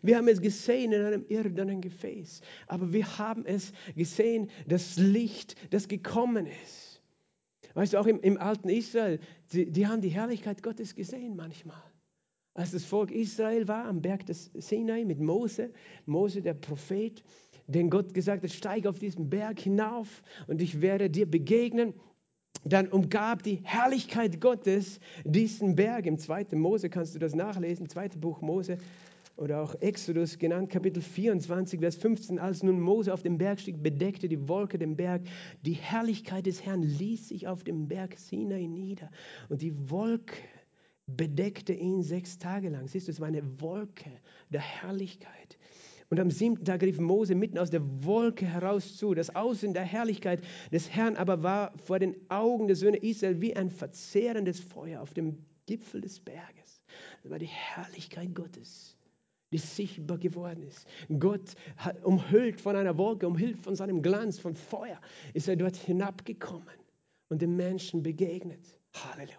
Wir 0.01 0.17
haben 0.17 0.27
es 0.27 0.41
gesehen 0.41 0.91
in 0.91 1.03
einem 1.03 1.25
irdenen 1.27 1.81
Gefäß. 1.81 2.41
Aber 2.67 2.91
wir 2.93 3.17
haben 3.17 3.45
es 3.45 3.71
gesehen, 3.95 4.49
das 4.67 4.97
Licht, 4.97 5.55
das 5.71 5.87
gekommen 5.87 6.47
ist. 6.63 7.01
Weißt 7.73 7.93
du, 7.93 7.99
auch 7.99 8.07
im, 8.07 8.19
im 8.21 8.37
alten 8.37 8.69
Israel, 8.69 9.19
die, 9.53 9.71
die 9.71 9.87
haben 9.87 10.01
die 10.01 10.09
Herrlichkeit 10.09 10.63
Gottes 10.63 10.95
gesehen 10.95 11.35
manchmal. 11.35 11.81
Als 12.53 12.71
das 12.71 12.85
Volk 12.85 13.11
Israel 13.11 13.67
war 13.67 13.85
am 13.85 14.01
Berg 14.01 14.25
des 14.25 14.51
Sinai 14.55 15.05
mit 15.05 15.19
Mose, 15.19 15.71
Mose 16.05 16.41
der 16.41 16.55
Prophet, 16.55 17.23
den 17.67 17.89
Gott 17.89 18.13
gesagt 18.13 18.43
hat, 18.43 18.51
steig 18.51 18.87
auf 18.87 18.97
diesen 18.97 19.29
Berg 19.29 19.59
hinauf 19.59 20.23
und 20.47 20.61
ich 20.61 20.81
werde 20.81 21.09
dir 21.09 21.29
begegnen. 21.29 21.93
Dann 22.63 22.87
umgab 22.87 23.43
die 23.43 23.59
Herrlichkeit 23.63 24.41
Gottes 24.41 24.99
diesen 25.23 25.75
Berg. 25.75 26.05
Im 26.07 26.17
zweiten 26.17 26.59
Mose 26.59 26.89
kannst 26.89 27.13
du 27.13 27.19
das 27.19 27.35
nachlesen, 27.35 27.87
zweite 27.87 28.17
Buch 28.17 28.41
Mose, 28.41 28.79
oder 29.37 29.61
auch 29.61 29.75
Exodus 29.81 30.39
genannt, 30.39 30.71
Kapitel 30.71 31.01
24, 31.01 31.79
Vers 31.79 31.95
15. 31.95 32.39
Als 32.39 32.63
nun 32.63 32.81
Mose 32.81 33.13
auf 33.13 33.21
dem 33.21 33.37
Berg 33.37 33.59
stieg, 33.59 33.81
bedeckte 33.81 34.27
die 34.27 34.47
Wolke 34.47 34.79
den 34.79 34.95
Berg. 34.95 35.21
Die 35.61 35.73
Herrlichkeit 35.73 36.47
des 36.47 36.65
Herrn 36.65 36.81
ließ 36.81 37.29
sich 37.29 37.47
auf 37.47 37.63
dem 37.63 37.87
Berg 37.87 38.17
Sinai 38.17 38.65
nieder. 38.65 39.11
Und 39.47 39.61
die 39.61 39.89
Wolke 39.89 40.35
bedeckte 41.05 41.73
ihn 41.73 42.01
sechs 42.01 42.39
Tage 42.39 42.69
lang. 42.69 42.87
Siehst 42.87 43.07
du, 43.07 43.11
es 43.11 43.19
war 43.19 43.27
eine 43.27 43.61
Wolke 43.61 44.11
der 44.49 44.61
Herrlichkeit. 44.61 45.57
Und 46.09 46.19
am 46.19 46.31
siebten 46.31 46.65
Tag 46.65 46.81
rief 46.81 46.99
Mose 46.99 47.35
mitten 47.35 47.59
aus 47.59 47.69
der 47.69 47.83
Wolke 48.03 48.45
heraus 48.45 48.97
zu. 48.97 49.13
Das 49.13 49.35
Aussehen 49.35 49.73
der 49.73 49.83
Herrlichkeit 49.83 50.41
des 50.71 50.89
Herrn 50.89 51.15
aber 51.15 51.43
war 51.43 51.73
vor 51.83 51.99
den 51.99 52.15
Augen 52.29 52.67
der 52.67 52.75
Söhne 52.75 52.97
Israel 52.97 53.39
wie 53.39 53.55
ein 53.55 53.69
verzehrendes 53.69 54.61
Feuer 54.61 55.01
auf 55.01 55.13
dem 55.13 55.37
Gipfel 55.67 56.01
des 56.01 56.19
Berges. 56.21 56.81
Das 57.21 57.31
war 57.31 57.39
die 57.39 57.45
Herrlichkeit 57.45 58.33
Gottes 58.33 58.96
die 59.51 59.57
sichtbar 59.57 60.17
geworden 60.17 60.63
ist. 60.63 60.85
Gott 61.19 61.55
umhüllt 62.03 62.59
von 62.59 62.75
einer 62.75 62.97
Wolke, 62.97 63.27
umhüllt 63.27 63.59
von 63.59 63.75
seinem 63.75 64.01
Glanz, 64.01 64.39
von 64.39 64.55
Feuer, 64.55 64.99
ist 65.33 65.47
er 65.47 65.55
dort 65.55 65.75
hinabgekommen 65.75 66.67
und 67.29 67.41
den 67.41 67.55
Menschen 67.55 68.03
begegnet. 68.03 68.79
Halleluja. 68.93 69.37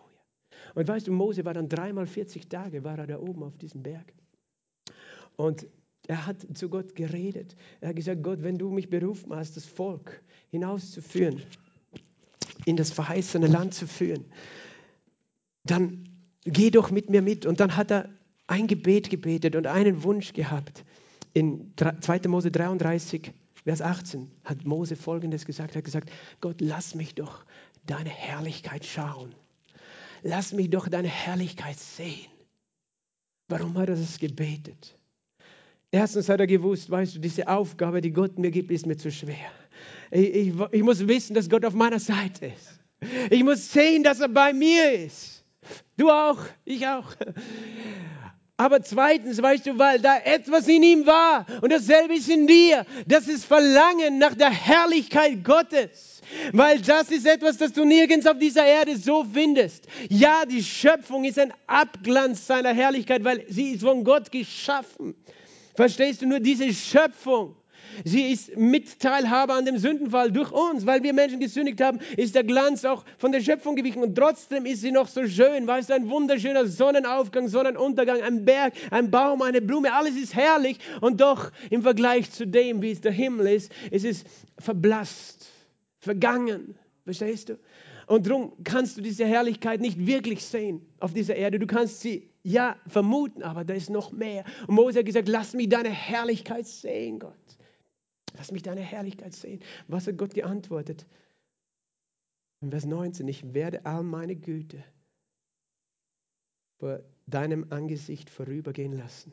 Und 0.74 0.88
weißt 0.88 1.06
du, 1.06 1.12
Mose 1.12 1.44
war 1.44 1.54
dann 1.54 1.68
dreimal 1.68 2.06
40 2.06 2.48
Tage, 2.48 2.84
war 2.84 2.98
er 2.98 3.06
da 3.06 3.18
oben 3.18 3.42
auf 3.42 3.56
diesem 3.58 3.82
Berg. 3.82 4.12
Und 5.36 5.66
er 6.06 6.26
hat 6.26 6.46
zu 6.56 6.68
Gott 6.68 6.94
geredet. 6.94 7.54
Er 7.80 7.90
hat 7.90 7.96
gesagt, 7.96 8.22
Gott, 8.22 8.42
wenn 8.42 8.58
du 8.58 8.70
mich 8.70 8.88
berufen 8.88 9.34
hast, 9.34 9.56
das 9.56 9.66
Volk 9.66 10.22
hinauszuführen, 10.50 11.42
in 12.64 12.76
das 12.76 12.90
verheißene 12.90 13.46
Land 13.46 13.74
zu 13.74 13.86
führen, 13.86 14.24
dann 15.64 16.08
geh 16.44 16.70
doch 16.70 16.90
mit 16.90 17.10
mir 17.10 17.22
mit. 17.22 17.46
Und 17.46 17.60
dann 17.60 17.76
hat 17.76 17.90
er 17.90 18.08
ein 18.48 18.66
Gebet 18.66 19.10
gebetet 19.10 19.54
und 19.54 19.66
einen 19.66 20.02
Wunsch 20.02 20.32
gehabt. 20.32 20.84
In 21.34 21.72
2. 21.76 22.20
Mose 22.26 22.50
33, 22.50 23.32
Vers 23.62 23.82
18 23.82 24.30
hat 24.44 24.64
Mose 24.64 24.96
Folgendes 24.96 25.44
gesagt. 25.44 25.74
Er 25.74 25.78
hat 25.78 25.84
gesagt, 25.84 26.10
Gott, 26.40 26.60
lass 26.60 26.94
mich 26.94 27.14
doch 27.14 27.44
deine 27.86 28.08
Herrlichkeit 28.08 28.84
schauen. 28.84 29.34
Lass 30.22 30.52
mich 30.52 30.70
doch 30.70 30.88
deine 30.88 31.08
Herrlichkeit 31.08 31.78
sehen. 31.78 32.26
Warum 33.48 33.76
hat 33.78 33.88
er 33.90 33.96
das 33.96 34.18
gebetet? 34.18 34.96
Erstens 35.90 36.28
hat 36.28 36.40
er 36.40 36.46
gewusst, 36.46 36.90
weißt 36.90 37.16
du, 37.16 37.18
diese 37.20 37.48
Aufgabe, 37.48 38.00
die 38.00 38.10
Gott 38.10 38.38
mir 38.38 38.50
gibt, 38.50 38.70
ist 38.70 38.86
mir 38.86 38.96
zu 38.96 39.10
schwer. 39.10 39.50
Ich, 40.10 40.34
ich, 40.34 40.54
ich 40.72 40.82
muss 40.82 41.06
wissen, 41.06 41.34
dass 41.34 41.48
Gott 41.48 41.64
auf 41.64 41.74
meiner 41.74 41.98
Seite 41.98 42.46
ist. 42.46 42.80
Ich 43.30 43.42
muss 43.44 43.72
sehen, 43.72 44.02
dass 44.02 44.20
er 44.20 44.28
bei 44.28 44.52
mir 44.52 44.92
ist. 44.92 45.44
Du 45.96 46.10
auch, 46.10 46.38
ich 46.64 46.86
auch. 46.86 47.14
Aber 48.60 48.82
zweitens, 48.82 49.40
weißt 49.40 49.66
du, 49.66 49.78
weil 49.78 50.00
da 50.00 50.18
etwas 50.18 50.66
in 50.66 50.82
ihm 50.82 51.06
war 51.06 51.46
und 51.62 51.72
dasselbe 51.72 52.16
ist 52.16 52.28
in 52.28 52.48
dir, 52.48 52.84
das 53.06 53.28
ist 53.28 53.44
Verlangen 53.44 54.18
nach 54.18 54.34
der 54.34 54.50
Herrlichkeit 54.50 55.44
Gottes. 55.44 56.20
Weil 56.52 56.80
das 56.80 57.12
ist 57.12 57.24
etwas, 57.24 57.56
das 57.56 57.72
du 57.72 57.84
nirgends 57.84 58.26
auf 58.26 58.36
dieser 58.36 58.66
Erde 58.66 58.96
so 58.96 59.24
findest. 59.32 59.86
Ja, 60.08 60.44
die 60.44 60.64
Schöpfung 60.64 61.24
ist 61.24 61.38
ein 61.38 61.54
Abglanz 61.68 62.48
seiner 62.48 62.74
Herrlichkeit, 62.74 63.22
weil 63.22 63.44
sie 63.48 63.70
ist 63.74 63.82
von 63.82 64.02
Gott 64.02 64.32
geschaffen. 64.32 65.14
Verstehst 65.76 66.22
du 66.22 66.26
nur 66.26 66.40
diese 66.40 66.74
Schöpfung? 66.74 67.54
Sie 68.04 68.30
ist 68.32 68.56
Mitteilhaber 68.56 69.54
an 69.54 69.64
dem 69.64 69.78
Sündenfall 69.78 70.32
durch 70.32 70.50
uns. 70.52 70.86
Weil 70.86 71.02
wir 71.02 71.12
Menschen 71.12 71.40
gesündigt 71.40 71.80
haben, 71.80 71.98
ist 72.16 72.34
der 72.34 72.44
Glanz 72.44 72.84
auch 72.84 73.04
von 73.18 73.32
der 73.32 73.40
Schöpfung 73.40 73.76
gewichen. 73.76 74.02
Und 74.02 74.14
trotzdem 74.14 74.66
ist 74.66 74.80
sie 74.80 74.92
noch 74.92 75.08
so 75.08 75.26
schön. 75.26 75.66
Weißt 75.66 75.90
du, 75.90 75.94
ein 75.94 76.08
wunderschöner 76.08 76.66
Sonnenaufgang, 76.66 77.48
Sonnenuntergang, 77.48 78.22
ein 78.22 78.44
Berg, 78.44 78.74
ein 78.90 79.10
Baum, 79.10 79.42
eine 79.42 79.60
Blume. 79.60 79.92
Alles 79.92 80.16
ist 80.16 80.34
herrlich. 80.34 80.78
Und 81.00 81.20
doch 81.20 81.50
im 81.70 81.82
Vergleich 81.82 82.30
zu 82.30 82.46
dem, 82.46 82.82
wie 82.82 82.92
es 82.92 83.00
der 83.00 83.12
Himmel 83.12 83.48
ist, 83.48 83.72
ist 83.90 84.04
es 84.04 84.24
verblasst, 84.58 85.48
vergangen. 86.00 86.76
Verstehst 87.04 87.48
du? 87.48 87.58
Und 88.08 88.26
darum 88.26 88.52
kannst 88.64 88.96
du 88.96 89.02
diese 89.02 89.26
Herrlichkeit 89.26 89.80
nicht 89.80 90.06
wirklich 90.06 90.44
sehen 90.44 90.80
auf 90.98 91.12
dieser 91.12 91.36
Erde. 91.36 91.58
Du 91.58 91.66
kannst 91.66 92.00
sie 92.00 92.30
ja 92.42 92.76
vermuten, 92.86 93.42
aber 93.42 93.64
da 93.64 93.74
ist 93.74 93.90
noch 93.90 94.12
mehr. 94.12 94.44
Und 94.66 94.76
Mose 94.76 95.00
hat 95.00 95.06
gesagt, 95.06 95.28
lass 95.28 95.52
mich 95.52 95.68
deine 95.68 95.90
Herrlichkeit 95.90 96.66
sehen, 96.66 97.18
Gott. 97.18 97.34
Lass 98.38 98.52
mich 98.52 98.62
deine 98.62 98.80
Herrlichkeit 98.80 99.34
sehen. 99.34 99.60
Was 99.88 100.06
hat 100.06 100.16
Gott 100.16 100.32
geantwortet? 100.32 101.06
In 102.60 102.70
Vers 102.70 102.86
19, 102.86 103.28
ich 103.28 103.52
werde 103.54 103.84
all 103.84 104.02
meine 104.02 104.36
Güte 104.36 104.82
vor 106.80 107.02
deinem 107.26 107.66
Angesicht 107.70 108.30
vorübergehen 108.30 108.92
lassen. 108.92 109.32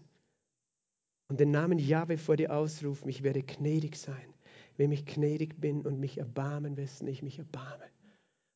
und 1.28 1.40
den 1.40 1.52
Namen 1.52 1.80
Jahwe 1.80 2.18
vor 2.18 2.38
dir 2.38 2.56
ausrufen, 2.56 3.10
ich 3.10 3.24
werde 3.24 3.42
gnädig 3.42 3.96
sein. 3.96 4.34
Wenn 4.78 4.92
ich 4.92 5.06
gnädig 5.06 5.60
bin 5.60 5.86
und 5.86 6.00
mich 6.00 6.18
erbarmen, 6.18 6.78
wessen 6.78 7.08
ich 7.08 7.24
mich 7.24 7.40
erbarme. 7.40 7.86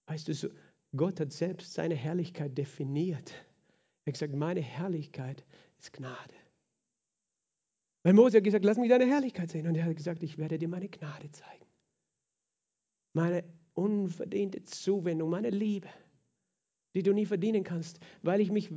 Weißt 0.08 0.28
du, 0.28 0.34
so, 0.34 0.50
Gott 0.95 1.20
hat 1.20 1.32
selbst 1.32 1.74
seine 1.74 1.95
Herrlichkeit 1.95 2.58
definiert. 2.58 3.32
Er 4.06 4.12
hat 4.12 4.14
gesagt, 4.14 4.36
meine 4.36 4.62
Herrlichkeit 4.62 5.43
ist 5.80 5.93
Gnade. 5.93 6.34
Weil 8.10 8.16
Mose 8.16 8.38
hat 8.38 8.43
gesagt, 8.43 8.66
lass 8.66 8.80
mich 8.80 8.89
deine 8.89 9.05
Herrlichkeit 9.05 9.51
sehen. 9.51 9.68
Und 9.68 9.76
er 9.76 9.86
hat 9.86 9.95
gesagt, 9.95 10.24
ich 10.24 10.39
werde 10.39 10.57
dir 10.57 10.68
meine 10.68 10.89
Gnade 10.89 11.30
zeigen. 11.30 11.66
Meine 13.14 13.43
unverdiente 13.76 14.64
Zuwendung, 14.64 15.30
meine 15.30 15.51
Liebe, 15.51 15.89
die 16.95 17.03
du 17.03 17.14
nie 17.14 17.28
verdienen 17.28 17.64
kannst, 17.64 17.99
weil 18.24 18.41
ich 18.41 18.49
mich 18.51 18.72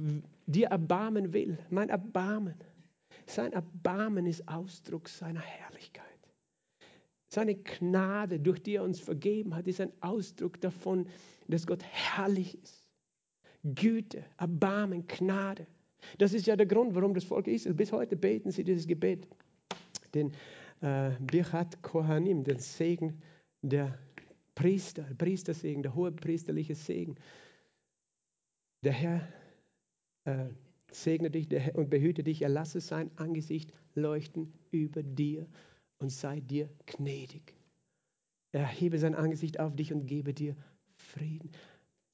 dir 0.45 0.67
erbarmen 0.67 1.33
will. 1.33 1.57
Mein 1.71 1.89
Erbarmen. 1.89 2.57
Sein 3.25 3.55
Erbarmen 3.55 4.27
ist 4.27 4.47
Ausdruck 4.49 5.09
seiner 5.09 5.41
Herrlichkeit. 5.41 6.05
Seine 7.33 7.55
Gnade, 7.55 8.39
durch 8.39 8.63
die 8.63 8.75
er 8.75 8.83
uns 8.83 9.01
vergeben 9.01 9.57
hat, 9.57 9.67
ist 9.67 9.81
ein 9.81 9.95
Ausdruck 10.03 10.61
davon, 10.61 11.09
dass 11.49 11.67
Gott 11.67 11.83
herrlich 11.85 12.63
ist. 12.63 12.87
Güte, 13.65 14.27
Erbarmen, 14.37 15.07
Gnade. 15.07 15.67
Das 16.19 16.33
ist 16.33 16.47
ja 16.47 16.57
der 16.57 16.67
Grund, 16.67 16.95
warum 16.95 17.15
das 17.15 17.25
Volk 17.25 17.47
Israel 17.47 17.75
bis 17.75 17.93
heute 17.93 18.17
beten 18.17 18.51
sie 18.51 18.65
dieses 18.65 18.87
Gebet. 18.87 19.29
Den 20.15 20.33
äh, 20.81 21.11
Birchat 21.21 21.83
Kohanim, 21.83 22.45
den 22.45 22.59
Segen 22.59 23.21
der 23.63 23.99
Priester, 24.55 25.05
Priestersegen, 25.17 25.83
der 25.83 25.95
hohe 25.95 26.13
priesterliche 26.13 26.75
Segen. 26.75 27.17
Der 28.85 28.93
Herr 28.93 29.29
äh, 30.25 30.47
segne 30.91 31.31
dich 31.31 31.49
und 31.75 31.89
behüte 31.89 32.23
dich, 32.23 32.43
er 32.43 32.49
lasse 32.49 32.81
sein 32.81 33.11
Angesicht 33.17 33.73
leuchten 33.95 34.53
über 34.71 35.03
dir 35.03 35.47
und 35.99 36.11
sei 36.11 36.41
dir 36.41 36.69
gnädig. 36.87 37.55
Er 38.53 38.67
hebe 38.67 38.99
sein 38.99 39.15
Angesicht 39.15 39.59
auf 39.61 39.75
dich 39.75 39.93
und 39.93 40.07
gebe 40.07 40.35
dir 40.35 40.57
Frieden. 40.95 41.51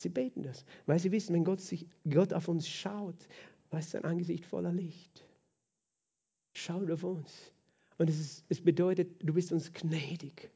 Sie 0.01 0.09
beten 0.09 0.43
das, 0.43 0.64
weil 0.86 1.01
sie 1.01 1.11
wissen, 1.11 1.34
wenn 1.34 1.45
Gott, 1.45 1.61
sich, 1.61 1.86
Gott 2.09 2.32
auf 2.32 2.47
uns 2.47 2.68
schaut, 2.68 3.28
ist 3.76 3.90
sein 3.90 4.04
Angesicht 4.04 4.46
voller 4.46 4.72
Licht. 4.72 5.24
Schaut 6.54 6.90
auf 6.90 7.04
uns. 7.04 7.52
Und 7.98 8.08
es, 8.08 8.18
ist, 8.18 8.44
es 8.48 8.60
bedeutet, 8.60 9.22
du 9.22 9.34
bist 9.34 9.52
uns 9.52 9.72
gnädig. 9.72 10.50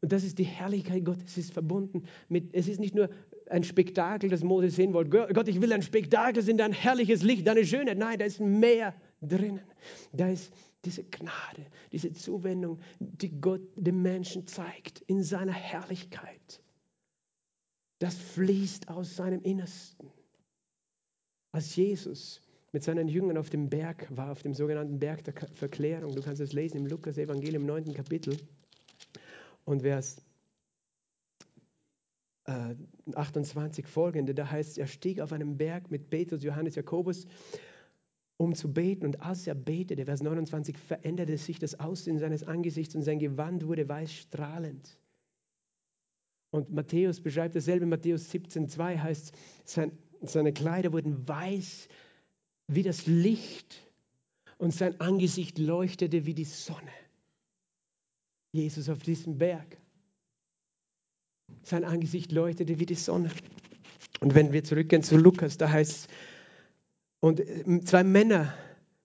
Und 0.00 0.10
das 0.10 0.24
ist 0.24 0.38
die 0.38 0.44
Herrlichkeit 0.44 1.04
Gottes. 1.04 1.24
Es 1.26 1.38
ist 1.38 1.52
verbunden 1.52 2.04
mit, 2.28 2.52
es 2.54 2.66
ist 2.66 2.80
nicht 2.80 2.94
nur 2.94 3.08
ein 3.48 3.62
Spektakel, 3.62 4.30
das 4.30 4.42
Mose 4.42 4.70
sehen 4.70 4.92
wollte. 4.94 5.32
Gott, 5.32 5.48
ich 5.48 5.60
will 5.60 5.72
ein 5.72 5.82
Spektakel 5.82 6.42
sehen, 6.42 6.58
dein 6.58 6.72
herrliches 6.72 7.22
Licht, 7.22 7.46
deine 7.46 7.64
Schönheit. 7.64 7.98
Nein, 7.98 8.18
da 8.18 8.24
ist 8.24 8.40
mehr 8.40 8.94
drinnen. 9.20 9.60
Da 10.12 10.28
ist 10.28 10.52
diese 10.84 11.04
Gnade, 11.04 11.66
diese 11.92 12.12
Zuwendung, 12.12 12.80
die 12.98 13.40
Gott 13.40 13.62
dem 13.76 14.02
Menschen 14.02 14.46
zeigt 14.46 15.02
in 15.02 15.22
seiner 15.22 15.52
Herrlichkeit. 15.52 16.60
Das 18.00 18.16
fließt 18.16 18.88
aus 18.88 19.14
seinem 19.14 19.42
Innersten. 19.42 20.10
Als 21.52 21.76
Jesus 21.76 22.40
mit 22.72 22.82
seinen 22.82 23.08
Jüngern 23.08 23.36
auf 23.36 23.50
dem 23.50 23.68
Berg 23.68 24.08
war, 24.16 24.32
auf 24.32 24.42
dem 24.42 24.54
sogenannten 24.54 24.98
Berg 24.98 25.22
der 25.24 25.34
Verklärung, 25.54 26.14
du 26.14 26.22
kannst 26.22 26.40
es 26.40 26.54
lesen 26.54 26.78
im 26.78 26.86
Lukas-Evangelium, 26.86 27.66
9. 27.66 27.92
Kapitel 27.92 28.38
und 29.66 29.82
Vers 29.82 30.22
äh, 32.46 32.74
28 33.14 33.86
folgende, 33.86 34.34
da 34.34 34.50
heißt 34.50 34.72
es, 34.72 34.78
er 34.78 34.86
stieg 34.86 35.20
auf 35.20 35.32
einem 35.32 35.58
Berg 35.58 35.90
mit 35.90 36.08
Petrus, 36.08 36.42
Johannes, 36.42 36.74
Jakobus, 36.74 37.26
um 38.38 38.54
zu 38.54 38.72
beten. 38.72 39.04
Und 39.04 39.20
als 39.20 39.46
er 39.46 39.54
betete, 39.54 40.06
Vers 40.06 40.22
29, 40.22 40.76
veränderte 40.78 41.36
sich 41.36 41.58
das 41.58 41.78
Aussehen 41.78 42.18
seines 42.18 42.44
Angesichts 42.44 42.94
und 42.94 43.02
sein 43.02 43.18
Gewand 43.18 43.66
wurde 43.66 43.88
weiß 43.88 44.12
strahlend. 44.12 44.98
Und 46.50 46.70
Matthäus 46.70 47.20
beschreibt 47.20 47.54
dasselbe, 47.54 47.86
Matthäus 47.86 48.30
17,2 48.30 48.98
heißt, 48.98 49.32
sein, 49.64 49.92
seine 50.30 50.52
Kleider 50.52 50.92
wurden 50.92 51.26
weiß 51.26 51.88
wie 52.68 52.82
das 52.82 53.06
Licht 53.06 53.86
und 54.58 54.72
sein 54.72 55.00
Angesicht 55.00 55.58
leuchtete 55.58 56.26
wie 56.26 56.34
die 56.34 56.44
Sonne. 56.44 56.92
Jesus 58.52 58.88
auf 58.88 59.02
diesem 59.02 59.38
Berg. 59.38 59.78
Sein 61.62 61.84
Angesicht 61.84 62.32
leuchtete 62.32 62.78
wie 62.78 62.86
die 62.86 62.94
Sonne. 62.94 63.30
Und 64.20 64.34
wenn 64.34 64.52
wir 64.52 64.62
zurückgehen 64.62 65.02
zu 65.02 65.16
Lukas, 65.16 65.58
da 65.58 65.70
heißt 65.70 65.90
es, 65.90 66.08
und 67.20 67.40
äh, 67.40 67.80
zwei 67.84 68.04
Männer 68.04 68.52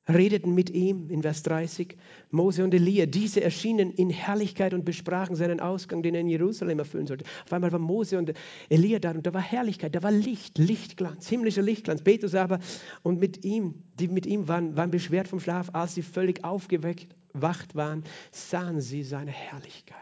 redeten 0.09 0.53
mit 0.53 0.69
ihm 0.69 1.09
in 1.09 1.21
Vers 1.21 1.43
30, 1.43 1.97
Mose 2.31 2.63
und 2.63 2.73
Elia. 2.73 3.05
Diese 3.05 3.43
erschienen 3.43 3.91
in 3.91 4.09
Herrlichkeit 4.09 4.73
und 4.73 4.85
besprachen 4.85 5.35
seinen 5.35 5.59
Ausgang, 5.59 6.01
den 6.01 6.15
er 6.15 6.21
in 6.21 6.29
Jerusalem 6.29 6.79
erfüllen 6.79 7.07
sollte. 7.07 7.25
Auf 7.45 7.53
einmal 7.53 7.71
war 7.71 7.79
Mose 7.79 8.17
und 8.17 8.33
Elia 8.69 8.99
da 8.99 9.11
und 9.11 9.25
da 9.25 9.33
war 9.33 9.41
Herrlichkeit, 9.41 9.95
da 9.95 10.03
war 10.03 10.11
Licht, 10.11 10.57
Lichtglanz, 10.57 11.27
himmlischer 11.27 11.61
Lichtglanz. 11.61 12.01
Petrus 12.01 12.35
aber 12.35 12.59
und 13.03 13.19
mit 13.19 13.43
ihm, 13.43 13.83
die 13.99 14.07
mit 14.07 14.25
ihm 14.25 14.47
waren, 14.47 14.77
waren 14.77 14.91
beschwert 14.91 15.27
vom 15.27 15.39
Schlaf. 15.39 15.69
Als 15.73 15.95
sie 15.95 16.01
völlig 16.01 16.43
aufgeweckt 16.43 17.15
wacht 17.33 17.75
waren, 17.75 18.03
sahen 18.31 18.81
sie 18.81 19.03
seine 19.03 19.31
Herrlichkeit. 19.31 19.97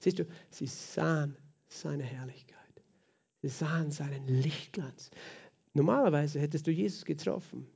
Siehst 0.00 0.18
du, 0.18 0.26
sie 0.50 0.66
sahen 0.66 1.36
seine 1.68 2.02
Herrlichkeit. 2.02 2.54
Sie 3.42 3.48
sahen 3.48 3.90
seinen 3.90 4.26
Lichtglanz. 4.26 5.10
Normalerweise 5.74 6.40
hättest 6.40 6.66
du 6.66 6.70
Jesus 6.70 7.04
getroffen 7.04 7.66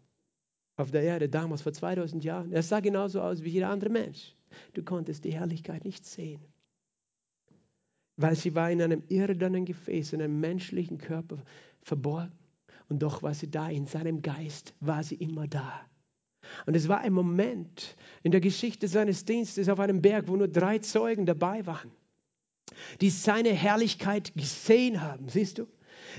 auf 0.79 0.91
der 0.93 1.03
Erde 1.03 1.29
damals 1.29 1.63
vor 1.63 1.73
2000 1.73 2.25
Jahren. 2.25 2.53
Er 2.53 2.63
sah 2.63 2.81
genauso 2.81 3.21
aus 3.21 3.43
wie 3.43 3.51
jeder 3.51 3.69
andere 3.69 3.91
Mensch. 3.91 4.35
Du 4.75 4.83
konntest 4.83 5.25
die 5.25 5.33
Herrlichkeit 5.33 5.85
nicht 5.85 6.07
sehen, 6.07 6.41
weil 8.17 8.35
sie 8.35 8.55
war 8.55 8.71
in 8.71 8.81
einem 8.81 9.03
irdenen 9.09 9.65
Gefäß, 9.65 10.15
in 10.15 10.23
einem 10.23 10.41
menschlichen 10.41 10.99
Körper 10.99 11.43
verborgen. 11.83 12.33
Und 12.89 13.03
doch 13.03 13.23
war 13.23 13.35
sie 13.35 13.51
da, 13.51 13.69
in 13.69 13.87
seinem 13.87 14.23
Geist 14.23 14.75
war 14.81 15.03
sie 15.03 15.17
immer 15.17 15.47
da. 15.47 15.85
Und 16.65 16.75
es 16.75 16.89
war 16.89 17.01
ein 17.01 17.13
Moment 17.13 17.97
in 18.23 18.31
der 18.31 18.41
Geschichte 18.41 18.89
seines 18.89 19.25
Dienstes 19.25 19.69
auf 19.69 19.81
einem 19.81 20.01
Berg, 20.01 20.29
wo 20.29 20.37
nur 20.37 20.49
drei 20.49 20.79
Zeugen 20.79 21.27
dabei 21.27 21.67
waren, 21.67 21.91
die 23.01 23.11
seine 23.11 23.51
Herrlichkeit 23.51 24.33
gesehen 24.35 25.03
haben. 25.03 25.29
Siehst 25.29 25.59
du? 25.59 25.67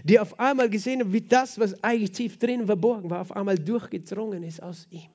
Die 0.03 0.19
auf 0.19 0.39
einmal 0.39 0.69
gesehen 0.69 1.01
haben, 1.01 1.13
wie 1.13 1.21
das, 1.21 1.59
was 1.59 1.83
eigentlich 1.83 2.11
tief 2.11 2.37
drin 2.37 2.65
verborgen 2.65 3.09
war, 3.09 3.21
auf 3.21 3.35
einmal 3.35 3.57
durchgedrungen 3.57 4.43
ist 4.43 4.61
aus 4.61 4.87
ihm. 4.89 5.09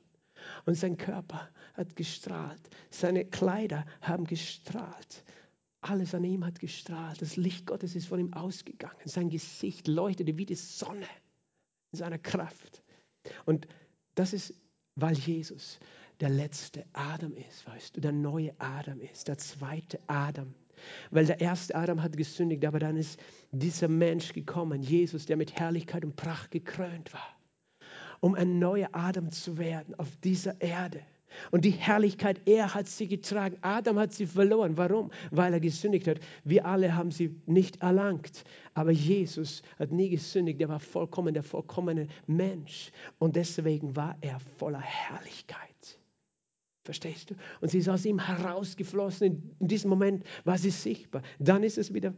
Und 0.67 0.75
sein 0.75 0.97
Körper 0.97 1.49
hat 1.75 1.97
gestrahlt, 1.97 2.61
seine 2.91 3.25
Kleider 3.25 3.85
haben 4.01 4.25
gestrahlt, 4.25 5.25
alles 5.81 6.15
an 6.15 6.25
ihm 6.25 6.45
hat 6.45 6.61
gestrahlt, 6.61 7.21
das 7.21 7.37
Licht 7.37 7.67
Gottes 7.67 7.95
ist 7.95 8.07
von 8.07 8.19
ihm 8.19 8.33
ausgegangen, 8.33 8.97
sein 9.05 9.29
Gesicht 9.29 9.89
leuchtete 9.89 10.37
wie 10.37 10.47
die 10.47 10.55
Sonne 10.55 11.07
in 11.93 11.99
seiner 11.99 12.19
Kraft. 12.19 12.83
Und 13.45 13.67
das 14.15 14.33
ist, 14.33 14.55
weil 14.97 15.17
Jesus 15.17 15.79
der 16.21 16.31
letzte 16.31 16.85
Adam 16.93 17.35
ist, 17.37 17.67
weißt 17.67 17.97
du, 17.97 18.01
der 18.01 18.13
neue 18.13 18.55
Adam 18.59 19.01
ist, 19.01 19.29
der 19.29 19.39
zweite 19.39 19.99
Adam 20.07 20.55
weil 21.11 21.27
der 21.27 21.41
erste 21.41 21.75
Adam 21.75 22.03
hat 22.03 22.17
gesündigt, 22.17 22.65
aber 22.65 22.79
dann 22.79 22.97
ist 22.97 23.21
dieser 23.53 23.89
Mensch 23.89 24.33
gekommen, 24.33 24.83
Jesus, 24.83 25.27
der 25.27 25.37
mit 25.37 25.55
Herrlichkeit 25.59 26.05
und 26.05 26.17
Pracht 26.17 26.51
gekrönt 26.51 27.13
war, 27.13 27.37
um 28.21 28.35
ein 28.35 28.59
neuer 28.59 28.89
Adam 28.93 29.31
zu 29.31 29.59
werden 29.59 29.95
auf 29.99 30.17
dieser 30.23 30.61
Erde. 30.61 31.01
Und 31.51 31.65
die 31.65 31.71
Herrlichkeit, 31.71 32.41
er 32.47 32.75
hat 32.75 32.89
sie 32.89 33.09
getragen. 33.09 33.57
Adam 33.61 33.99
hat 33.99 34.13
sie 34.13 34.27
verloren. 34.27 34.77
Warum? 34.77 35.11
Weil 35.31 35.53
er 35.53 35.61
gesündigt 35.61 36.07
hat. 36.07 36.21
Wir 36.45 36.65
alle 36.67 36.95
haben 36.95 37.11
sie 37.11 37.41
nicht 37.47 37.83
erlangt. 37.83 38.45
Aber 38.75 38.91
Jesus 38.91 39.63
hat 39.79 39.91
nie 39.91 40.11
gesündigt. 40.11 40.61
Er 40.61 40.69
war 40.69 40.81
vollkommen 40.81 41.35
der 41.35 41.43
vollkommene 41.43 42.07
Mensch. 42.27 42.91
Und 43.19 43.37
deswegen 43.37 43.97
war 43.97 44.17
er 44.21 44.39
voller 44.59 44.81
Herrlichkeit. 44.81 45.74
Verstehst 46.85 47.31
du? 47.31 47.35
Und 47.61 47.71
sie 47.71 47.79
ist 47.79 47.89
aus 47.89 48.05
ihm 48.05 48.19
herausgeflossen. 48.19 49.57
In 49.59 49.69
diesem 49.69 49.89
Moment 49.89 50.25
war 50.45 50.59
sie 50.59 50.71
sichtbar. 50.71 51.23
Dann 51.39 51.63
ist 51.63 51.79
es 51.79 51.95
wieder 51.95 52.15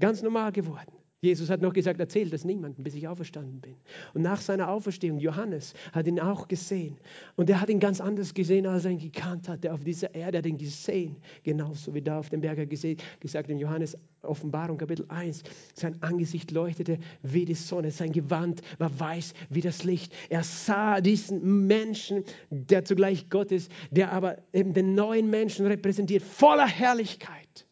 ganz 0.00 0.22
normal 0.22 0.52
geworden. 0.52 0.92
Jesus 1.22 1.48
hat 1.48 1.62
noch 1.62 1.72
gesagt, 1.72 1.98
erzählt 1.98 2.32
das 2.32 2.44
niemandem, 2.44 2.84
bis 2.84 2.94
ich 2.94 3.08
auferstanden 3.08 3.60
bin. 3.60 3.76
Und 4.12 4.20
nach 4.20 4.40
seiner 4.40 4.68
Auferstehung, 4.68 5.18
Johannes 5.18 5.72
hat 5.92 6.06
ihn 6.06 6.20
auch 6.20 6.46
gesehen. 6.46 6.98
Und 7.36 7.48
er 7.48 7.60
hat 7.60 7.70
ihn 7.70 7.80
ganz 7.80 8.02
anders 8.02 8.34
gesehen, 8.34 8.66
als 8.66 8.84
er 8.84 8.90
ihn 8.90 8.98
gekannt 8.98 9.48
hatte. 9.48 9.72
Auf 9.72 9.82
dieser 9.82 10.14
Erde 10.14 10.38
hat 10.38 10.46
ihn 10.46 10.58
gesehen. 10.58 11.16
Genauso 11.42 11.94
wie 11.94 12.02
da 12.02 12.18
auf 12.18 12.28
dem 12.28 12.42
Berg 12.42 12.68
gesehen, 12.68 12.98
gesagt 13.18 13.48
in 13.48 13.58
Johannes 13.58 13.96
Offenbarung 14.22 14.76
Kapitel 14.76 15.06
1. 15.08 15.42
Sein 15.74 16.02
Angesicht 16.02 16.50
leuchtete 16.50 16.98
wie 17.22 17.46
die 17.46 17.54
Sonne. 17.54 17.90
Sein 17.90 18.12
Gewand 18.12 18.60
war 18.78 19.00
weiß 19.00 19.32
wie 19.48 19.62
das 19.62 19.84
Licht. 19.84 20.12
Er 20.28 20.42
sah 20.42 21.00
diesen 21.00 21.66
Menschen, 21.66 22.24
der 22.50 22.84
zugleich 22.84 23.30
Gott 23.30 23.52
ist, 23.52 23.72
der 23.90 24.12
aber 24.12 24.36
eben 24.52 24.74
den 24.74 24.94
neuen 24.94 25.30
Menschen 25.30 25.66
repräsentiert, 25.66 26.22
voller 26.22 26.68
Herrlichkeit. 26.68 27.66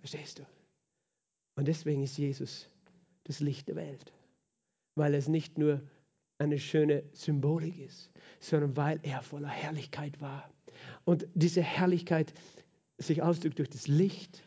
Verstehst 0.00 0.40
du? 0.40 0.57
Und 1.58 1.66
deswegen 1.66 2.04
ist 2.04 2.16
Jesus 2.16 2.68
das 3.24 3.40
Licht 3.40 3.66
der 3.66 3.74
Welt, 3.74 4.12
weil 4.94 5.12
es 5.12 5.26
nicht 5.26 5.58
nur 5.58 5.82
eine 6.38 6.60
schöne 6.60 7.02
Symbolik 7.12 7.80
ist, 7.80 8.12
sondern 8.38 8.76
weil 8.76 9.00
er 9.02 9.22
voller 9.22 9.48
Herrlichkeit 9.48 10.20
war. 10.20 10.48
Und 11.04 11.26
diese 11.34 11.60
Herrlichkeit 11.60 12.32
sich 12.96 13.22
ausdrückt 13.22 13.58
durch 13.58 13.70
das 13.70 13.88
Licht, 13.88 14.40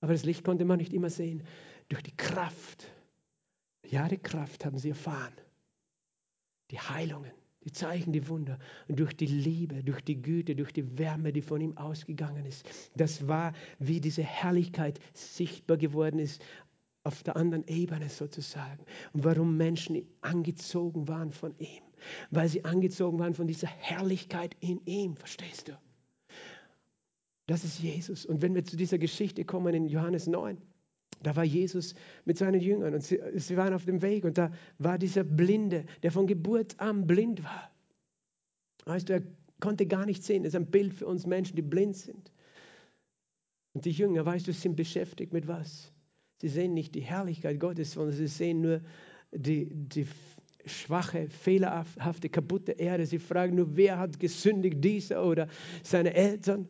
aber 0.00 0.12
das 0.12 0.24
Licht 0.24 0.42
konnte 0.42 0.64
man 0.64 0.78
nicht 0.78 0.92
immer 0.92 1.08
sehen, 1.08 1.44
durch 1.88 2.02
die 2.02 2.16
Kraft. 2.16 2.88
Ja, 3.84 4.08
die 4.08 4.18
Kraft 4.18 4.64
haben 4.64 4.78
sie 4.78 4.88
erfahren. 4.88 5.34
Die 6.72 6.80
Heilungen, 6.80 7.30
die 7.66 7.72
Zeichen, 7.72 8.12
die 8.12 8.28
Wunder 8.28 8.58
und 8.88 9.00
durch 9.00 9.14
die 9.14 9.26
Liebe, 9.26 9.82
durch 9.82 10.00
die 10.00 10.22
Güte, 10.22 10.54
durch 10.54 10.72
die 10.72 10.98
Wärme, 10.98 11.32
die 11.32 11.42
von 11.42 11.60
ihm 11.60 11.76
ausgegangen 11.76 12.46
ist. 12.46 12.64
Das 12.94 13.26
war, 13.26 13.52
wie 13.80 14.00
diese 14.00 14.22
Herrlichkeit 14.22 15.00
sichtbar 15.12 15.76
geworden 15.76 16.20
ist 16.20 16.40
auf 17.02 17.24
der 17.24 17.36
anderen 17.36 17.66
Ebene 17.66 18.08
sozusagen. 18.08 18.84
Und 19.12 19.24
warum 19.24 19.56
Menschen 19.56 20.06
angezogen 20.20 21.08
waren 21.08 21.32
von 21.32 21.58
ihm. 21.58 21.82
Weil 22.30 22.48
sie 22.48 22.64
angezogen 22.64 23.18
waren 23.18 23.34
von 23.34 23.48
dieser 23.48 23.68
Herrlichkeit 23.68 24.56
in 24.60 24.80
ihm, 24.86 25.16
verstehst 25.16 25.68
du? 25.68 25.72
Das 27.48 27.64
ist 27.64 27.80
Jesus. 27.80 28.26
Und 28.26 28.42
wenn 28.42 28.54
wir 28.54 28.64
zu 28.64 28.76
dieser 28.76 28.98
Geschichte 28.98 29.44
kommen 29.44 29.74
in 29.74 29.86
Johannes 29.86 30.28
9, 30.28 30.58
da 31.26 31.34
war 31.34 31.42
Jesus 31.42 31.96
mit 32.24 32.38
seinen 32.38 32.60
Jüngern 32.60 32.94
und 32.94 33.02
sie, 33.02 33.20
sie, 33.34 33.56
waren 33.56 33.74
auf 33.74 33.84
dem 33.84 34.00
Weg 34.00 34.24
und 34.24 34.38
da 34.38 34.52
war 34.78 34.96
dieser 34.96 35.24
Blinde, 35.24 35.84
der 36.04 36.12
von 36.12 36.28
Geburt 36.28 36.78
an 36.78 37.04
blind 37.04 37.42
war. 37.42 37.68
Weißt 38.84 39.08
du, 39.08 39.14
er 39.14 39.22
konnte 39.58 39.86
gar 39.86 40.06
nicht 40.06 40.22
sehen. 40.22 40.44
Das 40.44 40.50
ist 40.50 40.60
ein 40.60 40.70
Bild 40.70 40.94
für 40.94 41.06
uns 41.08 41.26
Menschen, 41.26 41.56
die 41.56 41.62
blind 41.62 41.96
sind. 41.96 42.30
Und 43.72 43.84
die 43.86 43.90
Jünger, 43.90 44.24
weißt 44.24 44.46
du, 44.46 44.52
sind 44.52 44.76
beschäftigt 44.76 45.32
mit 45.32 45.48
was? 45.48 45.92
Sie 46.40 46.48
sehen 46.48 46.74
nicht 46.74 46.94
die 46.94 47.00
Herrlichkeit 47.00 47.58
Gottes, 47.58 47.92
sondern 47.92 48.14
sie 48.14 48.28
sehen 48.28 48.60
nur 48.60 48.80
die, 49.32 49.68
die 49.72 50.06
schwache, 50.64 51.28
fehlerhafte, 51.28 52.28
kaputte 52.28 52.70
Erde. 52.70 53.04
Sie 53.04 53.18
fragen 53.18 53.56
nur, 53.56 53.76
wer 53.76 53.98
hat 53.98 54.20
gesündigt, 54.20 54.76
dieser 54.84 55.26
oder 55.26 55.48
seine 55.82 56.14
Eltern? 56.14 56.68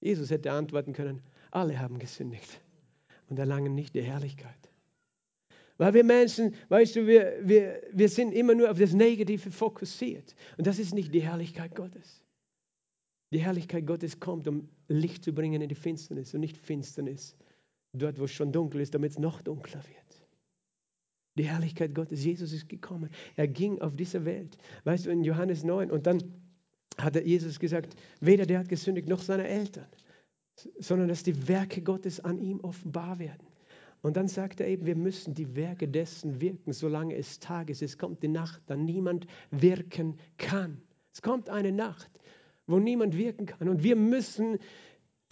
Jesus 0.00 0.30
hätte 0.30 0.52
antworten 0.52 0.92
können, 0.92 1.20
alle 1.50 1.80
haben 1.80 1.98
gesündigt 1.98 2.60
und 3.28 3.38
erlangen 3.38 3.74
nicht 3.74 3.94
die 3.94 4.02
Herrlichkeit. 4.02 4.70
Weil 5.78 5.92
wir 5.92 6.04
Menschen, 6.04 6.54
weißt 6.68 6.96
du, 6.96 7.06
wir, 7.06 7.38
wir, 7.42 7.82
wir 7.92 8.08
sind 8.08 8.32
immer 8.32 8.54
nur 8.54 8.70
auf 8.70 8.78
das 8.78 8.94
Negative 8.94 9.50
fokussiert. 9.50 10.34
Und 10.56 10.66
das 10.66 10.78
ist 10.78 10.94
nicht 10.94 11.12
die 11.12 11.20
Herrlichkeit 11.20 11.74
Gottes. 11.74 12.22
Die 13.32 13.40
Herrlichkeit 13.40 13.86
Gottes 13.86 14.18
kommt, 14.20 14.48
um 14.48 14.68
Licht 14.88 15.24
zu 15.24 15.32
bringen 15.32 15.60
in 15.60 15.68
die 15.68 15.74
Finsternis 15.74 16.32
und 16.32 16.40
nicht 16.40 16.56
Finsternis 16.56 17.36
dort, 17.92 18.18
wo 18.18 18.24
es 18.24 18.32
schon 18.32 18.52
dunkel 18.52 18.80
ist, 18.80 18.94
damit 18.94 19.12
es 19.12 19.18
noch 19.18 19.42
dunkler 19.42 19.82
wird. 19.84 20.26
Die 21.36 21.44
Herrlichkeit 21.44 21.94
Gottes, 21.94 22.24
Jesus 22.24 22.52
ist 22.52 22.68
gekommen. 22.68 23.10
Er 23.34 23.46
ging 23.46 23.78
auf 23.80 23.94
diese 23.94 24.24
Welt. 24.24 24.56
Weißt 24.84 25.06
du, 25.06 25.10
in 25.10 25.22
Johannes 25.22 25.64
9 25.64 25.90
und 25.90 26.06
dann 26.06 26.22
hat 26.96 27.22
Jesus 27.26 27.58
gesagt, 27.58 27.94
weder 28.20 28.46
der 28.46 28.60
hat 28.60 28.68
gesündigt 28.68 29.08
noch 29.08 29.20
seine 29.20 29.46
Eltern, 29.46 29.86
sondern 30.78 31.08
dass 31.08 31.22
die 31.22 31.48
Werke 31.48 31.82
Gottes 31.82 32.20
an 32.20 32.38
ihm 32.38 32.60
offenbar 32.60 33.18
werden. 33.18 33.46
Und 34.02 34.16
dann 34.16 34.28
sagt 34.28 34.60
er 34.60 34.68
eben, 34.68 34.86
wir 34.86 34.96
müssen 34.96 35.34
die 35.34 35.56
Werke 35.56 35.88
dessen 35.88 36.40
wirken, 36.40 36.72
solange 36.72 37.16
es 37.16 37.40
Tag 37.40 37.70
ist. 37.70 37.82
Es 37.82 37.98
kommt 37.98 38.22
die 38.22 38.28
Nacht, 38.28 38.62
da 38.66 38.76
niemand 38.76 39.26
wirken 39.50 40.18
kann. 40.38 40.80
Es 41.12 41.22
kommt 41.22 41.48
eine 41.48 41.72
Nacht, 41.72 42.10
wo 42.66 42.78
niemand 42.78 43.16
wirken 43.16 43.46
kann. 43.46 43.68
Und 43.68 43.82
wir 43.82 43.96
müssen 43.96 44.58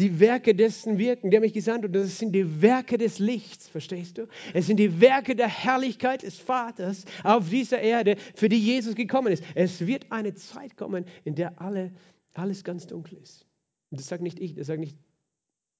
die 0.00 0.18
Werke 0.18 0.54
dessen 0.54 0.98
wirken, 0.98 1.30
der 1.30 1.40
mich 1.40 1.52
gesandt 1.52 1.84
hat. 1.84 1.94
Das 1.94 2.18
sind 2.18 2.32
die 2.32 2.62
Werke 2.62 2.98
des 2.98 3.20
Lichts, 3.20 3.68
verstehst 3.68 4.18
du? 4.18 4.26
Es 4.52 4.66
sind 4.66 4.78
die 4.78 5.00
Werke 5.00 5.36
der 5.36 5.46
Herrlichkeit 5.46 6.22
des 6.22 6.38
Vaters 6.38 7.04
auf 7.22 7.48
dieser 7.48 7.80
Erde, 7.80 8.16
für 8.34 8.48
die 8.48 8.58
Jesus 8.58 8.96
gekommen 8.96 9.32
ist. 9.32 9.44
Es 9.54 9.86
wird 9.86 10.10
eine 10.10 10.34
Zeit 10.34 10.76
kommen, 10.76 11.04
in 11.22 11.36
der 11.36 11.60
alle, 11.60 11.92
alles 12.32 12.64
ganz 12.64 12.88
dunkel 12.88 13.18
ist. 13.18 13.46
Und 13.90 14.00
das 14.00 14.08
sagt 14.08 14.22
nicht 14.22 14.40
ich, 14.40 14.54
das 14.54 14.66
sagt 14.66 14.80
nicht 14.80 14.96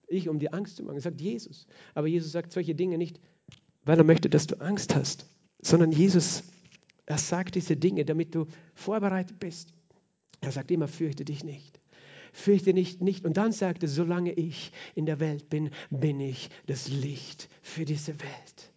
ich, 0.09 0.29
um 0.29 0.39
dir 0.39 0.55
Angst 0.55 0.77
zu 0.77 0.85
machen, 0.85 1.01
sagt 1.01 1.21
Jesus. 1.21 1.67
Aber 1.95 2.07
Jesus 2.07 2.33
sagt 2.33 2.53
solche 2.53 2.75
Dinge 2.75 2.99
nicht, 2.99 3.21
weil 3.85 3.99
er 3.99 4.05
möchte, 4.05 4.31
dass 4.31 4.47
du 4.47 4.61
Angst 4.61 4.95
hast, 4.95 5.27
sondern 5.61 5.93
Jesus, 5.93 6.45
er 7.07 7.19
sagt 7.19 7.55
diese 7.55 7.77
Dinge, 7.77 8.05
damit 8.05 8.35
du 8.35 8.47
vorbereitet 8.75 9.39
bist. 9.39 9.75
Er 10.41 10.53
sagt 10.53 10.71
immer, 10.71 10.89
fürchte 10.89 11.25
dich 11.25 11.45
nicht 11.45 11.81
fürchte 12.35 12.75
dich 12.75 13.01
nicht. 13.01 13.25
Und 13.25 13.37
dann 13.37 13.53
sagte, 13.53 13.89
solange 13.89 14.33
ich 14.33 14.73
in 14.95 15.07
der 15.07 15.21
Welt 15.21 15.49
bin, 15.49 15.71
bin 15.91 16.21
ich 16.21 16.51
das 16.67 16.89
Licht 16.89 17.49
für 17.63 17.85
diese 17.85 18.21
Welt. 18.21 18.73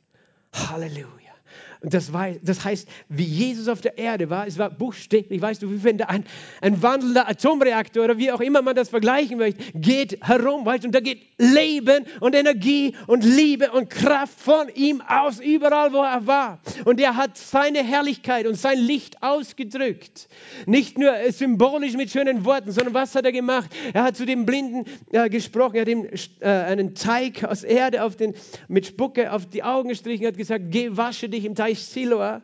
Halleluja. 0.53 1.33
Und 1.81 1.93
das, 1.93 2.11
war, 2.13 2.29
das 2.41 2.63
heißt, 2.63 2.87
wie 3.09 3.23
Jesus 3.23 3.67
auf 3.67 3.81
der 3.81 3.97
Erde 3.97 4.29
war, 4.29 4.47
es 4.47 4.57
war 4.57 4.69
buchstäblich, 4.69 5.41
weißt 5.41 5.61
du, 5.61 5.71
wie 5.71 5.83
wenn 5.83 5.97
da 5.97 6.05
ein, 6.05 6.23
ein 6.61 6.81
wandelnder 6.81 7.29
Atomreaktor 7.29 8.05
oder 8.05 8.17
wie 8.17 8.31
auch 8.31 8.41
immer 8.41 8.61
man 8.61 8.75
das 8.75 8.89
vergleichen 8.89 9.37
möchte, 9.37 9.63
geht 9.73 10.19
herum, 10.25 10.65
weißt 10.65 10.83
du, 10.83 10.87
und 10.87 10.95
da 10.95 10.99
geht 10.99 11.21
Leben 11.37 12.05
und 12.19 12.35
Energie 12.35 12.95
und 13.05 13.23
Liebe 13.23 13.71
und 13.71 13.89
Kraft 13.89 14.39
von 14.39 14.69
ihm 14.73 15.01
aus, 15.01 15.39
überall, 15.39 15.93
wo 15.93 16.01
er 16.01 16.25
war. 16.25 16.59
Und 16.85 16.99
er 16.99 17.15
hat 17.15 17.37
seine 17.37 17.83
Herrlichkeit 17.83 18.47
und 18.47 18.55
sein 18.55 18.79
Licht 18.79 19.21
ausgedrückt. 19.21 20.27
Nicht 20.65 20.97
nur 20.97 21.13
symbolisch 21.29 21.93
mit 21.93 22.09
schönen 22.09 22.43
Worten, 22.43 22.71
sondern 22.71 22.93
was 22.93 23.13
hat 23.13 23.25
er 23.25 23.31
gemacht? 23.31 23.69
Er 23.93 24.03
hat 24.03 24.17
zu 24.17 24.25
dem 24.25 24.45
Blinden 24.45 24.85
äh, 25.11 25.29
gesprochen, 25.29 25.75
er 25.75 25.81
hat 25.81 25.89
ihm 25.89 26.07
äh, 26.39 26.47
einen 26.47 26.95
Teig 26.95 27.43
aus 27.43 27.63
Erde 27.63 28.03
auf 28.03 28.15
den, 28.15 28.33
mit 28.67 28.87
Spucke 28.87 29.31
auf 29.31 29.45
die 29.45 29.63
Augen 29.63 29.89
gestrichen, 29.89 30.25
hat 30.25 30.37
gesagt, 30.37 30.65
geh, 30.69 30.89
wasche 30.91 31.29
dich 31.29 31.45
im 31.45 31.55
Teich 31.67 31.83
Siloa, 31.83 32.41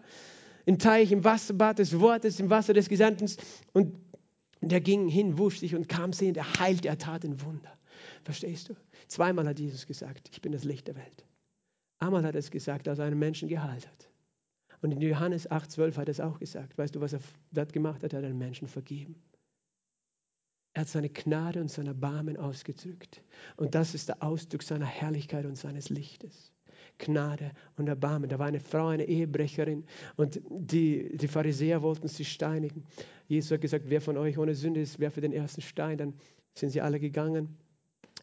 im 0.66 0.80
Teich, 0.80 1.14
im 1.14 1.24
Wasserbad 1.24 1.80
des 1.80 1.98
Wortes, 1.98 2.42
im 2.42 2.50
Wasser 2.50 2.74
des 2.74 2.90
Gesandten. 2.90 3.32
Und 3.72 3.96
der 4.60 4.82
ging 4.82 5.08
hin, 5.08 5.38
wusch 5.38 5.60
sich 5.60 5.76
und 5.76 5.88
kam 5.88 6.12
sehend, 6.12 6.36
er 6.36 6.60
heilte, 6.60 6.90
er 6.90 6.98
tat 6.98 7.24
ein 7.24 7.42
Wunder. 7.42 7.72
Verstehst 8.24 8.68
du? 8.68 8.76
Zweimal 9.08 9.48
hat 9.48 9.60
Jesus 9.60 9.86
gesagt, 9.88 10.30
ich 10.32 10.42
bin 10.42 10.52
das 10.52 10.66
Licht 10.66 10.88
der 10.88 10.96
Welt. 10.96 11.26
Einmal 12.00 12.26
hat 12.26 12.36
er 12.36 12.40
es 12.40 12.52
gesagt, 12.52 12.90
als 12.90 13.00
er 13.00 13.06
einen 13.06 13.20
Menschen 13.20 13.48
geheilt 13.48 13.88
hat. 13.88 14.10
Und 14.82 14.92
in 14.92 15.02
Johannes 15.02 15.50
8,12 15.50 15.96
hat 15.96 16.10
er 16.10 16.12
es 16.12 16.20
auch 16.20 16.40
gesagt. 16.40 16.78
Weißt 16.78 16.94
du, 16.94 17.00
was 17.00 17.14
er 17.14 17.22
dort 17.54 17.72
gemacht 17.72 18.04
hat? 18.04 18.12
Er 18.12 18.20
hat 18.20 18.26
einen 18.26 18.38
Menschen 18.38 18.68
vergeben. 18.68 19.16
Er 20.74 20.82
hat 20.82 20.90
seine 20.90 21.10
Gnade 21.10 21.62
und 21.62 21.72
sein 21.72 21.88
Erbarmen 21.88 22.36
ausgedrückt. 22.36 23.24
Und 23.56 23.74
das 23.74 23.96
ist 23.96 24.10
der 24.10 24.22
Ausdruck 24.22 24.64
seiner 24.64 24.86
Herrlichkeit 24.86 25.46
und 25.46 25.56
seines 25.56 25.90
Lichtes. 25.90 26.53
Gnade 26.98 27.52
und 27.78 27.88
Erbarmen. 27.88 28.30
Da 28.30 28.40
war 28.40 28.48
eine 28.48 28.60
Frau, 28.60 28.88
eine 28.88 29.06
Ehebrecherin 29.06 29.86
und 30.16 30.42
die, 30.50 31.16
die 31.18 31.28
Pharisäer 31.28 31.82
wollten 31.82 32.08
sie 32.08 32.26
steinigen. 32.26 32.86
Jesus 33.28 33.52
hat 33.52 33.62
gesagt, 33.62 33.86
wer 33.88 34.02
von 34.02 34.18
euch 34.18 34.38
ohne 34.38 34.56
Sünde 34.56 34.82
ist, 34.82 35.00
werfe 35.00 35.22
den 35.22 35.34
ersten 35.34 35.62
Stein. 35.62 35.98
Dann 35.98 36.14
sind 36.54 36.70
sie 36.70 36.82
alle 36.82 37.00
gegangen. 37.00 37.58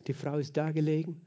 Die 0.06 0.14
Frau 0.14 0.38
ist 0.38 0.56
da 0.56 0.70
gelegen 0.72 1.20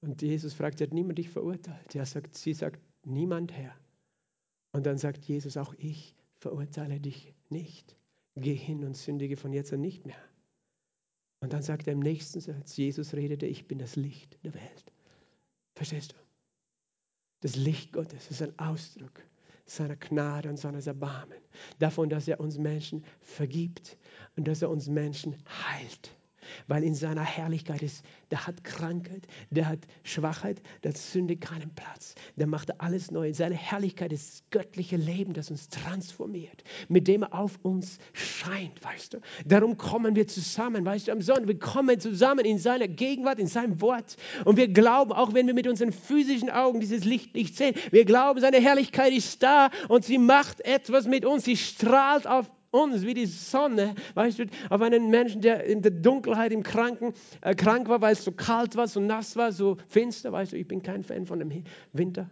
und 0.00 0.22
Jesus 0.22 0.54
fragt, 0.54 0.80
hat 0.80 0.92
niemand 0.92 1.18
dich 1.18 1.28
verurteilt? 1.28 1.94
Er 1.94 2.06
sagt, 2.06 2.36
sie 2.36 2.54
sagt, 2.54 2.80
niemand 3.04 3.52
Herr. 3.52 3.74
Und 4.72 4.86
dann 4.86 4.98
sagt 4.98 5.24
Jesus, 5.24 5.56
auch 5.56 5.74
ich 5.78 6.14
verurteile 6.38 7.00
dich 7.00 7.34
nicht. 7.48 7.96
Geh 8.36 8.54
hin 8.54 8.84
und 8.84 8.96
sündige 8.96 9.36
von 9.36 9.52
jetzt 9.52 9.72
an 9.72 9.80
nicht 9.80 10.06
mehr. 10.06 10.22
Und 11.40 11.52
dann 11.52 11.62
sagt 11.62 11.86
er 11.86 11.92
im 11.92 12.00
nächsten 12.00 12.40
Satz, 12.40 12.76
Jesus 12.76 13.14
redete, 13.14 13.46
ich 13.46 13.66
bin 13.66 13.78
das 13.78 13.96
Licht 13.96 14.38
der 14.44 14.54
Welt. 14.54 14.92
Verstehst 15.74 16.12
du? 16.12 16.27
Das 17.40 17.56
Licht 17.56 17.92
Gottes 17.92 18.30
ist 18.30 18.42
ein 18.42 18.58
Ausdruck 18.58 19.22
seiner 19.64 19.96
Gnade 19.96 20.48
und 20.48 20.56
seines 20.56 20.86
Erbarmen. 20.86 21.38
Davon, 21.78 22.08
dass 22.08 22.26
er 22.26 22.40
uns 22.40 22.58
Menschen 22.58 23.04
vergibt 23.20 23.96
und 24.36 24.48
dass 24.48 24.62
er 24.62 24.70
uns 24.70 24.88
Menschen 24.88 25.36
heilt 25.48 26.17
weil 26.66 26.84
in 26.84 26.94
seiner 26.94 27.22
Herrlichkeit 27.22 27.82
ist, 27.82 28.04
der 28.30 28.46
hat 28.46 28.64
Krankheit, 28.64 29.26
der 29.50 29.68
hat 29.68 29.80
Schwachheit, 30.02 30.60
der 30.82 30.90
hat 30.90 30.98
Sünde 30.98 31.36
keinen 31.36 31.70
Platz. 31.74 32.14
Der 32.36 32.46
macht 32.46 32.80
alles 32.80 33.10
neu. 33.10 33.32
Seine 33.32 33.54
Herrlichkeit 33.54 34.12
ist 34.12 34.28
das 34.28 34.42
göttliche 34.50 34.96
Leben, 34.96 35.32
das 35.32 35.50
uns 35.50 35.68
transformiert, 35.68 36.62
mit 36.88 37.08
dem 37.08 37.22
er 37.22 37.34
auf 37.34 37.58
uns 37.62 37.98
scheint, 38.12 38.82
weißt 38.84 39.14
du. 39.14 39.18
Darum 39.46 39.76
kommen 39.76 40.14
wir 40.16 40.26
zusammen, 40.26 40.84
weißt 40.84 41.08
du, 41.08 41.12
am 41.12 41.22
Sonntag. 41.22 41.48
Wir 41.48 41.58
kommen 41.58 41.98
zusammen 42.00 42.44
in 42.44 42.58
seiner 42.58 42.88
Gegenwart, 42.88 43.38
in 43.38 43.46
seinem 43.46 43.80
Wort. 43.80 44.16
Und 44.44 44.56
wir 44.56 44.68
glauben, 44.68 45.12
auch 45.12 45.34
wenn 45.34 45.46
wir 45.46 45.54
mit 45.54 45.66
unseren 45.66 45.92
physischen 45.92 46.50
Augen 46.50 46.80
dieses 46.80 47.04
Licht 47.04 47.34
nicht 47.34 47.56
sehen, 47.56 47.74
wir 47.90 48.04
glauben, 48.04 48.40
seine 48.40 48.60
Herrlichkeit 48.60 49.12
ist 49.12 49.42
da 49.42 49.70
und 49.88 50.04
sie 50.04 50.18
macht 50.18 50.60
etwas 50.62 51.06
mit 51.06 51.24
uns. 51.24 51.44
Sie 51.44 51.56
strahlt 51.56 52.26
auf 52.26 52.50
uns 52.70 53.02
wie 53.02 53.14
die 53.14 53.26
Sonne, 53.26 53.94
weißt 54.14 54.38
du, 54.38 54.44
auf 54.70 54.80
einen 54.80 55.10
Menschen, 55.10 55.40
der 55.40 55.64
in 55.64 55.82
der 55.82 55.90
Dunkelheit 55.90 56.52
im 56.52 56.62
Kranken, 56.62 57.14
äh, 57.40 57.54
krank 57.54 57.88
war, 57.88 58.00
weil 58.00 58.12
es 58.12 58.24
so 58.24 58.32
kalt 58.32 58.76
war, 58.76 58.88
so 58.88 59.00
nass 59.00 59.36
war, 59.36 59.52
so 59.52 59.76
finster, 59.88 60.32
weißt 60.32 60.52
du, 60.52 60.56
ich 60.56 60.68
bin 60.68 60.82
kein 60.82 61.02
Fan 61.02 61.26
von 61.26 61.38
dem 61.38 61.64
Winter. 61.92 62.30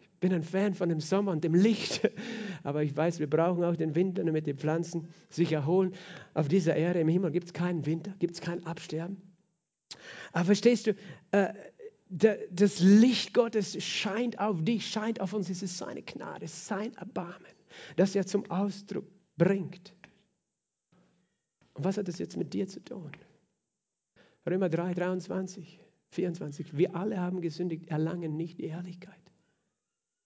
Ich 0.00 0.08
bin 0.20 0.34
ein 0.34 0.42
Fan 0.42 0.74
von 0.74 0.88
dem 0.88 1.00
Sommer 1.00 1.32
und 1.32 1.44
dem 1.44 1.54
Licht. 1.54 2.10
Aber 2.62 2.82
ich 2.82 2.94
weiß, 2.94 3.20
wir 3.20 3.30
brauchen 3.30 3.64
auch 3.64 3.76
den 3.76 3.94
Winter, 3.94 4.22
damit 4.22 4.46
die 4.46 4.54
Pflanzen 4.54 5.08
sich 5.30 5.52
erholen. 5.52 5.94
Auf 6.34 6.48
dieser 6.48 6.76
Erde 6.76 7.00
im 7.00 7.08
Himmel 7.08 7.30
gibt 7.30 7.46
es 7.46 7.52
keinen 7.52 7.86
Winter, 7.86 8.14
gibt 8.18 8.34
es 8.34 8.40
kein 8.40 8.66
Absterben. 8.66 9.16
Aber 10.32 10.46
verstehst 10.46 10.86
du, 10.86 10.94
äh, 11.30 11.54
das 12.10 12.80
Licht 12.80 13.34
Gottes 13.34 13.82
scheint 13.82 14.40
auf 14.40 14.62
dich, 14.62 14.88
scheint 14.88 15.20
auf 15.20 15.32
uns. 15.32 15.48
Es 15.48 15.62
ist 15.62 15.78
seine 15.78 16.02
Gnade, 16.02 16.48
sein 16.48 16.92
Erbarmen. 16.96 17.46
das 17.96 18.16
er 18.16 18.26
zum 18.26 18.50
Ausdruck 18.50 19.06
bringt. 19.40 19.94
Und 21.72 21.84
was 21.84 21.96
hat 21.96 22.08
das 22.08 22.18
jetzt 22.18 22.36
mit 22.36 22.52
dir 22.52 22.68
zu 22.68 22.84
tun? 22.84 23.10
Römer 24.46 24.68
3, 24.68 24.92
23, 24.92 25.80
24. 26.10 26.76
Wir 26.76 26.94
alle 26.94 27.18
haben 27.18 27.40
gesündigt, 27.40 27.88
erlangen 27.88 28.36
nicht 28.36 28.58
die 28.58 28.64
Ehrlichkeit. 28.64 29.32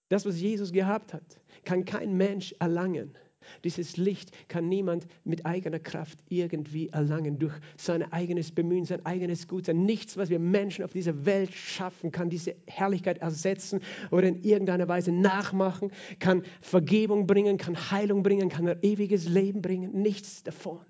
Das, 0.09 0.25
was 0.25 0.39
Jesus 0.39 0.73
gehabt 0.73 1.13
hat, 1.13 1.39
kann 1.63 1.85
kein 1.85 2.17
Mensch 2.17 2.53
erlangen. 2.59 3.17
Dieses 3.63 3.97
Licht 3.97 4.31
kann 4.47 4.67
niemand 4.67 5.07
mit 5.23 5.45
eigener 5.45 5.79
Kraft 5.79 6.19
irgendwie 6.29 6.89
erlangen, 6.89 7.39
durch 7.39 7.53
sein 7.77 8.11
eigenes 8.11 8.51
Bemühen, 8.51 8.85
sein 8.85 9.05
eigenes 9.05 9.47
Gutsein. 9.47 9.85
Nichts, 9.85 10.17
was 10.17 10.29
wir 10.29 10.39
Menschen 10.39 10.83
auf 10.83 10.91
dieser 10.91 11.25
Welt 11.25 11.53
schaffen, 11.53 12.11
kann 12.11 12.29
diese 12.29 12.55
Herrlichkeit 12.67 13.19
ersetzen 13.19 13.81
oder 14.11 14.27
in 14.27 14.43
irgendeiner 14.43 14.87
Weise 14.87 15.11
nachmachen, 15.11 15.91
kann 16.19 16.43
Vergebung 16.61 17.27
bringen, 17.27 17.57
kann 17.57 17.91
Heilung 17.91 18.23
bringen, 18.23 18.49
kann 18.49 18.67
ein 18.67 18.79
ewiges 18.81 19.27
Leben 19.27 19.61
bringen. 19.61 20.01
Nichts 20.01 20.43
davon. 20.43 20.85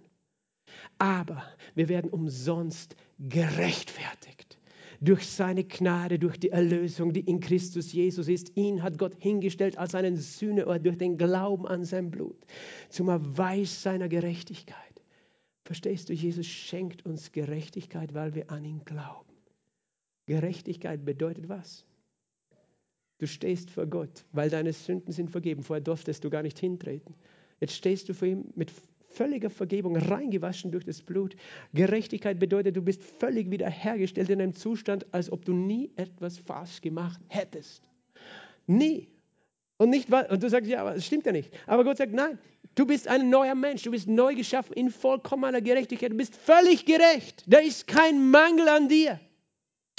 Aber 0.97 1.43
wir 1.73 1.89
werden 1.89 2.09
umsonst 2.09 2.95
gerechtfertigt 3.19 4.54
durch 5.05 5.25
seine 5.27 5.63
Gnade, 5.63 6.19
durch 6.19 6.39
die 6.39 6.49
Erlösung, 6.49 7.13
die 7.13 7.21
in 7.21 7.39
Christus 7.39 7.93
Jesus 7.93 8.27
ist. 8.27 8.55
Ihn 8.57 8.83
hat 8.83 8.97
Gott 8.97 9.13
hingestellt 9.19 9.77
als 9.77 9.95
einen 9.95 10.17
Sühneort 10.17 10.85
durch 10.85 10.97
den 10.97 11.17
Glauben 11.17 11.67
an 11.67 11.85
sein 11.85 12.11
Blut, 12.11 12.37
zum 12.89 13.09
Erweis 13.09 13.81
seiner 13.81 14.09
Gerechtigkeit. 14.09 15.01
Verstehst 15.63 16.09
du, 16.09 16.13
Jesus 16.13 16.45
schenkt 16.45 17.05
uns 17.05 17.31
Gerechtigkeit, 17.31 18.13
weil 18.13 18.35
wir 18.35 18.51
an 18.51 18.65
ihn 18.65 18.81
glauben. 18.85 19.33
Gerechtigkeit 20.25 21.05
bedeutet 21.05 21.49
was? 21.49 21.85
Du 23.17 23.27
stehst 23.27 23.71
vor 23.71 23.85
Gott, 23.85 24.25
weil 24.31 24.49
deine 24.49 24.73
Sünden 24.73 25.13
sind 25.13 25.31
vergeben. 25.31 25.63
Vorher 25.63 25.83
durftest 25.83 26.23
du 26.23 26.29
gar 26.29 26.43
nicht 26.43 26.59
hintreten. 26.59 27.15
Jetzt 27.59 27.73
stehst 27.73 28.09
du 28.09 28.13
vor 28.13 28.27
ihm 28.27 28.45
mit 28.55 28.71
völliger 29.15 29.49
Vergebung, 29.49 29.95
reingewaschen 29.95 30.71
durch 30.71 30.85
das 30.85 31.01
Blut. 31.01 31.35
Gerechtigkeit 31.73 32.39
bedeutet, 32.39 32.75
du 32.75 32.81
bist 32.81 33.03
völlig 33.03 33.49
wiederhergestellt 33.49 34.29
in 34.29 34.41
einem 34.41 34.53
Zustand, 34.53 35.05
als 35.13 35.31
ob 35.31 35.45
du 35.45 35.53
nie 35.53 35.91
etwas 35.95 36.37
falsch 36.37 36.81
gemacht 36.81 37.19
hättest. 37.27 37.83
Nie. 38.67 39.07
Und, 39.77 39.89
nicht, 39.89 40.11
und 40.11 40.41
du 40.41 40.49
sagst, 40.49 40.69
ja, 40.69 40.81
aber 40.81 40.93
das 40.93 41.05
stimmt 41.05 41.25
ja 41.25 41.31
nicht. 41.31 41.51
Aber 41.67 41.83
Gott 41.83 41.97
sagt, 41.97 42.13
nein, 42.13 42.39
du 42.75 42.85
bist 42.85 43.07
ein 43.07 43.29
neuer 43.29 43.55
Mensch, 43.55 43.83
du 43.83 43.91
bist 43.91 44.07
neu 44.07 44.33
geschaffen 44.35 44.73
in 44.73 44.89
vollkommener 44.89 45.61
Gerechtigkeit, 45.61 46.11
du 46.11 46.15
bist 46.15 46.35
völlig 46.35 46.85
gerecht. 46.85 47.43
Da 47.47 47.59
ist 47.59 47.87
kein 47.87 48.29
Mangel 48.29 48.67
an 48.69 48.87
dir. 48.87 49.19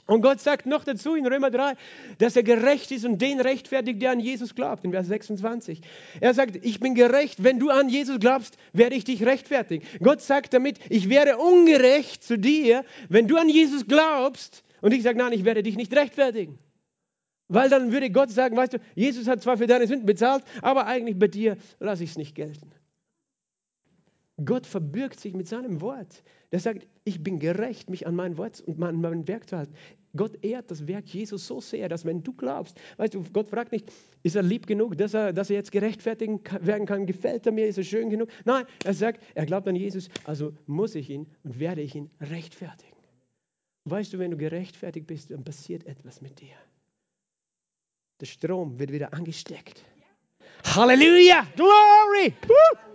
Und 0.06 0.22
Gott 0.22 0.40
sagt 0.40 0.66
noch 0.66 0.84
dazu 0.84 1.16
in 1.16 1.26
Römer 1.26 1.50
3, 1.50 1.74
dass 2.18 2.36
er 2.36 2.44
gerecht 2.44 2.92
ist 2.92 3.04
und 3.04 3.20
den 3.20 3.40
rechtfertigt, 3.40 4.00
der 4.00 4.12
an 4.12 4.20
Jesus 4.20 4.54
glaubt, 4.54 4.84
in 4.84 4.92
Vers 4.92 5.08
26. 5.08 5.80
Er 6.20 6.32
sagt, 6.32 6.64
ich 6.64 6.78
bin 6.78 6.94
gerecht, 6.94 7.42
wenn 7.42 7.58
du 7.58 7.70
an 7.70 7.88
Jesus 7.88 8.20
glaubst, 8.20 8.56
werde 8.72 8.94
ich 8.94 9.04
dich 9.04 9.24
rechtfertigen. 9.26 9.84
Gott 10.00 10.20
sagt 10.20 10.54
damit, 10.54 10.78
ich 10.90 11.08
wäre 11.08 11.38
ungerecht 11.38 12.22
zu 12.22 12.38
dir, 12.38 12.84
wenn 13.08 13.26
du 13.26 13.36
an 13.36 13.48
Jesus 13.48 13.86
glaubst 13.86 14.62
und 14.80 14.92
ich 14.92 15.02
sage, 15.02 15.18
nein, 15.18 15.32
ich 15.32 15.44
werde 15.44 15.64
dich 15.64 15.76
nicht 15.76 15.94
rechtfertigen. 15.94 16.58
Weil 17.48 17.68
dann 17.68 17.92
würde 17.92 18.10
Gott 18.10 18.30
sagen, 18.30 18.56
weißt 18.56 18.74
du, 18.74 18.78
Jesus 18.94 19.26
hat 19.26 19.42
zwar 19.42 19.56
für 19.56 19.66
deine 19.66 19.86
Sünden 19.86 20.06
bezahlt, 20.06 20.44
aber 20.62 20.86
eigentlich 20.86 21.18
bei 21.18 21.28
dir 21.28 21.56
lasse 21.80 22.04
ich 22.04 22.10
es 22.10 22.18
nicht 22.18 22.34
gelten. 22.34 22.70
Gott 24.44 24.66
verbürgt 24.66 25.18
sich 25.18 25.34
mit 25.34 25.48
seinem 25.48 25.80
Wort. 25.80 26.22
Der 26.52 26.60
sagt, 26.60 26.86
ich 27.04 27.22
bin 27.22 27.38
gerecht, 27.38 27.88
mich 27.88 28.06
an 28.06 28.14
mein 28.14 28.36
Wort 28.36 28.60
und 28.60 28.82
an 28.82 29.00
mein 29.00 29.26
Werk 29.26 29.48
zu 29.48 29.56
halten. 29.56 29.74
Gott 30.14 30.42
ehrt 30.44 30.70
das 30.70 30.86
Werk 30.86 31.06
Jesus 31.06 31.46
so 31.46 31.60
sehr, 31.60 31.88
dass 31.88 32.04
wenn 32.04 32.22
du 32.22 32.32
glaubst, 32.32 32.78
weißt 32.96 33.14
du, 33.14 33.22
Gott 33.32 33.50
fragt 33.50 33.72
nicht, 33.72 33.92
ist 34.22 34.36
er 34.36 34.42
lieb 34.42 34.66
genug, 34.66 34.96
dass 34.96 35.14
er, 35.14 35.32
dass 35.32 35.50
er 35.50 35.56
jetzt 35.56 35.72
gerechtfertigt 35.72 36.40
werden 36.66 36.86
kann, 36.86 37.06
gefällt 37.06 37.46
er 37.46 37.52
mir, 37.52 37.66
ist 37.66 37.78
er 37.78 37.84
schön 37.84 38.08
genug? 38.08 38.28
Nein, 38.44 38.64
er 38.84 38.94
sagt, 38.94 39.22
er 39.34 39.46
glaubt 39.46 39.68
an 39.68 39.76
Jesus, 39.76 40.08
also 40.24 40.52
muss 40.66 40.94
ich 40.94 41.10
ihn 41.10 41.26
und 41.42 41.58
werde 41.58 41.82
ich 41.82 41.94
ihn 41.94 42.10
rechtfertigen. 42.20 42.96
Weißt 43.84 44.12
du, 44.12 44.18
wenn 44.18 44.30
du 44.30 44.36
gerechtfertigt 44.36 45.06
bist, 45.06 45.30
dann 45.30 45.44
passiert 45.44 45.86
etwas 45.86 46.20
mit 46.20 46.40
dir. 46.40 46.56
Der 48.20 48.26
Strom 48.26 48.78
wird 48.78 48.92
wieder 48.92 49.12
angesteckt. 49.12 49.84
Halleluja! 50.64 51.46
Glory! 51.54 52.32
Woo! 52.48 52.85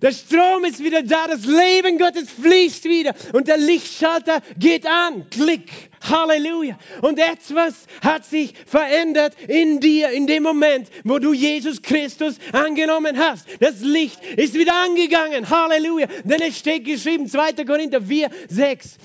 Der 0.00 0.12
Strom 0.12 0.64
ist 0.64 0.82
wieder 0.82 1.02
da, 1.02 1.26
das 1.26 1.44
Leben 1.44 1.98
Gottes 1.98 2.30
fließt 2.30 2.84
wieder 2.84 3.14
und 3.32 3.48
der 3.48 3.56
Lichtschalter 3.56 4.40
geht 4.58 4.86
an. 4.86 5.26
Klick. 5.30 5.90
Halleluja. 6.02 6.78
Und 7.02 7.18
etwas 7.18 7.74
hat 8.02 8.24
sich 8.24 8.54
verändert 8.66 9.34
in 9.48 9.80
dir 9.80 10.10
in 10.10 10.26
dem 10.26 10.42
Moment, 10.42 10.88
wo 11.04 11.18
du 11.18 11.32
Jesus 11.32 11.82
Christus 11.82 12.36
angenommen 12.52 13.18
hast. 13.18 13.46
Das 13.60 13.80
Licht 13.80 14.22
ist 14.36 14.54
wieder 14.54 14.74
angegangen. 14.74 15.48
Halleluja. 15.48 16.06
Denn 16.24 16.40
es 16.42 16.58
steht 16.58 16.84
geschrieben, 16.84 17.26
2. 17.26 17.64
Korinther 17.64 18.02
4, 18.02 18.30
6. 18.48 18.98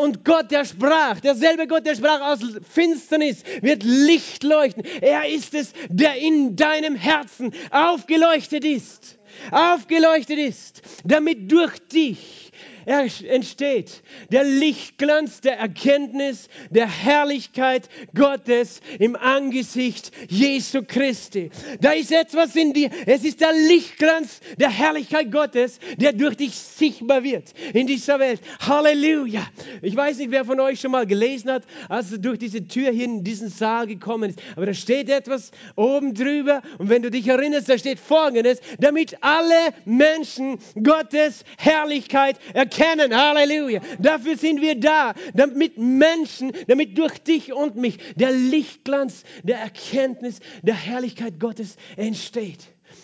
Und 0.00 0.24
Gott, 0.24 0.50
der 0.50 0.64
sprach, 0.64 1.20
derselbe 1.20 1.66
Gott, 1.66 1.86
der 1.86 1.96
sprach 1.96 2.20
aus 2.20 2.40
Finsternis, 2.72 3.42
wird 3.60 3.82
Licht 3.82 4.42
leuchten. 4.42 4.84
Er 5.00 5.28
ist 5.28 5.54
es, 5.54 5.72
der 5.88 6.16
in 6.16 6.56
deinem 6.56 6.94
Herzen 6.94 7.52
aufgeleuchtet 7.70 8.64
ist 8.64 9.11
aufgeleuchtet 9.50 10.38
ist, 10.38 10.82
damit 11.04 11.50
durch 11.50 11.78
dich 11.88 12.51
entsteht 12.86 14.02
der 14.30 14.44
Lichtglanz 14.44 15.40
der 15.40 15.58
Erkenntnis 15.58 16.48
der 16.70 16.88
Herrlichkeit 16.88 17.88
Gottes 18.14 18.80
im 18.98 19.16
Angesicht 19.16 20.10
Jesu 20.28 20.82
Christi. 20.86 21.50
Da 21.80 21.92
ist 21.92 22.12
etwas 22.12 22.56
in 22.56 22.72
dir. 22.72 22.90
Es 23.06 23.24
ist 23.24 23.40
der 23.40 23.52
Lichtglanz 23.52 24.40
der 24.58 24.70
Herrlichkeit 24.70 25.30
Gottes, 25.30 25.78
der 25.96 26.12
durch 26.12 26.36
dich 26.36 26.54
sichtbar 26.54 27.22
wird 27.22 27.52
in 27.72 27.86
dieser 27.86 28.18
Welt. 28.18 28.40
Halleluja. 28.60 29.46
Ich 29.82 29.94
weiß 29.94 30.18
nicht, 30.18 30.30
wer 30.30 30.44
von 30.44 30.58
euch 30.60 30.80
schon 30.80 30.92
mal 30.92 31.06
gelesen 31.06 31.50
hat, 31.50 31.64
als 31.88 32.12
er 32.12 32.18
durch 32.18 32.38
diese 32.38 32.66
Tür 32.66 32.90
hier 32.90 33.04
in 33.04 33.24
diesen 33.24 33.48
Saal 33.48 33.86
gekommen 33.86 34.30
ist. 34.30 34.40
Aber 34.56 34.66
da 34.66 34.74
steht 34.74 35.08
etwas 35.08 35.50
oben 35.76 36.14
drüber. 36.14 36.62
Und 36.78 36.88
wenn 36.88 37.02
du 37.02 37.10
dich 37.10 37.28
erinnerst, 37.28 37.68
da 37.68 37.78
steht 37.78 38.00
Folgendes, 38.00 38.60
damit 38.78 39.16
alle 39.22 39.54
Menschen 39.84 40.58
Gottes 40.82 41.44
Herrlichkeit 41.58 42.38
erkennen 42.54 42.71
erkennen. 42.72 43.14
Halleluja. 43.14 43.80
Dafür 43.98 44.36
sind 44.36 44.60
wir 44.60 44.78
da, 44.78 45.14
damit 45.34 45.78
Menschen, 45.78 46.52
damit 46.68 46.96
durch 46.98 47.18
dich 47.18 47.52
und 47.52 47.76
mich 47.76 47.98
der 48.14 48.32
Lichtglanz 48.32 49.24
der 49.42 49.58
Erkenntnis 49.58 50.40
der 50.62 50.74
Herrlichkeit 50.74 51.38
Gottes 51.40 51.76
entsteht. 51.96 52.60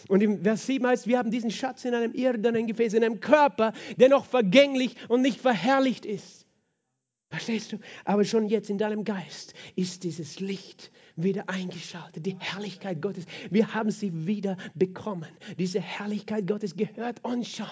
Und 0.09 0.23
im 0.23 0.43
Vers 0.43 0.66
7 0.66 0.87
heißt, 0.87 1.07
wir 1.07 1.19
haben 1.19 1.31
diesen 1.31 1.51
Schatz 1.51 1.85
in 1.85 1.95
einem 1.95 2.12
irdenen 2.12 2.66
Gefäß, 2.66 2.93
in 2.95 3.05
einem 3.05 3.21
Körper, 3.21 3.73
der 3.97 4.09
noch 4.09 4.27
vergänglich 4.27 4.97
und 5.09 5.23
nicht 5.23 5.41
verherrlicht 5.41 6.05
ist. 6.05 6.47
Verstehst 7.31 7.73
du? 7.73 7.79
Aber 8.05 8.25
schon 8.25 8.49
jetzt 8.49 8.71
in 8.71 8.79
deinem 8.79 9.05
Geist 9.05 9.55
ist 9.77 10.05
dieses 10.05 10.41
Licht 10.41 10.91
wieder 11.23 11.49
eingeschaltet. 11.49 12.25
Die 12.25 12.37
Herrlichkeit 12.39 13.03
Gottes, 13.03 13.25
wir 13.51 13.75
haben 13.75 13.91
sie 13.91 14.27
wieder 14.27 14.57
bekommen. 14.75 15.29
Diese 15.59 15.81
Herrlichkeit 15.81 16.47
Gottes 16.47 16.77
gehört 16.77 17.25
uns 17.25 17.49
schon. 17.49 17.66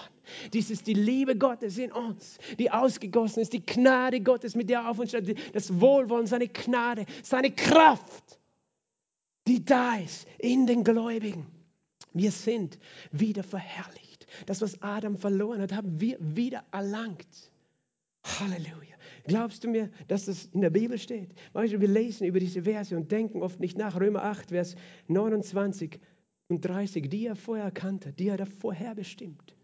Dies 0.53 0.69
ist 0.69 0.87
die 0.87 0.93
Liebe 0.93 1.37
Gottes 1.37 1.77
in 1.77 1.91
uns, 1.91 2.37
die 2.59 2.69
ausgegossen 2.69 3.41
ist, 3.41 3.53
die 3.53 3.65
Gnade 3.65 4.21
Gottes, 4.21 4.55
mit 4.55 4.69
der 4.69 4.79
er 4.79 4.89
auf 4.89 4.99
uns 4.99 5.09
steht, 5.09 5.55
das 5.55 5.79
Wohlwollen, 5.79 6.27
seine 6.27 6.49
Gnade, 6.49 7.05
seine 7.23 7.51
Kraft, 7.51 8.39
die 9.47 9.63
da 9.63 9.95
ist 9.95 10.27
in 10.37 10.67
den 10.67 10.83
Gläubigen. 10.83 11.47
Wir 12.13 12.31
sind 12.31 12.77
wieder 13.11 13.43
verherrlicht. 13.43 14.27
Das, 14.45 14.61
was 14.61 14.81
Adam 14.81 15.17
verloren 15.17 15.61
hat, 15.61 15.71
haben 15.71 15.99
wir 16.01 16.17
wieder 16.19 16.65
erlangt. 16.71 17.51
Halleluja. 18.23 18.96
Glaubst 19.27 19.63
du 19.63 19.69
mir, 19.69 19.91
dass 20.07 20.25
das 20.25 20.45
in 20.45 20.61
der 20.61 20.69
Bibel 20.69 20.97
steht? 20.97 21.33
Du, 21.53 21.61
wir 21.61 21.87
lesen 21.87 22.25
über 22.25 22.39
diese 22.39 22.63
Verse 22.63 22.95
und 22.95 23.11
denken 23.11 23.43
oft 23.43 23.59
nicht 23.59 23.77
nach. 23.77 23.99
Römer 23.99 24.23
8, 24.23 24.49
Vers 24.49 24.75
29 25.07 25.99
und 26.47 26.61
30, 26.61 27.09
die 27.09 27.27
er 27.27 27.35
vorher 27.35 27.65
erkannte, 27.65 28.13
die 28.13 28.29
er 28.29 28.45
vorherbestimmt. 28.45 29.55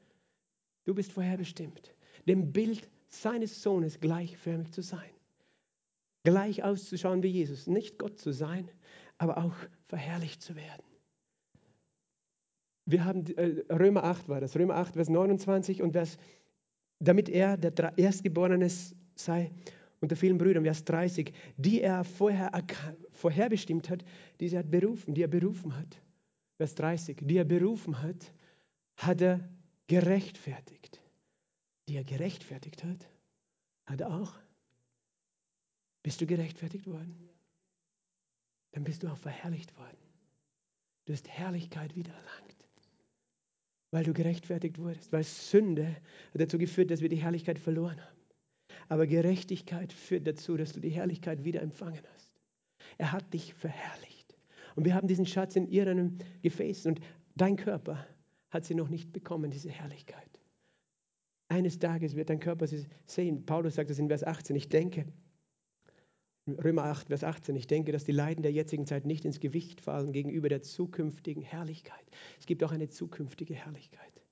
Du 0.84 0.94
bist 0.94 1.14
vorherbestimmt, 1.14 1.96
dem 2.28 2.52
Bild 2.52 2.90
seines 3.08 3.64
Sohnes 3.64 4.02
gleichförmig 4.02 4.72
zu 4.72 4.82
sein. 4.82 5.10
Gleich 6.24 6.64
auszuschauen 6.64 7.24
wie 7.24 7.28
Jesus. 7.28 7.68
Nicht 7.68 7.98
Gott 7.98 8.20
zu 8.20 8.32
sein, 8.34 8.70
aber 9.18 9.38
auch 9.38 9.56
verherrlicht 9.88 10.42
zu 10.42 10.56
werden. 10.56 10.84
Wir 12.86 13.06
haben 13.06 13.26
äh, 13.38 13.64
Römer 13.72 14.04
8 14.04 14.28
war 14.28 14.42
das, 14.42 14.58
Römer 14.58 14.76
8, 14.76 14.96
Vers 14.96 15.10
29 15.10 15.82
und 15.82 15.94
Vers, 15.94 16.18
damit 17.00 17.30
er, 17.30 17.56
der 17.56 17.98
Erstgeborene, 17.98 18.70
sei 19.16 19.52
unter 20.00 20.16
vielen 20.16 20.38
Brüdern, 20.38 20.64
Vers 20.64 20.84
30, 20.84 21.34
die 21.58 21.82
er 21.82 22.04
vorher 22.04 22.52
vorherbestimmt 23.12 23.90
hat, 23.90 24.04
die 24.40 24.54
er 24.54 24.64
berufen, 24.64 25.14
die 25.14 25.22
er 25.22 25.30
berufen 25.30 25.78
hat. 25.78 26.02
Vers 26.58 26.76
30, 26.76 27.20
die 27.22 27.38
er 27.38 27.46
berufen 27.46 28.02
hat, 28.02 28.34
hat 28.98 29.22
er 29.22 29.50
gerechtfertigt. 29.88 31.02
Die 31.88 31.96
er 31.96 32.04
gerechtfertigt 32.04 32.84
hat, 32.84 33.10
hat 33.86 34.02
er 34.02 34.14
auch. 34.14 34.34
Bist 36.04 36.20
du 36.20 36.26
gerechtfertigt 36.26 36.86
worden? 36.86 37.30
Dann 38.72 38.84
bist 38.84 39.04
du 39.04 39.08
auch 39.08 39.18
verherrlicht 39.18 39.78
worden. 39.78 39.98
Du 41.06 41.14
hast 41.14 41.28
Herrlichkeit 41.30 41.96
wiedererlangt, 41.96 42.68
weil 43.92 44.04
du 44.04 44.14
gerechtfertigt 44.14 44.78
wurdest, 44.80 45.12
weil 45.12 45.24
Sünde 45.24 45.88
hat 46.34 46.42
dazu 46.42 46.58
geführt, 46.58 46.92
dass 46.92 47.02
wir 47.02 47.10
die 47.10 47.22
Herrlichkeit 47.22 47.60
verloren 47.60 48.02
haben. 48.02 48.23
Aber 48.90 49.08
Gerechtigkeit 49.08 49.94
führt 49.94 50.28
dazu, 50.28 50.58
dass 50.58 50.74
du 50.74 50.80
die 50.80 50.90
Herrlichkeit 50.90 51.44
wieder 51.44 51.62
empfangen 51.62 52.02
hast. 52.14 52.32
Er 52.98 53.12
hat 53.12 53.34
dich 53.34 53.54
verherrlicht. 53.54 54.36
Und 54.76 54.86
wir 54.86 54.96
haben 54.96 55.08
diesen 55.08 55.26
Schatz 55.26 55.56
in 55.56 55.68
ihrem 55.68 56.18
Gefäß 56.42 56.86
und 56.86 57.00
dein 57.36 57.56
Körper 57.56 58.06
hat 58.50 58.66
sie 58.66 58.76
noch 58.76 58.90
nicht 58.90 59.12
bekommen, 59.14 59.52
diese 59.52 59.70
Herrlichkeit. 59.70 60.30
Eines 61.48 61.80
Tages 61.80 62.16
wird 62.16 62.30
dein 62.30 62.40
Körper 62.40 62.68
sie 62.68 62.86
sehen. 63.06 63.46
Paulus 63.46 63.76
sagt 63.76 63.92
es 63.92 64.00
in 64.00 64.08
Vers 64.08 64.24
18. 64.24 64.56
Ich 64.56 64.70
denke, 64.70 65.06
Römer 66.48 66.86
8, 66.86 67.08
Vers 67.08 67.24
18. 67.24 67.56
Ich 67.56 67.68
denke, 67.68 67.92
dass 67.92 68.04
die 68.04 68.12
Leiden 68.12 68.42
der 68.42 68.52
jetzigen 68.52 68.86
Zeit 68.86 69.06
nicht 69.06 69.24
ins 69.24 69.40
Gewicht 69.40 69.80
fallen 69.80 70.12
gegenüber 70.12 70.50
der 70.50 70.62
zukünftigen 70.62 71.44
Herrlichkeit. 71.44 72.04
Es 72.40 72.46
gibt 72.46 72.64
auch 72.64 72.72
eine 72.72 72.90
zukünftige 72.90 73.54
Herrlichkeit 73.54 74.23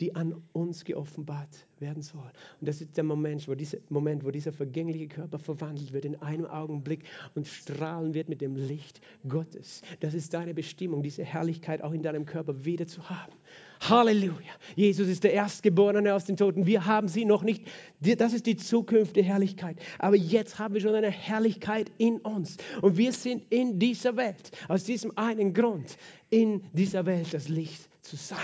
die 0.00 0.14
an 0.14 0.34
uns 0.52 0.84
geoffenbart 0.84 1.66
werden 1.78 2.02
soll. 2.02 2.30
Und 2.60 2.68
das 2.68 2.80
ist 2.80 2.96
der 2.96 3.04
Moment, 3.04 3.46
wo, 3.48 3.54
diese, 3.54 3.80
Moment, 3.88 4.24
wo 4.24 4.30
dieser 4.30 4.52
vergängliche 4.52 5.08
Körper 5.08 5.38
verwandelt 5.38 5.92
wird 5.92 6.04
in 6.04 6.16
einem 6.16 6.46
Augenblick 6.46 7.04
und 7.34 7.46
strahlen 7.46 8.14
wird 8.14 8.28
mit 8.28 8.40
dem 8.40 8.56
Licht 8.56 9.00
Gottes. 9.28 9.82
Das 10.00 10.14
ist 10.14 10.32
deine 10.34 10.54
Bestimmung, 10.54 11.02
diese 11.02 11.24
Herrlichkeit 11.24 11.82
auch 11.82 11.92
in 11.92 12.02
deinem 12.02 12.26
Körper 12.26 12.64
wieder 12.64 12.86
zu 12.86 13.08
haben. 13.08 13.32
Halleluja. 13.80 14.52
Jesus 14.76 15.08
ist 15.08 15.24
der 15.24 15.32
Erstgeborene 15.32 16.14
aus 16.14 16.26
den 16.26 16.36
Toten. 16.36 16.66
Wir 16.66 16.84
haben 16.84 17.08
sie 17.08 17.24
noch 17.24 17.42
nicht. 17.42 17.66
Das 18.00 18.34
ist 18.34 18.46
die 18.46 18.56
zukünftige 18.56 19.24
Herrlichkeit. 19.24 19.78
Aber 19.98 20.16
jetzt 20.16 20.58
haben 20.58 20.74
wir 20.74 20.80
schon 20.82 20.94
eine 20.94 21.10
Herrlichkeit 21.10 21.90
in 21.96 22.18
uns. 22.18 22.58
Und 22.82 22.98
wir 22.98 23.12
sind 23.12 23.42
in 23.50 23.78
dieser 23.78 24.16
Welt, 24.16 24.50
aus 24.68 24.84
diesem 24.84 25.16
einen 25.16 25.54
Grund, 25.54 25.96
in 26.28 26.62
dieser 26.74 27.06
Welt 27.06 27.32
das 27.32 27.48
Licht 27.48 27.88
zu 28.02 28.16
sein. 28.16 28.38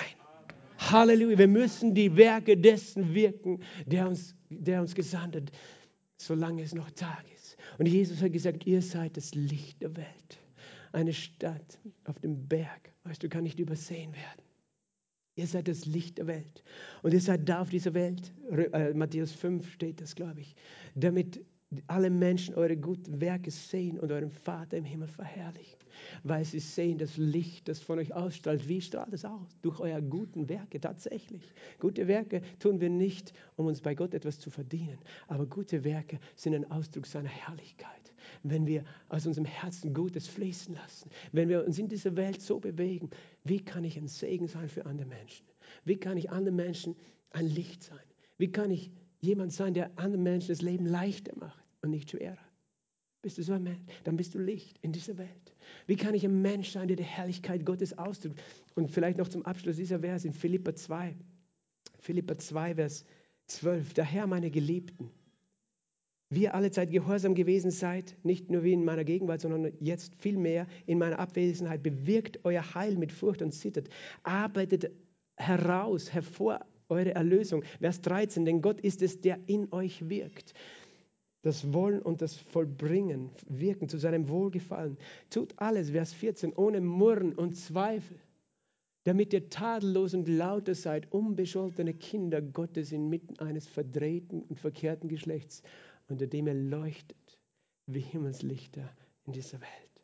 Halleluja. 0.91 1.39
Wir 1.39 1.49
müssen 1.49 1.95
die 1.95 2.16
Werke 2.16 2.57
dessen 2.57 3.14
wirken, 3.14 3.61
der 3.87 4.09
uns, 4.09 4.34
der 4.51 4.80
uns 4.80 4.95
gesandt 4.95 5.37
hat, 5.37 5.53
solange 6.16 6.62
es 6.62 6.74
noch 6.74 6.91
Tag 6.91 7.24
ist. 7.34 7.57
Und 7.78 7.87
Jesus 7.87 8.22
hat 8.22 8.32
gesagt, 8.32 8.66
ihr 8.66 8.82
seid 8.82 9.16
das 9.16 9.34
Licht 9.34 9.82
der 9.82 9.97
Welt. 9.97 10.41
Eine 10.93 11.12
Stadt 11.12 11.78
auf 12.05 12.18
dem 12.20 12.49
Berg, 12.49 12.93
weißt 13.05 13.22
du, 13.22 13.28
kann 13.28 13.45
nicht 13.45 13.59
übersehen 13.59 14.12
werden. 14.14 14.43
Ihr 15.37 15.47
seid 15.47 15.68
das 15.68 15.84
Licht 15.84 16.16
der 16.16 16.26
Welt. 16.26 16.64
Und 17.03 17.12
ihr 17.12 17.20
seid 17.20 17.47
da 17.47 17.61
auf 17.61 17.68
dieser 17.68 17.93
Welt. 17.93 18.32
Äh, 18.51 18.95
Matthäus 18.95 19.32
5 19.32 19.70
steht 19.70 20.01
das, 20.01 20.14
glaube 20.14 20.41
ich. 20.41 20.57
Damit 20.95 21.45
alle 21.89 22.11
Menschen 22.11 22.55
eure 22.55 22.76
guten 22.76 23.20
Werke 23.20 23.51
sehen 23.51 23.99
und 23.99 24.12
euren 24.12 24.30
Vater 24.30 24.76
im 24.76 24.84
Himmel 24.84 25.09
verherrlichen, 25.09 25.75
weil 26.22 26.44
sie 26.44 26.61
sehen 26.61 26.99
das 26.99 27.16
Licht, 27.16 27.68
das 27.68 27.80
von 27.80 27.99
euch 27.99 28.14
ausstrahlt. 28.14 28.68
Wie 28.68 28.80
strahlt 28.80 29.12
es 29.12 29.24
aus? 29.24 29.59
Durch 29.62 29.80
eure 29.80 30.03
guten 30.03 30.49
Werke 30.49 30.80
tatsächlich. 30.80 31.42
Gute 31.78 32.07
Werke 32.09 32.42
tun 32.59 32.80
wir 32.80 32.90
nicht, 32.90 33.32
um 33.57 33.66
uns 33.66 33.80
bei 33.80 33.94
Gott 33.94 34.14
etwas 34.14 34.38
zu 34.38 34.51
verdienen, 34.51 34.99
aber 35.28 35.47
gute 35.47 35.84
Werke 35.84 36.18
sind 36.34 36.55
ein 36.55 36.70
Ausdruck 36.70 37.07
seiner 37.07 37.28
Herrlichkeit. 37.28 37.90
Wenn 38.42 38.66
wir 38.66 38.84
aus 39.09 39.26
unserem 39.26 39.47
Herzen 39.47 39.94
Gutes 39.94 40.26
fließen 40.26 40.74
lassen, 40.74 41.11
wenn 41.32 41.49
wir 41.49 41.64
uns 41.64 41.78
in 41.78 41.88
dieser 41.88 42.16
Welt 42.16 42.42
so 42.42 42.59
bewegen, 42.59 43.11
wie 43.44 43.61
kann 43.61 43.84
ich 43.84 43.97
ein 43.97 44.09
Segen 44.09 44.49
sein 44.49 44.68
für 44.68 44.84
andere 44.86 45.09
Menschen? 45.09 45.47
Wie 45.84 45.97
kann 45.97 46.16
ich 46.16 46.30
anderen 46.30 46.57
Menschen 46.57 46.97
ein 47.30 47.47
Licht 47.47 47.82
sein? 47.82 47.99
Wie 48.38 48.51
kann 48.51 48.70
ich 48.70 48.90
jemand 49.20 49.53
sein, 49.53 49.74
der 49.74 49.90
anderen 49.97 50.22
Menschen 50.22 50.49
das 50.49 50.62
Leben 50.62 50.86
leichter 50.86 51.36
macht 51.38 51.64
und 51.82 51.90
nicht 51.90 52.11
schwerer. 52.11 52.38
Bist 53.26 53.38
du 53.38 53.42
so 53.42 53.54
ein 53.54 53.64
Mensch? 53.64 53.80
Dann 54.04 54.16
bist 54.16 54.36
du 54.36 54.38
Licht 54.38 54.78
in 54.82 54.92
dieser 54.92 55.18
Welt. 55.18 55.56
Wie 55.88 55.96
kann 55.96 56.14
ich 56.14 56.24
ein 56.24 56.42
Mensch 56.42 56.70
sein, 56.70 56.86
der 56.86 56.96
die 56.96 57.02
Herrlichkeit 57.02 57.66
Gottes 57.66 57.98
ausdrückt? 57.98 58.40
Und 58.76 58.88
vielleicht 58.88 59.18
noch 59.18 59.26
zum 59.26 59.44
Abschluss 59.44 59.74
dieser 59.74 59.98
Vers 59.98 60.24
in 60.24 60.32
Philippa 60.32 60.76
2. 60.76 61.16
Philippa 61.98 62.38
2, 62.38 62.76
Vers 62.76 63.04
12. 63.48 63.94
Daher, 63.94 64.28
meine 64.28 64.48
Geliebten, 64.52 65.10
wie 66.30 66.44
ihr 66.44 66.54
alle 66.54 66.70
Zeit 66.70 66.92
gehorsam 66.92 67.34
gewesen 67.34 67.72
seid, 67.72 68.16
nicht 68.22 68.48
nur 68.48 68.62
wie 68.62 68.74
in 68.74 68.84
meiner 68.84 69.02
Gegenwart, 69.02 69.40
sondern 69.40 69.72
jetzt 69.80 70.14
vielmehr 70.14 70.68
in 70.86 70.98
meiner 70.98 71.18
Abwesenheit, 71.18 71.82
bewirkt 71.82 72.44
euer 72.44 72.76
Heil 72.76 72.96
mit 72.96 73.10
Furcht 73.10 73.42
und 73.42 73.50
Zittert. 73.50 73.88
Arbeitet 74.22 74.92
heraus, 75.34 76.12
hervor 76.14 76.64
eure 76.88 77.16
Erlösung. 77.16 77.64
Vers 77.80 78.00
13, 78.02 78.44
denn 78.44 78.62
Gott 78.62 78.80
ist 78.80 79.02
es, 79.02 79.20
der 79.20 79.40
in 79.48 79.72
euch 79.72 80.08
wirkt. 80.08 80.54
Das 81.47 81.72
Wollen 81.72 82.03
und 82.03 82.22
das 82.22 82.34
Vollbringen, 82.34 83.30
wirken 83.47 83.88
zu 83.88 83.99
seinem 83.99 84.28
Wohlgefallen. 84.28 84.99
Tut 85.30 85.55
alles, 85.59 85.90
Vers 85.90 86.12
14, 86.12 86.53
ohne 86.55 86.80
Murren 86.80 87.34
und 87.34 87.55
Zweifel, 87.55 88.18
damit 89.05 89.32
ihr 89.32 89.49
tadellos 89.49 90.12
und 90.12 90.26
lauter 90.26 90.74
seid, 90.74 91.12
unbescholtene 91.12 91.94
Kinder 91.94 92.42
Gottes 92.42 92.90
inmitten 92.90 93.38
eines 93.38 93.68
verdrehten 93.68 94.42
und 94.42 94.59
verkehrten 94.59 95.09
Geschlechts, 95.09 95.62
unter 96.09 96.26
dem 96.26 96.49
er 96.49 96.55
leuchtet 96.55 97.38
wie 97.86 98.01
Himmelslichter 98.01 98.90
in 99.24 99.32
dieser 99.32 99.61
Welt. 99.61 100.03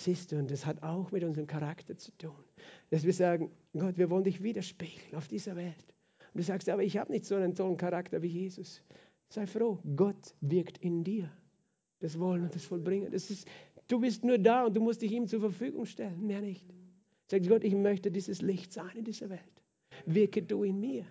Siehst 0.00 0.30
du, 0.30 0.38
und 0.38 0.48
das 0.52 0.64
hat 0.64 0.80
auch 0.84 1.10
mit 1.10 1.24
unserem 1.24 1.48
Charakter 1.48 1.98
zu 1.98 2.16
tun, 2.18 2.44
dass 2.90 3.02
wir 3.02 3.14
sagen, 3.14 3.50
Gott, 3.72 3.98
wir 3.98 4.10
wollen 4.10 4.22
dich 4.22 4.44
widerspiegeln 4.44 5.16
auf 5.16 5.26
dieser 5.26 5.56
Welt. 5.56 5.94
Und 6.32 6.38
du 6.38 6.42
sagst, 6.44 6.68
aber 6.68 6.84
ich 6.84 6.98
habe 6.98 7.10
nicht 7.10 7.24
so 7.24 7.34
einen 7.34 7.56
tollen 7.56 7.76
Charakter 7.78 8.22
wie 8.22 8.28
Jesus. 8.28 8.84
Sei 9.28 9.46
froh, 9.46 9.78
Gott 9.96 10.34
wirkt 10.40 10.78
in 10.78 11.04
dir. 11.04 11.30
Das 12.00 12.18
Wollen 12.18 12.44
und 12.44 12.54
das 12.54 12.64
Vollbringen. 12.64 13.10
Das 13.10 13.30
ist, 13.30 13.48
du 13.88 14.00
bist 14.00 14.24
nur 14.24 14.38
da 14.38 14.66
und 14.66 14.74
du 14.74 14.80
musst 14.80 15.02
dich 15.02 15.12
ihm 15.12 15.26
zur 15.26 15.40
Verfügung 15.40 15.86
stellen, 15.86 16.26
mehr 16.26 16.40
nicht. 16.40 16.66
Sag 17.28 17.46
Gott, 17.48 17.64
ich 17.64 17.74
möchte 17.74 18.10
dieses 18.10 18.42
Licht 18.42 18.72
sein 18.72 18.96
in 18.96 19.04
dieser 19.04 19.30
Welt. 19.30 19.40
Wirke 20.04 20.42
du 20.42 20.62
in 20.62 20.78
mir. 20.78 21.04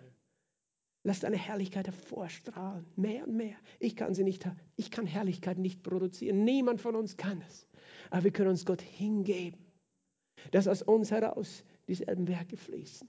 Lass 1.03 1.19
deine 1.19 1.37
Herrlichkeit 1.37 1.87
hervorstrahlen, 1.87 2.85
mehr 2.95 3.27
und 3.27 3.35
mehr. 3.35 3.55
Ich 3.79 3.95
kann 3.95 4.15
sie 4.15 4.23
nicht, 4.23 4.49
ich 4.75 4.89
kann 4.89 5.05
Herrlichkeit 5.05 5.59
nicht 5.59 5.83
produzieren. 5.83 6.43
Niemand 6.43 6.81
von 6.81 6.95
uns 6.95 7.17
kann 7.17 7.43
es. 7.47 7.67
Aber 8.09 8.23
wir 8.23 8.31
können 8.31 8.49
uns 8.49 8.65
Gott 8.65 8.81
hingeben, 8.81 9.59
dass 10.51 10.67
aus 10.67 10.81
uns 10.81 11.11
heraus 11.11 11.63
dieselben 11.87 12.27
Werke 12.27 12.57
fließen. 12.57 13.07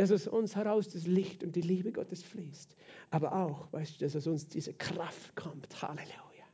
Dass 0.00 0.10
aus 0.12 0.26
uns 0.26 0.56
heraus 0.56 0.88
das 0.88 1.06
Licht 1.06 1.44
und 1.44 1.54
die 1.54 1.60
Liebe 1.60 1.92
Gottes 1.92 2.22
fließt. 2.22 2.74
Aber 3.10 3.34
auch, 3.34 3.70
weißt 3.70 4.00
du, 4.00 4.06
dass 4.06 4.16
aus 4.16 4.26
uns 4.26 4.48
diese 4.48 4.72
Kraft 4.72 5.36
kommt. 5.36 5.82
Halleluja. 5.82 6.46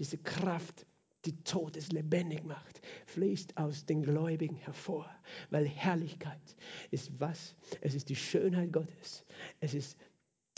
Diese 0.00 0.18
Kraft, 0.18 0.84
die 1.24 1.44
Todes 1.44 1.92
lebendig 1.92 2.42
macht, 2.42 2.80
fließt 3.06 3.56
aus 3.56 3.86
den 3.86 4.02
Gläubigen 4.02 4.56
hervor. 4.56 5.08
Weil 5.50 5.68
Herrlichkeit 5.68 6.56
ist 6.90 7.12
was? 7.20 7.54
Es 7.82 7.94
ist 7.94 8.08
die 8.08 8.16
Schönheit 8.16 8.72
Gottes. 8.72 9.24
Es 9.60 9.74
ist 9.74 9.96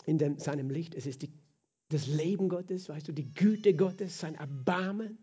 in 0.07 0.17
dem, 0.17 0.39
seinem 0.39 0.71
Licht. 0.71 0.95
Es 0.95 1.05
ist 1.05 1.21
die, 1.21 1.35
das 1.91 2.07
Leben 2.07 2.49
Gottes, 2.49 2.89
weißt 2.89 3.07
du, 3.07 3.13
die 3.13 3.31
Güte 3.35 3.75
Gottes, 3.77 4.19
sein 4.19 4.35
Erbarmen. 4.37 5.19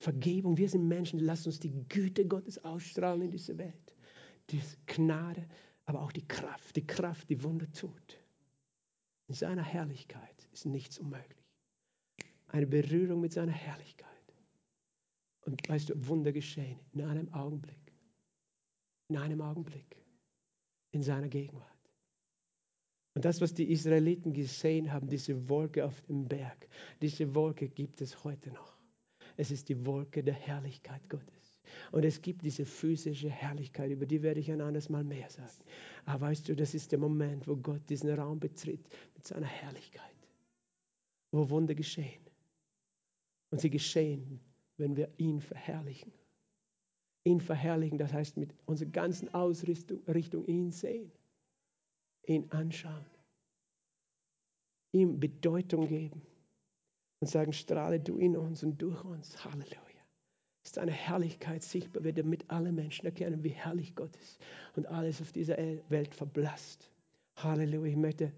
Vergebung. 0.00 0.58
Wir 0.58 0.68
sind 0.68 0.88
Menschen, 0.88 1.20
lasst 1.20 1.46
uns 1.46 1.60
die 1.60 1.70
Güte 1.88 2.26
Gottes 2.26 2.64
ausstrahlen 2.64 3.22
in 3.22 3.30
diese 3.30 3.56
Welt. 3.56 3.94
Die 4.50 4.60
Gnade, 4.86 5.46
aber 5.86 6.02
auch 6.02 6.12
die 6.12 6.26
Kraft, 6.26 6.76
die 6.76 6.86
Kraft, 6.86 7.28
die 7.28 7.42
Wunder 7.42 7.70
tut. 7.72 8.18
In 9.26 9.34
seiner 9.34 9.62
Herrlichkeit 9.62 10.48
ist 10.52 10.66
nichts 10.66 10.98
unmöglich. 10.98 11.44
Eine 12.48 12.66
Berührung 12.66 13.20
mit 13.20 13.32
seiner 13.32 13.52
Herrlichkeit. 13.52 14.10
Und 15.42 15.68
weißt 15.68 15.90
du, 15.90 16.06
Wunder 16.06 16.32
geschehen 16.32 16.78
in 16.92 17.02
einem 17.02 17.32
Augenblick. 17.32 17.92
In 19.08 19.16
einem 19.16 19.40
Augenblick. 19.40 19.96
In 20.92 21.02
seiner 21.02 21.28
Gegenwart. 21.28 21.70
Und 23.14 23.24
das, 23.24 23.40
was 23.40 23.54
die 23.54 23.70
Israeliten 23.70 24.32
gesehen 24.32 24.92
haben, 24.92 25.08
diese 25.08 25.48
Wolke 25.48 25.84
auf 25.84 26.00
dem 26.02 26.26
Berg, 26.26 26.68
diese 27.00 27.34
Wolke 27.34 27.68
gibt 27.68 28.00
es 28.00 28.24
heute 28.24 28.50
noch. 28.50 28.76
Es 29.36 29.50
ist 29.50 29.68
die 29.68 29.86
Wolke 29.86 30.22
der 30.22 30.34
Herrlichkeit 30.34 31.08
Gottes. 31.08 31.43
Und 31.92 32.04
es 32.04 32.20
gibt 32.20 32.42
diese 32.42 32.64
physische 32.64 33.30
Herrlichkeit, 33.30 33.90
über 33.90 34.06
die 34.06 34.22
werde 34.22 34.40
ich 34.40 34.50
ein 34.50 34.60
anderes 34.60 34.88
Mal 34.88 35.04
mehr 35.04 35.28
sagen. 35.30 35.64
Aber 36.04 36.26
weißt 36.26 36.48
du, 36.48 36.56
das 36.56 36.74
ist 36.74 36.92
der 36.92 36.98
Moment, 36.98 37.46
wo 37.46 37.56
Gott 37.56 37.88
diesen 37.88 38.10
Raum 38.10 38.40
betritt 38.40 38.86
mit 39.14 39.26
seiner 39.26 39.46
Herrlichkeit, 39.46 40.16
wo 41.32 41.48
Wunder 41.50 41.74
geschehen. 41.74 42.22
Und 43.50 43.60
sie 43.60 43.70
geschehen, 43.70 44.40
wenn 44.76 44.96
wir 44.96 45.08
ihn 45.18 45.40
verherrlichen. 45.40 46.12
Ihn 47.24 47.40
verherrlichen, 47.40 47.98
das 47.98 48.12
heißt 48.12 48.36
mit 48.36 48.54
unserer 48.66 48.90
ganzen 48.90 49.32
Ausrichtung 49.32 50.02
Richtung 50.06 50.44
ihn 50.46 50.70
sehen, 50.72 51.10
ihn 52.26 52.50
anschauen, 52.50 53.06
ihm 54.92 55.18
Bedeutung 55.18 55.88
geben 55.88 56.20
und 57.20 57.28
sagen, 57.28 57.52
strahle 57.54 58.00
du 58.00 58.18
in 58.18 58.36
uns 58.36 58.62
und 58.62 58.76
durch 58.82 59.02
uns. 59.04 59.42
Halleluja. 59.42 59.93
Ist 60.64 60.78
deine 60.78 60.92
Herrlichkeit 60.92 61.62
sichtbar 61.62 62.04
wird, 62.04 62.18
damit 62.18 62.50
alle 62.50 62.72
Menschen 62.72 63.06
erkennen, 63.06 63.44
wie 63.44 63.50
herrlich 63.50 63.94
Gott 63.94 64.16
ist 64.16 64.40
und 64.76 64.86
alles 64.86 65.20
auf 65.20 65.30
dieser 65.30 65.56
Welt 65.88 66.14
verblasst. 66.14 66.90
Halleluja. 67.36 67.90
Ich 67.90 67.96
möchte 67.96 68.32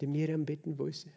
die 0.00 0.06
Miriam 0.06 0.44
bitten, 0.44 0.78
wo 0.78 0.86
ist 0.86 1.02
sie? 1.02 1.10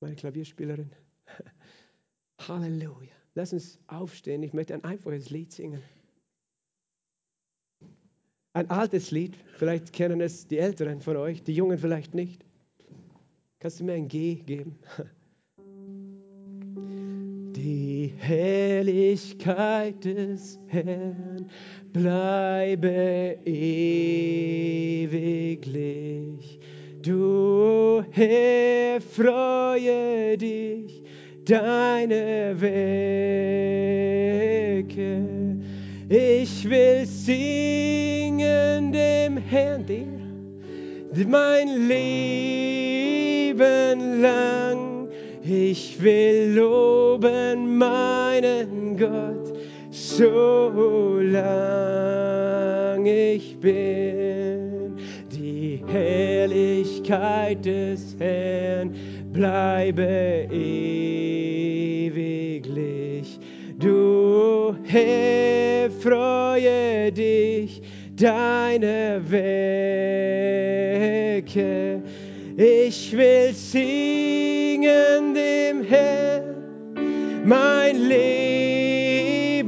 Meine 0.00 0.14
Klavierspielerin. 0.14 0.90
Halleluja. 2.48 3.12
Lass 3.34 3.52
uns 3.52 3.78
aufstehen. 3.86 4.42
Ich 4.42 4.52
möchte 4.52 4.74
ein 4.74 4.84
einfaches 4.84 5.30
Lied 5.30 5.52
singen. 5.52 5.82
ein 8.56 8.70
altes 8.70 9.10
Lied, 9.10 9.36
vielleicht 9.58 9.92
kennen 9.92 10.22
es 10.22 10.46
die 10.46 10.56
Älteren 10.56 11.02
von 11.02 11.18
euch, 11.18 11.42
die 11.42 11.52
Jungen 11.52 11.76
vielleicht 11.76 12.14
nicht. 12.14 12.42
Kannst 13.58 13.80
du 13.80 13.84
mir 13.84 13.92
ein 13.92 14.08
G 14.08 14.36
geben? 14.36 14.78
Die 17.66 18.12
Herrlichkeit 18.18 20.04
des 20.04 20.60
Herrn 20.68 21.50
bleibe 21.92 23.38
ewiglich. 23.44 23.80
Du 27.02 28.04
Herr, 28.12 29.00
freue 29.00 30.38
dich 30.38 31.02
deine 31.44 32.54
Werke. 32.60 32.76
Ich 36.08 36.70
will 36.70 37.04
singen 37.04 38.92
dem 38.92 39.38
Herrn 39.38 39.84
dir 39.84 40.06
mein 41.26 41.88
Leben 41.88 43.00
lang. 44.22 44.65
Ich 45.48 46.02
will 46.02 46.56
loben 46.56 47.78
meinen 47.78 48.96
Gott, 48.96 49.52
so 49.92 51.20
lang 51.20 53.06
ich 53.06 53.56
bin. 53.60 54.96
Die 55.30 55.84
Herrlichkeit 55.86 57.64
des 57.64 58.16
Herrn 58.18 58.92
bleibe 59.32 60.48
ewiglich. 60.50 60.88
Du 63.78 64.74
Herr, 64.82 65.88
freue 65.92 67.12
dich 67.12 67.82
deine 68.16 69.20
Werke. 69.30 69.62
Ich 72.56 73.16
will 73.16 73.52
singen 73.52 75.35
mein 77.46 77.96
Leben 78.08 79.64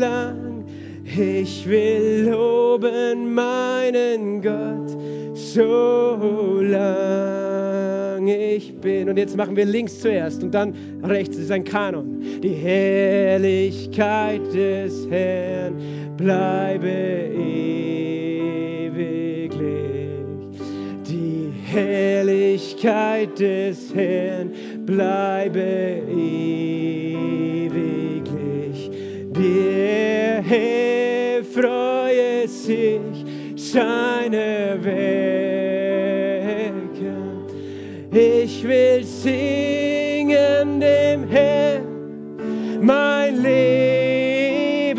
lang. 0.00 0.64
Ich 1.04 1.68
will 1.68 2.28
loben 2.30 3.32
meinen 3.34 4.42
Gott 4.42 4.90
so 5.34 6.60
lang 6.60 8.26
ich 8.26 8.74
bin. 8.80 9.08
Und 9.08 9.16
jetzt 9.18 9.36
machen 9.36 9.54
wir 9.56 9.64
links 9.64 10.00
zuerst 10.00 10.42
und 10.42 10.52
dann 10.52 10.74
rechts 11.04 11.36
ist 11.36 11.52
ein 11.52 11.62
Kanon. 11.64 12.20
Die 12.42 12.54
Herrlichkeit 12.54 14.40
des 14.52 15.06
Herrn 15.08 15.76
bleibe 16.16 16.88
ewiglich. 16.88 17.68
Die 21.08 21.52
Herrlichkeit 21.64 23.38
des 23.38 23.94
Herrn 23.94 24.50
bleibe 24.86 25.60
ewiglich. 25.60 26.81
Der 29.42 30.40
Herr 30.40 31.42
freue 31.42 32.46
sich 32.46 33.00
seine 33.56 34.78
Werke. 34.80 35.32
Ich 38.12 38.62
will 38.62 39.02
singen 39.02 40.78
dem 40.78 41.26
Herrn 41.26 41.82
mein 42.80 43.42
Leben 43.42 44.94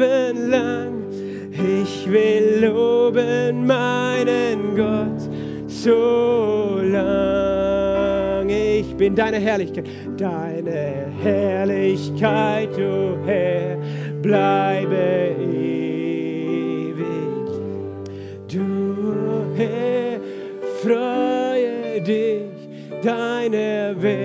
lang. 0.50 1.06
Ich 1.54 2.12
will 2.12 2.66
loben 2.66 3.66
meinen 3.66 4.76
Gott 4.76 5.22
so 5.68 6.82
lang 6.84 7.54
ich 8.94 8.98
bin 8.98 9.16
deine 9.16 9.39
Herrlichkeit, 9.39 9.86
deine 10.18 11.08
Herrlichkeit, 11.22 12.70
du 12.78 13.18
Herr, 13.26 13.78
bleibe 14.24 15.36
ewig. 15.38 15.84
Du 18.47 18.65
Herr, 19.57 20.19
freue 20.82 22.01
dich 22.01 22.57
deine 23.01 23.95
Werke. 23.99 24.24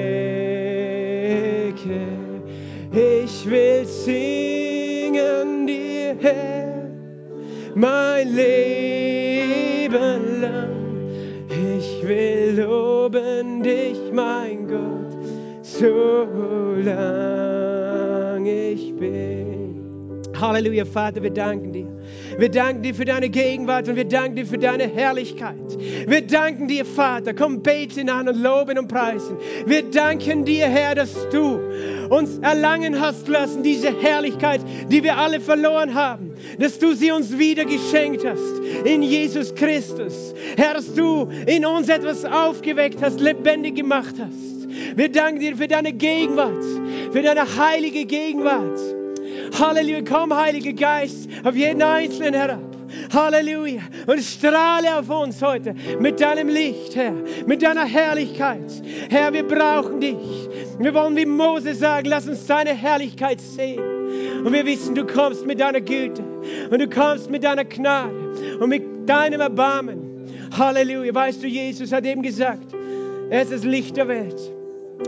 Ich 2.92 3.50
will 3.50 3.84
singen 3.84 5.66
dir, 5.66 6.14
Herr, 6.20 6.88
mein 7.74 8.28
Leben 8.34 9.60
lang. 10.40 10.78
Ich 11.48 12.06
will 12.06 12.60
loben 12.62 13.62
dich, 13.64 13.98
mein 14.12 14.68
Gott, 14.68 15.12
so 15.62 16.76
lang 16.84 18.46
ich 18.46 18.94
bin. 18.96 19.37
Halleluja, 20.40 20.84
Vater, 20.84 21.22
wir 21.22 21.30
danken 21.30 21.72
dir. 21.72 21.86
Wir 22.38 22.48
danken 22.48 22.82
dir 22.82 22.94
für 22.94 23.04
deine 23.04 23.28
Gegenwart 23.28 23.88
und 23.88 23.96
wir 23.96 24.04
danken 24.04 24.36
dir 24.36 24.46
für 24.46 24.58
deine 24.58 24.84
Herrlichkeit. 24.88 25.56
Wir 26.06 26.26
danken 26.26 26.68
dir, 26.68 26.84
Vater. 26.84 27.34
Komm, 27.34 27.62
beten 27.62 28.08
an 28.08 28.28
und 28.28 28.40
loben 28.40 28.78
und 28.78 28.88
preisen. 28.88 29.36
Wir 29.66 29.82
danken 29.82 30.44
dir, 30.44 30.66
Herr, 30.66 30.94
dass 30.94 31.14
du 31.30 31.58
uns 32.08 32.38
erlangen 32.38 33.00
hast 33.00 33.28
lassen, 33.28 33.62
diese 33.62 33.88
Herrlichkeit, 34.00 34.60
die 34.90 35.02
wir 35.02 35.16
alle 35.16 35.40
verloren 35.40 35.94
haben. 35.94 36.32
Dass 36.58 36.78
du 36.78 36.94
sie 36.94 37.10
uns 37.10 37.36
wieder 37.38 37.64
geschenkt 37.64 38.24
hast 38.24 38.58
in 38.84 39.02
Jesus 39.02 39.54
Christus. 39.54 40.34
Herr, 40.56 40.74
dass 40.74 40.94
du 40.94 41.28
in 41.46 41.66
uns 41.66 41.88
etwas 41.88 42.24
aufgeweckt 42.24 43.02
hast, 43.02 43.20
lebendig 43.20 43.76
gemacht 43.76 44.14
hast. 44.18 44.96
Wir 44.96 45.10
danken 45.10 45.40
dir 45.40 45.56
für 45.56 45.68
deine 45.68 45.92
Gegenwart, 45.92 46.64
für 47.12 47.22
deine 47.22 47.44
heilige 47.56 48.04
Gegenwart. 48.04 48.78
Halleluja, 49.58 50.02
komm, 50.02 50.34
Heiliger 50.34 50.72
Geist, 50.72 51.28
auf 51.44 51.54
jeden 51.54 51.82
Einzelnen 51.82 52.34
herab. 52.34 52.76
Halleluja. 53.12 53.82
Und 54.06 54.20
strahle 54.20 54.98
auf 54.98 55.08
uns 55.10 55.42
heute 55.42 55.74
mit 56.00 56.20
deinem 56.20 56.48
Licht, 56.48 56.96
Herr, 56.96 57.14
mit 57.46 57.62
deiner 57.62 57.84
Herrlichkeit. 57.84 58.82
Herr, 59.10 59.32
wir 59.32 59.46
brauchen 59.46 60.00
dich. 60.00 60.48
Wir 60.78 60.94
wollen 60.94 61.16
wie 61.16 61.26
Mose 61.26 61.74
sagen, 61.74 62.08
lass 62.08 62.28
uns 62.28 62.46
deine 62.46 62.74
Herrlichkeit 62.74 63.40
sehen. 63.40 63.82
Und 64.44 64.52
wir 64.52 64.64
wissen, 64.64 64.94
du 64.94 65.06
kommst 65.06 65.46
mit 65.46 65.60
deiner 65.60 65.80
Güte 65.80 66.22
und 66.70 66.78
du 66.80 66.88
kommst 66.88 67.30
mit 67.30 67.44
deiner 67.44 67.64
Gnade 67.64 68.58
und 68.60 68.68
mit 68.68 69.08
deinem 69.08 69.40
Erbarmen. 69.40 70.26
Halleluja. 70.56 71.14
Weißt 71.14 71.42
du, 71.42 71.46
Jesus 71.46 71.92
hat 71.92 72.06
eben 72.06 72.22
gesagt, 72.22 72.74
er 73.30 73.42
ist 73.42 73.52
das 73.52 73.64
Licht 73.64 73.96
der 73.96 74.08
Welt. 74.08 74.40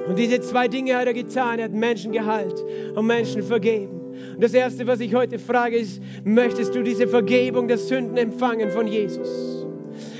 Und 0.07 0.19
diese 0.19 0.41
zwei 0.41 0.69
Dinge 0.69 0.97
hat 0.97 1.07
er 1.07 1.15
getan. 1.15 1.59
Er 1.59 1.65
hat 1.67 1.73
Menschen 1.73 2.13
geheilt 2.13 2.63
und 2.95 3.07
Menschen 3.07 3.43
vergeben. 3.43 4.00
Und 4.35 4.43
das 4.43 4.55
Erste, 4.55 4.87
was 4.87 5.01
ich 5.01 5.15
heute 5.15 5.39
frage, 5.39 5.77
ist, 5.77 6.01
möchtest 6.25 6.75
du 6.75 6.83
diese 6.83 7.07
Vergebung 7.07 7.69
der 7.69 7.79
Sünden 7.79 8.17
empfangen 8.17 8.71
von 8.71 8.87
Jesus? 8.87 9.67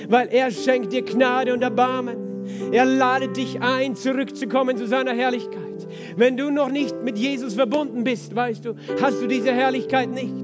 Weil 0.09 0.29
er 0.29 0.51
schenkt 0.51 0.93
dir 0.93 1.03
Gnade 1.03 1.53
und 1.53 1.63
Erbarmen. 1.63 2.17
Er 2.73 2.85
ladet 2.85 3.37
dich 3.37 3.61
ein, 3.61 3.95
zurückzukommen 3.95 4.77
zu 4.77 4.87
seiner 4.87 5.13
Herrlichkeit. 5.13 5.87
Wenn 6.17 6.37
du 6.37 6.51
noch 6.51 6.71
nicht 6.71 7.03
mit 7.03 7.19
Jesus 7.19 7.55
verbunden 7.55 8.05
bist, 8.05 8.35
weißt 8.35 8.65
du, 8.65 8.75
hast 9.01 9.23
du 9.23 9.27
diese 9.27 9.53
Herrlichkeit 9.53 10.11
nicht. 10.11 10.40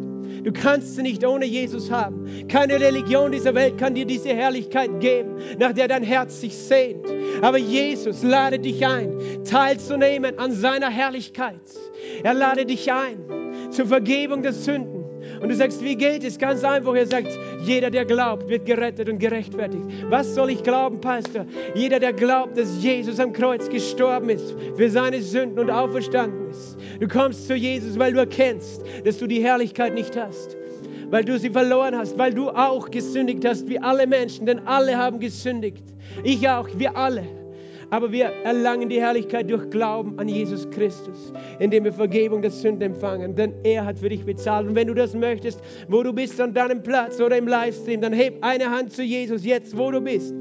Du 0.46 0.52
kannst 0.52 0.94
sie 0.94 1.02
nicht 1.02 1.26
ohne 1.26 1.44
Jesus 1.44 1.90
haben. 1.90 2.46
Keine 2.46 2.80
Religion 2.80 3.32
dieser 3.32 3.52
Welt 3.56 3.78
kann 3.78 3.96
dir 3.96 4.06
diese 4.06 4.28
Herrlichkeit 4.28 5.00
geben, 5.00 5.38
nach 5.58 5.72
der 5.72 5.88
dein 5.88 6.04
Herz 6.04 6.40
sich 6.40 6.56
sehnt. 6.56 7.04
Aber 7.42 7.58
Jesus 7.58 8.22
lade 8.22 8.60
dich 8.60 8.86
ein, 8.86 9.42
teilzunehmen 9.42 10.38
an 10.38 10.52
seiner 10.52 10.88
Herrlichkeit. 10.88 11.58
Er 12.22 12.32
lade 12.32 12.64
dich 12.64 12.92
ein 12.92 13.72
zur 13.72 13.86
Vergebung 13.86 14.42
der 14.42 14.52
Sünden. 14.52 14.95
Und 15.40 15.48
du 15.48 15.54
sagst, 15.54 15.82
wie 15.82 15.96
geht 15.96 16.24
es? 16.24 16.38
Ganz 16.38 16.64
einfach. 16.64 16.94
Er 16.94 17.06
sagt, 17.06 17.38
jeder, 17.62 17.90
der 17.90 18.04
glaubt, 18.04 18.48
wird 18.48 18.66
gerettet 18.66 19.08
und 19.08 19.18
gerechtfertigt. 19.18 19.82
Was 20.08 20.34
soll 20.34 20.50
ich 20.50 20.62
glauben, 20.62 21.00
Pastor? 21.00 21.46
Jeder, 21.74 22.00
der 22.00 22.12
glaubt, 22.12 22.56
dass 22.56 22.82
Jesus 22.82 23.20
am 23.20 23.32
Kreuz 23.32 23.68
gestorben 23.68 24.30
ist 24.30 24.54
für 24.76 24.90
seine 24.90 25.20
Sünden 25.20 25.58
und 25.58 25.70
auferstanden 25.70 26.50
ist. 26.50 26.76
Du 27.00 27.08
kommst 27.08 27.46
zu 27.46 27.54
Jesus, 27.54 27.98
weil 27.98 28.12
du 28.12 28.18
erkennst, 28.18 28.82
dass 29.04 29.18
du 29.18 29.26
die 29.26 29.42
Herrlichkeit 29.42 29.94
nicht 29.94 30.16
hast. 30.16 30.56
Weil 31.10 31.24
du 31.24 31.38
sie 31.38 31.50
verloren 31.50 31.96
hast, 31.96 32.18
weil 32.18 32.34
du 32.34 32.50
auch 32.50 32.90
gesündigt 32.90 33.44
hast, 33.46 33.68
wie 33.68 33.78
alle 33.78 34.06
Menschen, 34.06 34.46
denn 34.46 34.66
alle 34.66 34.96
haben 34.96 35.20
gesündigt. 35.20 35.84
Ich 36.24 36.48
auch, 36.48 36.68
wir 36.76 36.96
alle. 36.96 37.45
Aber 37.90 38.10
wir 38.10 38.26
erlangen 38.44 38.88
die 38.88 39.00
Herrlichkeit 39.00 39.50
durch 39.50 39.70
Glauben 39.70 40.18
an 40.18 40.28
Jesus 40.28 40.68
Christus, 40.70 41.32
indem 41.58 41.84
wir 41.84 41.92
Vergebung 41.92 42.42
der 42.42 42.50
Sünden 42.50 42.82
empfangen. 42.82 43.34
Denn 43.34 43.54
er 43.62 43.84
hat 43.84 43.98
für 43.98 44.08
dich 44.08 44.24
bezahlt. 44.24 44.66
Und 44.68 44.74
wenn 44.74 44.88
du 44.88 44.94
das 44.94 45.14
möchtest, 45.14 45.60
wo 45.88 46.02
du 46.02 46.12
bist, 46.12 46.40
an 46.40 46.52
deinem 46.52 46.82
Platz 46.82 47.20
oder 47.20 47.36
im 47.36 47.46
Livestream, 47.46 48.00
dann 48.00 48.12
heb 48.12 48.42
eine 48.42 48.70
Hand 48.70 48.92
zu 48.92 49.02
Jesus 49.02 49.44
jetzt, 49.44 49.76
wo 49.76 49.90
du 49.90 50.00
bist. 50.00 50.34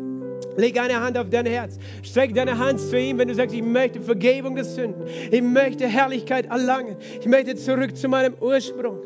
Leg 0.57 0.79
eine 0.79 0.99
Hand 0.99 1.17
auf 1.17 1.29
dein 1.29 1.45
Herz. 1.45 1.77
Streck 2.01 2.33
deine 2.33 2.57
Hand 2.57 2.79
zu 2.79 2.97
ihm, 2.97 3.17
wenn 3.17 3.27
du 3.27 3.35
sagst, 3.35 3.53
ich 3.53 3.63
möchte 3.63 4.01
Vergebung 4.01 4.55
der 4.55 4.63
Sünden. 4.63 5.05
Ich 5.31 5.41
möchte 5.41 5.85
Herrlichkeit 5.85 6.45
erlangen. 6.45 6.95
Ich 7.19 7.27
möchte 7.27 7.55
zurück 7.55 7.95
zu 7.95 8.07
meinem 8.07 8.35
Ursprung. 8.39 8.99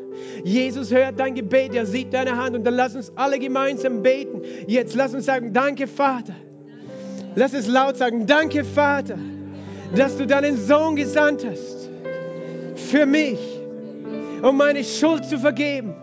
Jesus 0.44 0.92
hört 0.92 1.18
dein 1.18 1.34
Gebet, 1.34 1.74
er 1.74 1.86
sieht 1.86 2.12
deine 2.12 2.36
Hand 2.36 2.56
und 2.56 2.64
dann 2.64 2.74
lass 2.74 2.94
uns 2.94 3.12
alle 3.16 3.38
gemeinsam 3.38 4.02
beten. 4.02 4.42
Jetzt 4.66 4.94
lass 4.94 5.14
uns 5.14 5.26
sagen, 5.26 5.52
danke 5.52 5.86
Vater. 5.86 6.34
Lass 7.34 7.52
es 7.52 7.66
laut 7.66 7.96
sagen, 7.96 8.26
danke 8.26 8.64
Vater, 8.64 9.18
dass 9.94 10.16
du 10.16 10.26
deinen 10.26 10.56
Sohn 10.56 10.96
gesandt 10.96 11.46
hast. 11.46 11.88
Für 12.74 13.06
mich, 13.06 13.38
um 14.42 14.56
meine 14.56 14.84
Schuld 14.84 15.24
zu 15.24 15.38
vergeben, 15.38 15.94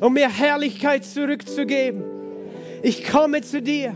um 0.00 0.14
mir 0.14 0.28
Herrlichkeit 0.28 1.04
zurückzugeben. 1.04 2.04
Ich 2.82 3.04
komme 3.10 3.40
zu 3.40 3.62
dir 3.62 3.94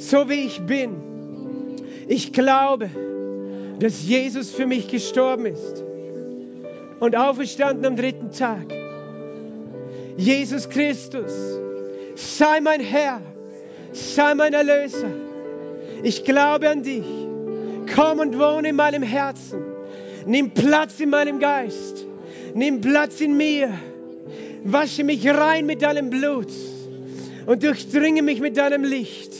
so 0.00 0.28
wie 0.30 0.46
ich 0.46 0.60
bin. 0.62 0.96
Ich 2.08 2.32
glaube, 2.32 2.90
dass 3.78 4.02
Jesus 4.02 4.50
für 4.50 4.66
mich 4.66 4.88
gestorben 4.88 5.46
ist 5.46 5.84
und 7.00 7.16
auferstanden 7.16 7.84
am 7.84 7.96
dritten 7.96 8.30
Tag. 8.32 8.66
Jesus 10.16 10.68
Christus, 10.68 11.32
sei 12.14 12.60
mein 12.60 12.80
Herr, 12.80 13.20
sei 13.92 14.34
mein 14.34 14.52
Erlöser. 14.52 15.10
Ich 16.02 16.24
glaube 16.24 16.68
an 16.68 16.82
dich. 16.82 17.04
Komm 17.94 18.20
und 18.20 18.38
wohne 18.38 18.68
in 18.68 18.76
meinem 18.76 19.02
Herzen. 19.02 19.62
Nimm 20.26 20.50
Platz 20.50 21.00
in 21.00 21.10
meinem 21.10 21.38
Geist. 21.38 22.06
Nimm 22.54 22.80
Platz 22.80 23.20
in 23.20 23.36
mir. 23.36 23.70
Wasche 24.64 25.04
mich 25.04 25.26
rein 25.28 25.66
mit 25.66 25.82
deinem 25.82 26.10
Blut 26.10 26.52
und 27.46 27.62
durchdringe 27.62 28.22
mich 28.22 28.40
mit 28.40 28.56
deinem 28.56 28.84
Licht. 28.84 29.32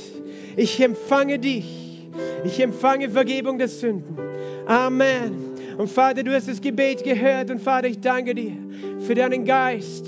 Ich 0.57 0.81
empfange 0.81 1.39
dich. 1.39 2.09
Ich 2.45 2.59
empfange 2.61 3.11
Vergebung 3.11 3.59
der 3.59 3.69
Sünden. 3.69 4.19
Amen. 4.67 5.51
Und 5.77 5.89
Vater, 5.89 6.23
du 6.23 6.35
hast 6.35 6.49
das 6.49 6.61
Gebet 6.61 7.05
gehört 7.05 7.51
und 7.51 7.61
Vater, 7.61 7.89
ich 7.89 8.01
danke 8.01 8.35
dir 8.35 8.57
für 9.01 9.15
deinen 9.15 9.45
Geist, 9.45 10.07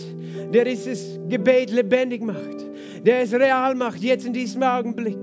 der 0.53 0.64
dieses 0.64 1.18
Gebet 1.28 1.70
lebendig 1.70 2.22
macht, 2.22 2.66
der 3.05 3.22
es 3.22 3.32
real 3.32 3.74
macht, 3.74 4.03
jetzt 4.03 4.26
in 4.26 4.32
diesem 4.32 4.62
Augenblick. 4.62 5.18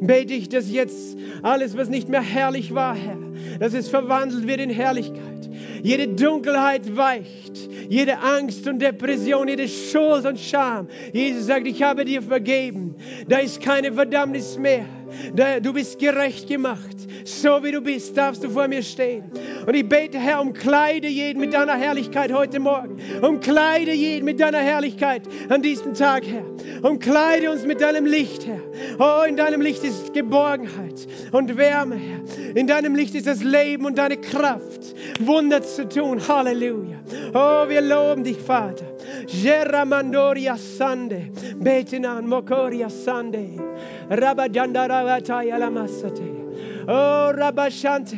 Bete 0.00 0.34
ich, 0.34 0.48
dass 0.48 0.70
jetzt 0.70 1.16
alles, 1.42 1.76
was 1.76 1.88
nicht 1.88 2.08
mehr 2.08 2.22
herrlich 2.22 2.74
war, 2.74 2.94
Herr, 2.94 3.18
dass 3.58 3.74
es 3.74 3.88
verwandelt 3.88 4.46
wird 4.46 4.60
in 4.60 4.70
Herrlichkeit. 4.70 5.48
Jede 5.82 6.08
Dunkelheit 6.08 6.96
weicht, 6.96 7.68
jede 7.88 8.18
Angst 8.18 8.68
und 8.68 8.80
Depression, 8.80 9.48
jede 9.48 9.68
Schuld 9.68 10.24
und 10.26 10.38
Scham. 10.38 10.88
Jesus 11.12 11.46
sagt, 11.46 11.66
ich 11.66 11.82
habe 11.82 12.04
dir 12.04 12.22
vergeben. 12.22 12.96
Da 13.28 13.38
ist 13.38 13.60
keine 13.60 13.92
Verdammnis 13.92 14.58
mehr. 14.58 14.86
Du 15.62 15.72
bist 15.72 15.98
gerecht 15.98 16.48
gemacht. 16.48 16.96
So 17.24 17.62
wie 17.62 17.72
du 17.72 17.80
bist, 17.80 18.16
darfst 18.16 18.42
du 18.42 18.50
vor 18.50 18.68
mir 18.68 18.82
stehen. 18.82 19.24
Und 19.66 19.74
ich 19.74 19.88
bete, 19.88 20.18
Herr, 20.18 20.40
umkleide 20.40 21.08
jeden 21.08 21.40
mit 21.40 21.54
deiner 21.54 21.76
Herrlichkeit 21.76 22.32
heute 22.32 22.58
Morgen. 22.60 22.98
Umkleide 23.22 23.92
jeden 23.92 24.24
mit 24.24 24.40
deiner 24.40 24.58
Herrlichkeit 24.58 25.22
an 25.48 25.62
diesem 25.62 25.94
Tag, 25.94 26.24
Herr. 26.26 26.44
Umkleide 26.82 27.50
uns 27.50 27.64
mit 27.64 27.80
deinem 27.80 28.06
Licht, 28.06 28.46
Herr. 28.46 28.60
Oh, 28.98 29.24
in 29.26 29.36
deinem 29.36 29.60
Licht 29.60 29.84
ist 29.84 30.12
Geborgenheit 30.14 31.06
und 31.30 31.56
Wärme, 31.56 31.96
Herr. 31.96 32.56
In 32.56 32.66
deinem 32.66 32.94
Licht 32.94 33.14
ist 33.14 33.26
das 33.26 33.42
Leben 33.42 33.84
und 33.84 33.98
deine 33.98 34.16
Kraft, 34.16 34.94
Wunder 35.20 35.62
zu 35.62 35.88
tun. 35.88 36.20
Halleluja. 36.26 36.98
Oh, 37.34 37.68
wir 37.68 37.80
loben 37.80 38.24
dich, 38.24 38.38
Vater. 38.38 38.91
Jeramandoria 39.26 40.56
Sande. 40.56 41.30
Beten 41.56 42.04
an 42.04 42.26
Mokoria 42.26 42.88
Sande. 42.88 43.50
Rabajandaravata 44.10 45.42
Yalamasate. 45.42 46.42
Oh, 46.86 47.30
Rabashante. 47.30 48.16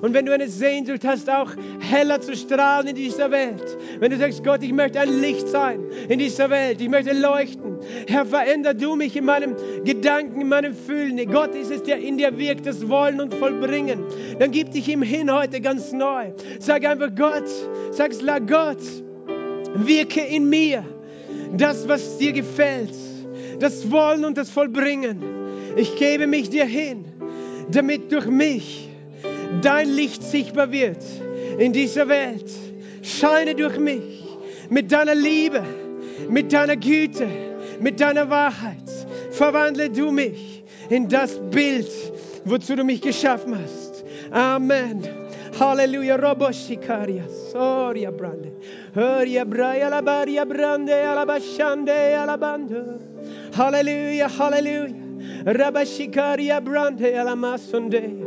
Und 0.00 0.14
wenn 0.14 0.24
du 0.24 0.32
eine 0.32 0.48
Sehnsucht 0.48 1.04
hast, 1.04 1.28
auch 1.28 1.50
heller 1.80 2.20
zu 2.20 2.34
strahlen 2.34 2.88
in 2.88 2.94
dieser 2.94 3.30
Welt, 3.30 3.76
wenn 4.00 4.10
du 4.10 4.16
sagst, 4.16 4.42
Gott, 4.42 4.62
ich 4.62 4.72
möchte 4.72 5.00
ein 5.00 5.20
Licht 5.20 5.48
sein 5.48 5.80
in 6.08 6.18
dieser 6.18 6.48
Welt, 6.48 6.80
ich 6.80 6.88
möchte 6.88 7.12
leuchten, 7.12 7.78
Herr, 8.08 8.24
veränder 8.24 8.72
du 8.72 8.96
mich 8.96 9.16
in 9.16 9.26
meinem 9.26 9.54
Gedanken, 9.84 10.40
in 10.40 10.48
meinem 10.48 10.74
Fühlen. 10.74 11.30
Gott 11.30 11.54
ist 11.54 11.70
es, 11.70 11.82
der 11.82 11.98
in 11.98 12.16
dir 12.16 12.36
wirkt, 12.38 12.66
das 12.66 12.88
Wollen 12.88 13.20
und 13.20 13.34
Vollbringen. 13.34 14.04
Dann 14.38 14.50
gib 14.50 14.70
dich 14.72 14.88
ihm 14.88 15.02
hin 15.02 15.32
heute 15.32 15.60
ganz 15.60 15.92
neu. 15.92 16.32
Sag 16.58 16.86
einfach 16.86 17.14
Gott, 17.14 17.48
sag's 17.90 18.22
la 18.22 18.38
Gott, 18.38 18.78
wirke 19.74 20.20
in 20.20 20.48
mir 20.48 20.84
das, 21.56 21.88
was 21.88 22.18
dir 22.18 22.32
gefällt, 22.32 22.94
das 23.58 23.90
Wollen 23.90 24.24
und 24.24 24.36
das 24.36 24.50
Vollbringen. 24.50 25.22
Ich 25.76 25.96
gebe 25.96 26.26
mich 26.26 26.50
dir 26.50 26.64
hin 26.64 27.04
damit 27.68 28.12
durch 28.12 28.26
mich 28.26 28.88
dein 29.62 29.88
Licht 29.88 30.22
sichtbar 30.22 30.72
wird 30.72 31.02
in 31.58 31.72
dieser 31.72 32.08
Welt. 32.08 32.50
Scheine 33.02 33.54
durch 33.54 33.78
mich 33.78 34.24
mit 34.68 34.90
deiner 34.90 35.14
Liebe, 35.14 35.62
mit 36.28 36.52
deiner 36.52 36.76
Güte, 36.76 37.26
mit 37.80 38.00
deiner 38.00 38.28
Wahrheit. 38.30 38.82
Verwandle 39.30 39.90
du 39.90 40.10
mich 40.10 40.64
in 40.90 41.08
das 41.08 41.38
Bild, 41.50 41.88
wozu 42.44 42.74
du 42.76 42.84
mich 42.84 43.00
geschaffen 43.00 43.56
hast. 43.58 44.04
Amen. 44.30 45.25
Halleluja. 45.58 46.16
Roboshikaria. 46.18 47.24
Soria 47.52 48.10
brande. 48.10 48.52
Braya 48.94 49.90
la 49.90 50.02
baria 50.02 50.44
brande 50.44 50.92
alabashande 50.92 52.14
alabando. 52.14 53.00
Halleluja, 53.52 54.28
Halleluja. 54.28 55.06
Rabashikaria 55.44 56.60
brante 56.60 57.14
alamasonde. 57.14 58.26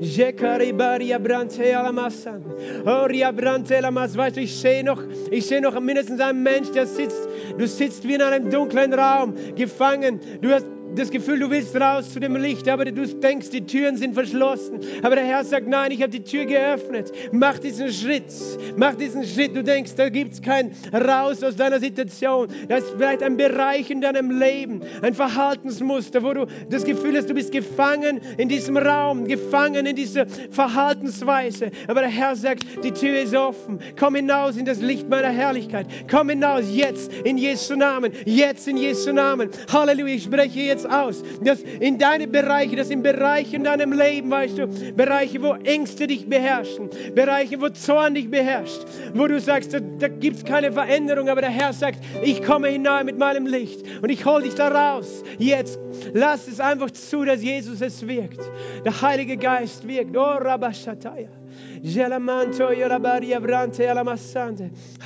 Jekaribaria 0.00 1.18
brante 1.18 1.72
alamasan. 1.74 2.42
Oria 2.86 3.32
brante 3.32 3.76
alamas. 3.76 4.16
Weißt 4.16 4.36
du, 4.36 4.40
ich 4.40 4.54
sehe 4.54 4.82
noch, 4.84 5.02
ich 5.30 5.46
sehe 5.46 5.60
noch 5.60 5.78
mindestens 5.80 6.20
einen 6.20 6.42
Mensch, 6.42 6.70
der 6.72 6.86
sitzt, 6.86 7.28
du 7.56 7.66
sitzt 7.66 8.06
wie 8.06 8.14
in 8.14 8.22
einem 8.22 8.50
dunklen 8.50 8.92
Raum, 8.92 9.34
gefangen. 9.54 10.20
Du 10.40 10.50
hast 10.50 10.66
das 10.96 11.10
Gefühl, 11.10 11.38
du 11.38 11.50
willst 11.50 11.74
raus 11.76 12.12
zu 12.12 12.20
dem 12.20 12.36
Licht, 12.36 12.68
aber 12.68 12.84
du 12.84 13.06
denkst, 13.06 13.50
die 13.50 13.66
Türen 13.66 13.96
sind 13.96 14.14
verschlossen. 14.14 14.80
Aber 15.02 15.16
der 15.16 15.24
Herr 15.24 15.44
sagt, 15.44 15.68
nein, 15.68 15.90
ich 15.90 16.00
habe 16.00 16.10
die 16.10 16.22
Tür 16.22 16.44
geöffnet. 16.44 17.12
Mach 17.32 17.58
diesen 17.58 17.92
Schritt. 17.92 18.32
Mach 18.76 18.94
diesen 18.94 19.24
Schritt. 19.24 19.56
Du 19.56 19.62
denkst, 19.62 19.92
da 19.96 20.08
gibt 20.08 20.34
es 20.34 20.42
kein 20.42 20.72
Raus 20.92 21.42
aus 21.42 21.56
deiner 21.56 21.80
Situation. 21.80 22.48
Da 22.68 22.76
ist 22.76 22.90
vielleicht 22.96 23.22
ein 23.22 23.36
Bereich 23.36 23.90
in 23.90 24.00
deinem 24.00 24.30
Leben, 24.30 24.82
ein 25.02 25.14
Verhaltensmuster, 25.14 26.22
wo 26.22 26.32
du 26.32 26.46
das 26.70 26.84
Gefühl 26.84 27.16
hast, 27.16 27.28
du 27.28 27.34
bist 27.34 27.52
gefangen 27.52 28.20
in 28.38 28.48
diesem 28.48 28.76
Raum, 28.76 29.26
gefangen 29.26 29.86
in 29.86 29.96
dieser 29.96 30.26
Verhaltensweise. 30.50 31.70
Aber 31.88 32.00
der 32.00 32.10
Herr 32.10 32.36
sagt, 32.36 32.64
die 32.84 32.92
Tür 32.92 33.20
ist 33.20 33.34
offen. 33.34 33.80
Komm 33.98 34.14
hinaus 34.14 34.56
in 34.56 34.64
das 34.64 34.80
Licht 34.80 35.08
meiner 35.08 35.30
Herrlichkeit. 35.30 35.86
Komm 36.10 36.30
hinaus 36.30 36.64
jetzt 36.70 37.12
in 37.24 37.38
Jesu 37.38 37.76
Namen. 37.76 38.12
Jetzt 38.24 38.68
in 38.68 38.76
Jesu 38.76 39.12
Namen. 39.12 39.50
Halleluja. 39.72 40.14
Ich 40.14 40.24
spreche 40.24 40.60
jetzt 40.60 40.83
jetzt 40.84 40.92
aus, 40.92 41.22
dass 41.42 41.60
in 41.62 41.98
deine 41.98 42.26
Bereiche, 42.26 42.76
dass 42.76 42.90
in 42.90 43.02
Bereichen 43.02 43.56
in 43.56 43.64
deinem 43.64 43.92
Leben, 43.92 44.30
weißt 44.30 44.58
du, 44.58 44.66
Bereiche, 44.94 45.42
wo 45.42 45.54
Ängste 45.64 46.06
dich 46.06 46.28
beherrschen, 46.28 46.90
Bereiche, 47.14 47.60
wo 47.60 47.68
Zorn 47.68 48.14
dich 48.14 48.30
beherrscht, 48.30 48.84
wo 49.14 49.26
du 49.26 49.40
sagst, 49.40 49.74
da, 49.74 49.80
da 49.80 50.08
gibt 50.08 50.36
es 50.36 50.44
keine 50.44 50.72
Veränderung, 50.72 51.28
aber 51.28 51.40
der 51.40 51.50
Herr 51.50 51.72
sagt, 51.72 52.00
ich 52.22 52.42
komme 52.42 52.68
hinein 52.68 53.06
mit 53.06 53.18
meinem 53.18 53.46
Licht 53.46 53.82
und 54.02 54.10
ich 54.10 54.24
hole 54.24 54.44
dich 54.44 54.54
da 54.54 54.68
raus. 54.68 55.22
Jetzt 55.38 55.78
lass 56.12 56.48
es 56.48 56.60
einfach 56.60 56.90
zu, 56.90 57.24
dass 57.24 57.42
Jesus 57.42 57.80
es 57.80 58.06
wirkt. 58.06 58.40
Der 58.84 59.00
Heilige 59.02 59.36
Geist 59.36 59.86
wirkt. 59.86 60.16
Oh, 60.16 60.20
Rabashataya. 60.20 61.28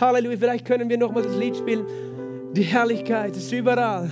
Halleluja. 0.01 0.37
Vielleicht 0.39 0.65
können 0.65 0.89
wir 0.89 0.99
nochmal 0.99 1.23
das 1.23 1.37
Lied 1.37 1.57
spielen. 1.57 1.87
Die 2.53 2.63
Herrlichkeit 2.63 3.37
ist 3.37 3.53
überall. 3.53 4.11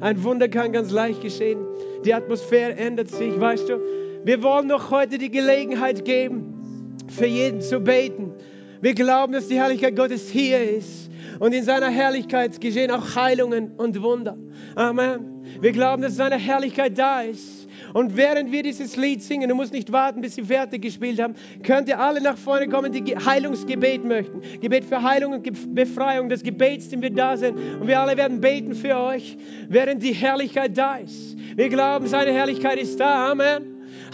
Ein 0.00 0.22
Wunder 0.24 0.48
kann 0.48 0.72
ganz 0.72 0.90
leicht 0.90 1.20
geschehen. 1.20 1.58
Die 2.04 2.14
Atmosphäre 2.14 2.74
ändert 2.74 3.10
sich, 3.10 3.38
weißt 3.38 3.68
du. 3.68 3.78
Wir 4.24 4.42
wollen 4.42 4.68
doch 4.68 4.90
heute 4.90 5.18
die 5.18 5.30
Gelegenheit 5.30 6.04
geben, 6.04 6.96
für 7.08 7.26
jeden 7.26 7.60
zu 7.60 7.80
beten. 7.80 8.32
Wir 8.80 8.94
glauben, 8.94 9.32
dass 9.32 9.48
die 9.48 9.56
Herrlichkeit 9.56 9.96
Gottes 9.96 10.28
hier 10.28 10.62
ist. 10.62 11.10
Und 11.40 11.52
in 11.52 11.64
seiner 11.64 11.90
Herrlichkeit 11.90 12.60
geschehen 12.60 12.90
auch 12.90 13.16
Heilungen 13.16 13.72
und 13.76 14.00
Wunder. 14.02 14.36
Amen. 14.76 15.44
Wir 15.60 15.72
glauben, 15.72 16.02
dass 16.02 16.16
seine 16.16 16.36
Herrlichkeit 16.36 16.98
da 16.98 17.22
ist. 17.22 17.53
Und 17.94 18.16
während 18.16 18.50
wir 18.50 18.64
dieses 18.64 18.96
Lied 18.96 19.22
singen, 19.22 19.48
du 19.48 19.54
musst 19.54 19.72
nicht 19.72 19.92
warten, 19.92 20.20
bis 20.20 20.34
sie 20.34 20.42
fertig 20.42 20.82
gespielt 20.82 21.22
haben, 21.22 21.36
könnt 21.62 21.88
ihr 21.88 21.98
alle 21.98 22.20
nach 22.20 22.36
vorne 22.36 22.68
kommen, 22.68 22.90
die 22.90 23.16
Heilungsgebet 23.16 24.04
möchten. 24.04 24.42
Gebet 24.60 24.84
für 24.84 25.00
Heilung 25.00 25.32
und 25.34 25.74
Befreiung. 25.76 26.28
Das 26.28 26.42
Gebetsteam 26.42 27.02
wird 27.02 27.16
da 27.16 27.36
sein 27.36 27.54
und 27.54 27.86
wir 27.86 28.00
alle 28.00 28.16
werden 28.16 28.40
beten 28.40 28.74
für 28.74 28.98
euch, 28.98 29.38
während 29.68 30.02
die 30.02 30.12
Herrlichkeit 30.12 30.76
da 30.76 30.96
ist. 30.96 31.36
Wir 31.56 31.68
glauben, 31.68 32.08
seine 32.08 32.32
Herrlichkeit 32.32 32.80
ist 32.80 32.98
da. 32.98 33.30
Amen. 33.30 33.62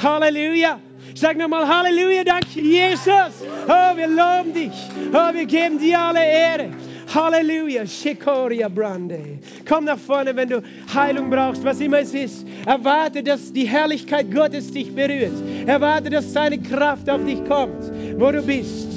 Halleluja. 0.02 0.78
Sag 1.14 1.38
nochmal 1.38 1.66
Halleluja, 1.66 2.22
danke 2.22 2.60
Jesus. 2.60 3.42
Oh, 3.66 3.96
wir 3.96 4.08
loben 4.08 4.52
dich. 4.52 4.90
Oh, 5.10 5.32
wir 5.32 5.46
geben 5.46 5.78
dir 5.78 5.98
alle 5.98 6.20
Ehre. 6.22 6.70
Halleluja. 7.14 7.86
Shikoria 7.86 8.68
Brande. 8.68 9.38
Komm 9.68 9.84
nach 9.84 9.98
vorne, 9.98 10.34
wenn 10.36 10.48
du 10.48 10.62
Heilung 10.94 11.30
brauchst, 11.30 11.64
was 11.64 11.80
immer 11.80 12.00
es 12.00 12.14
ist. 12.14 12.46
Erwarte, 12.66 13.22
dass 13.22 13.52
die 13.52 13.66
Herrlichkeit 13.66 14.32
Gottes 14.32 14.70
dich 14.70 14.94
berührt. 14.94 15.32
Erwarte, 15.66 16.10
dass 16.10 16.32
seine 16.32 16.58
Kraft 16.58 17.08
auf 17.10 17.24
dich 17.24 17.44
kommt, 17.46 17.90
wo 18.18 18.30
du 18.30 18.42
bist. 18.42 18.88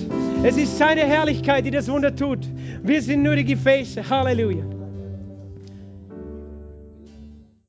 Es 0.44 0.58
ist 0.58 0.78
seine 0.78 1.02
Herrlichkeit, 1.02 1.66
die 1.66 1.72
das 1.72 1.90
Wunder 1.90 2.16
tut. 2.16 2.40
Wir 2.84 3.02
sind 3.02 3.24
nur 3.24 3.36
die 3.36 3.46
Gefäße. 3.46 4.08
Halleluja. 4.08 4.83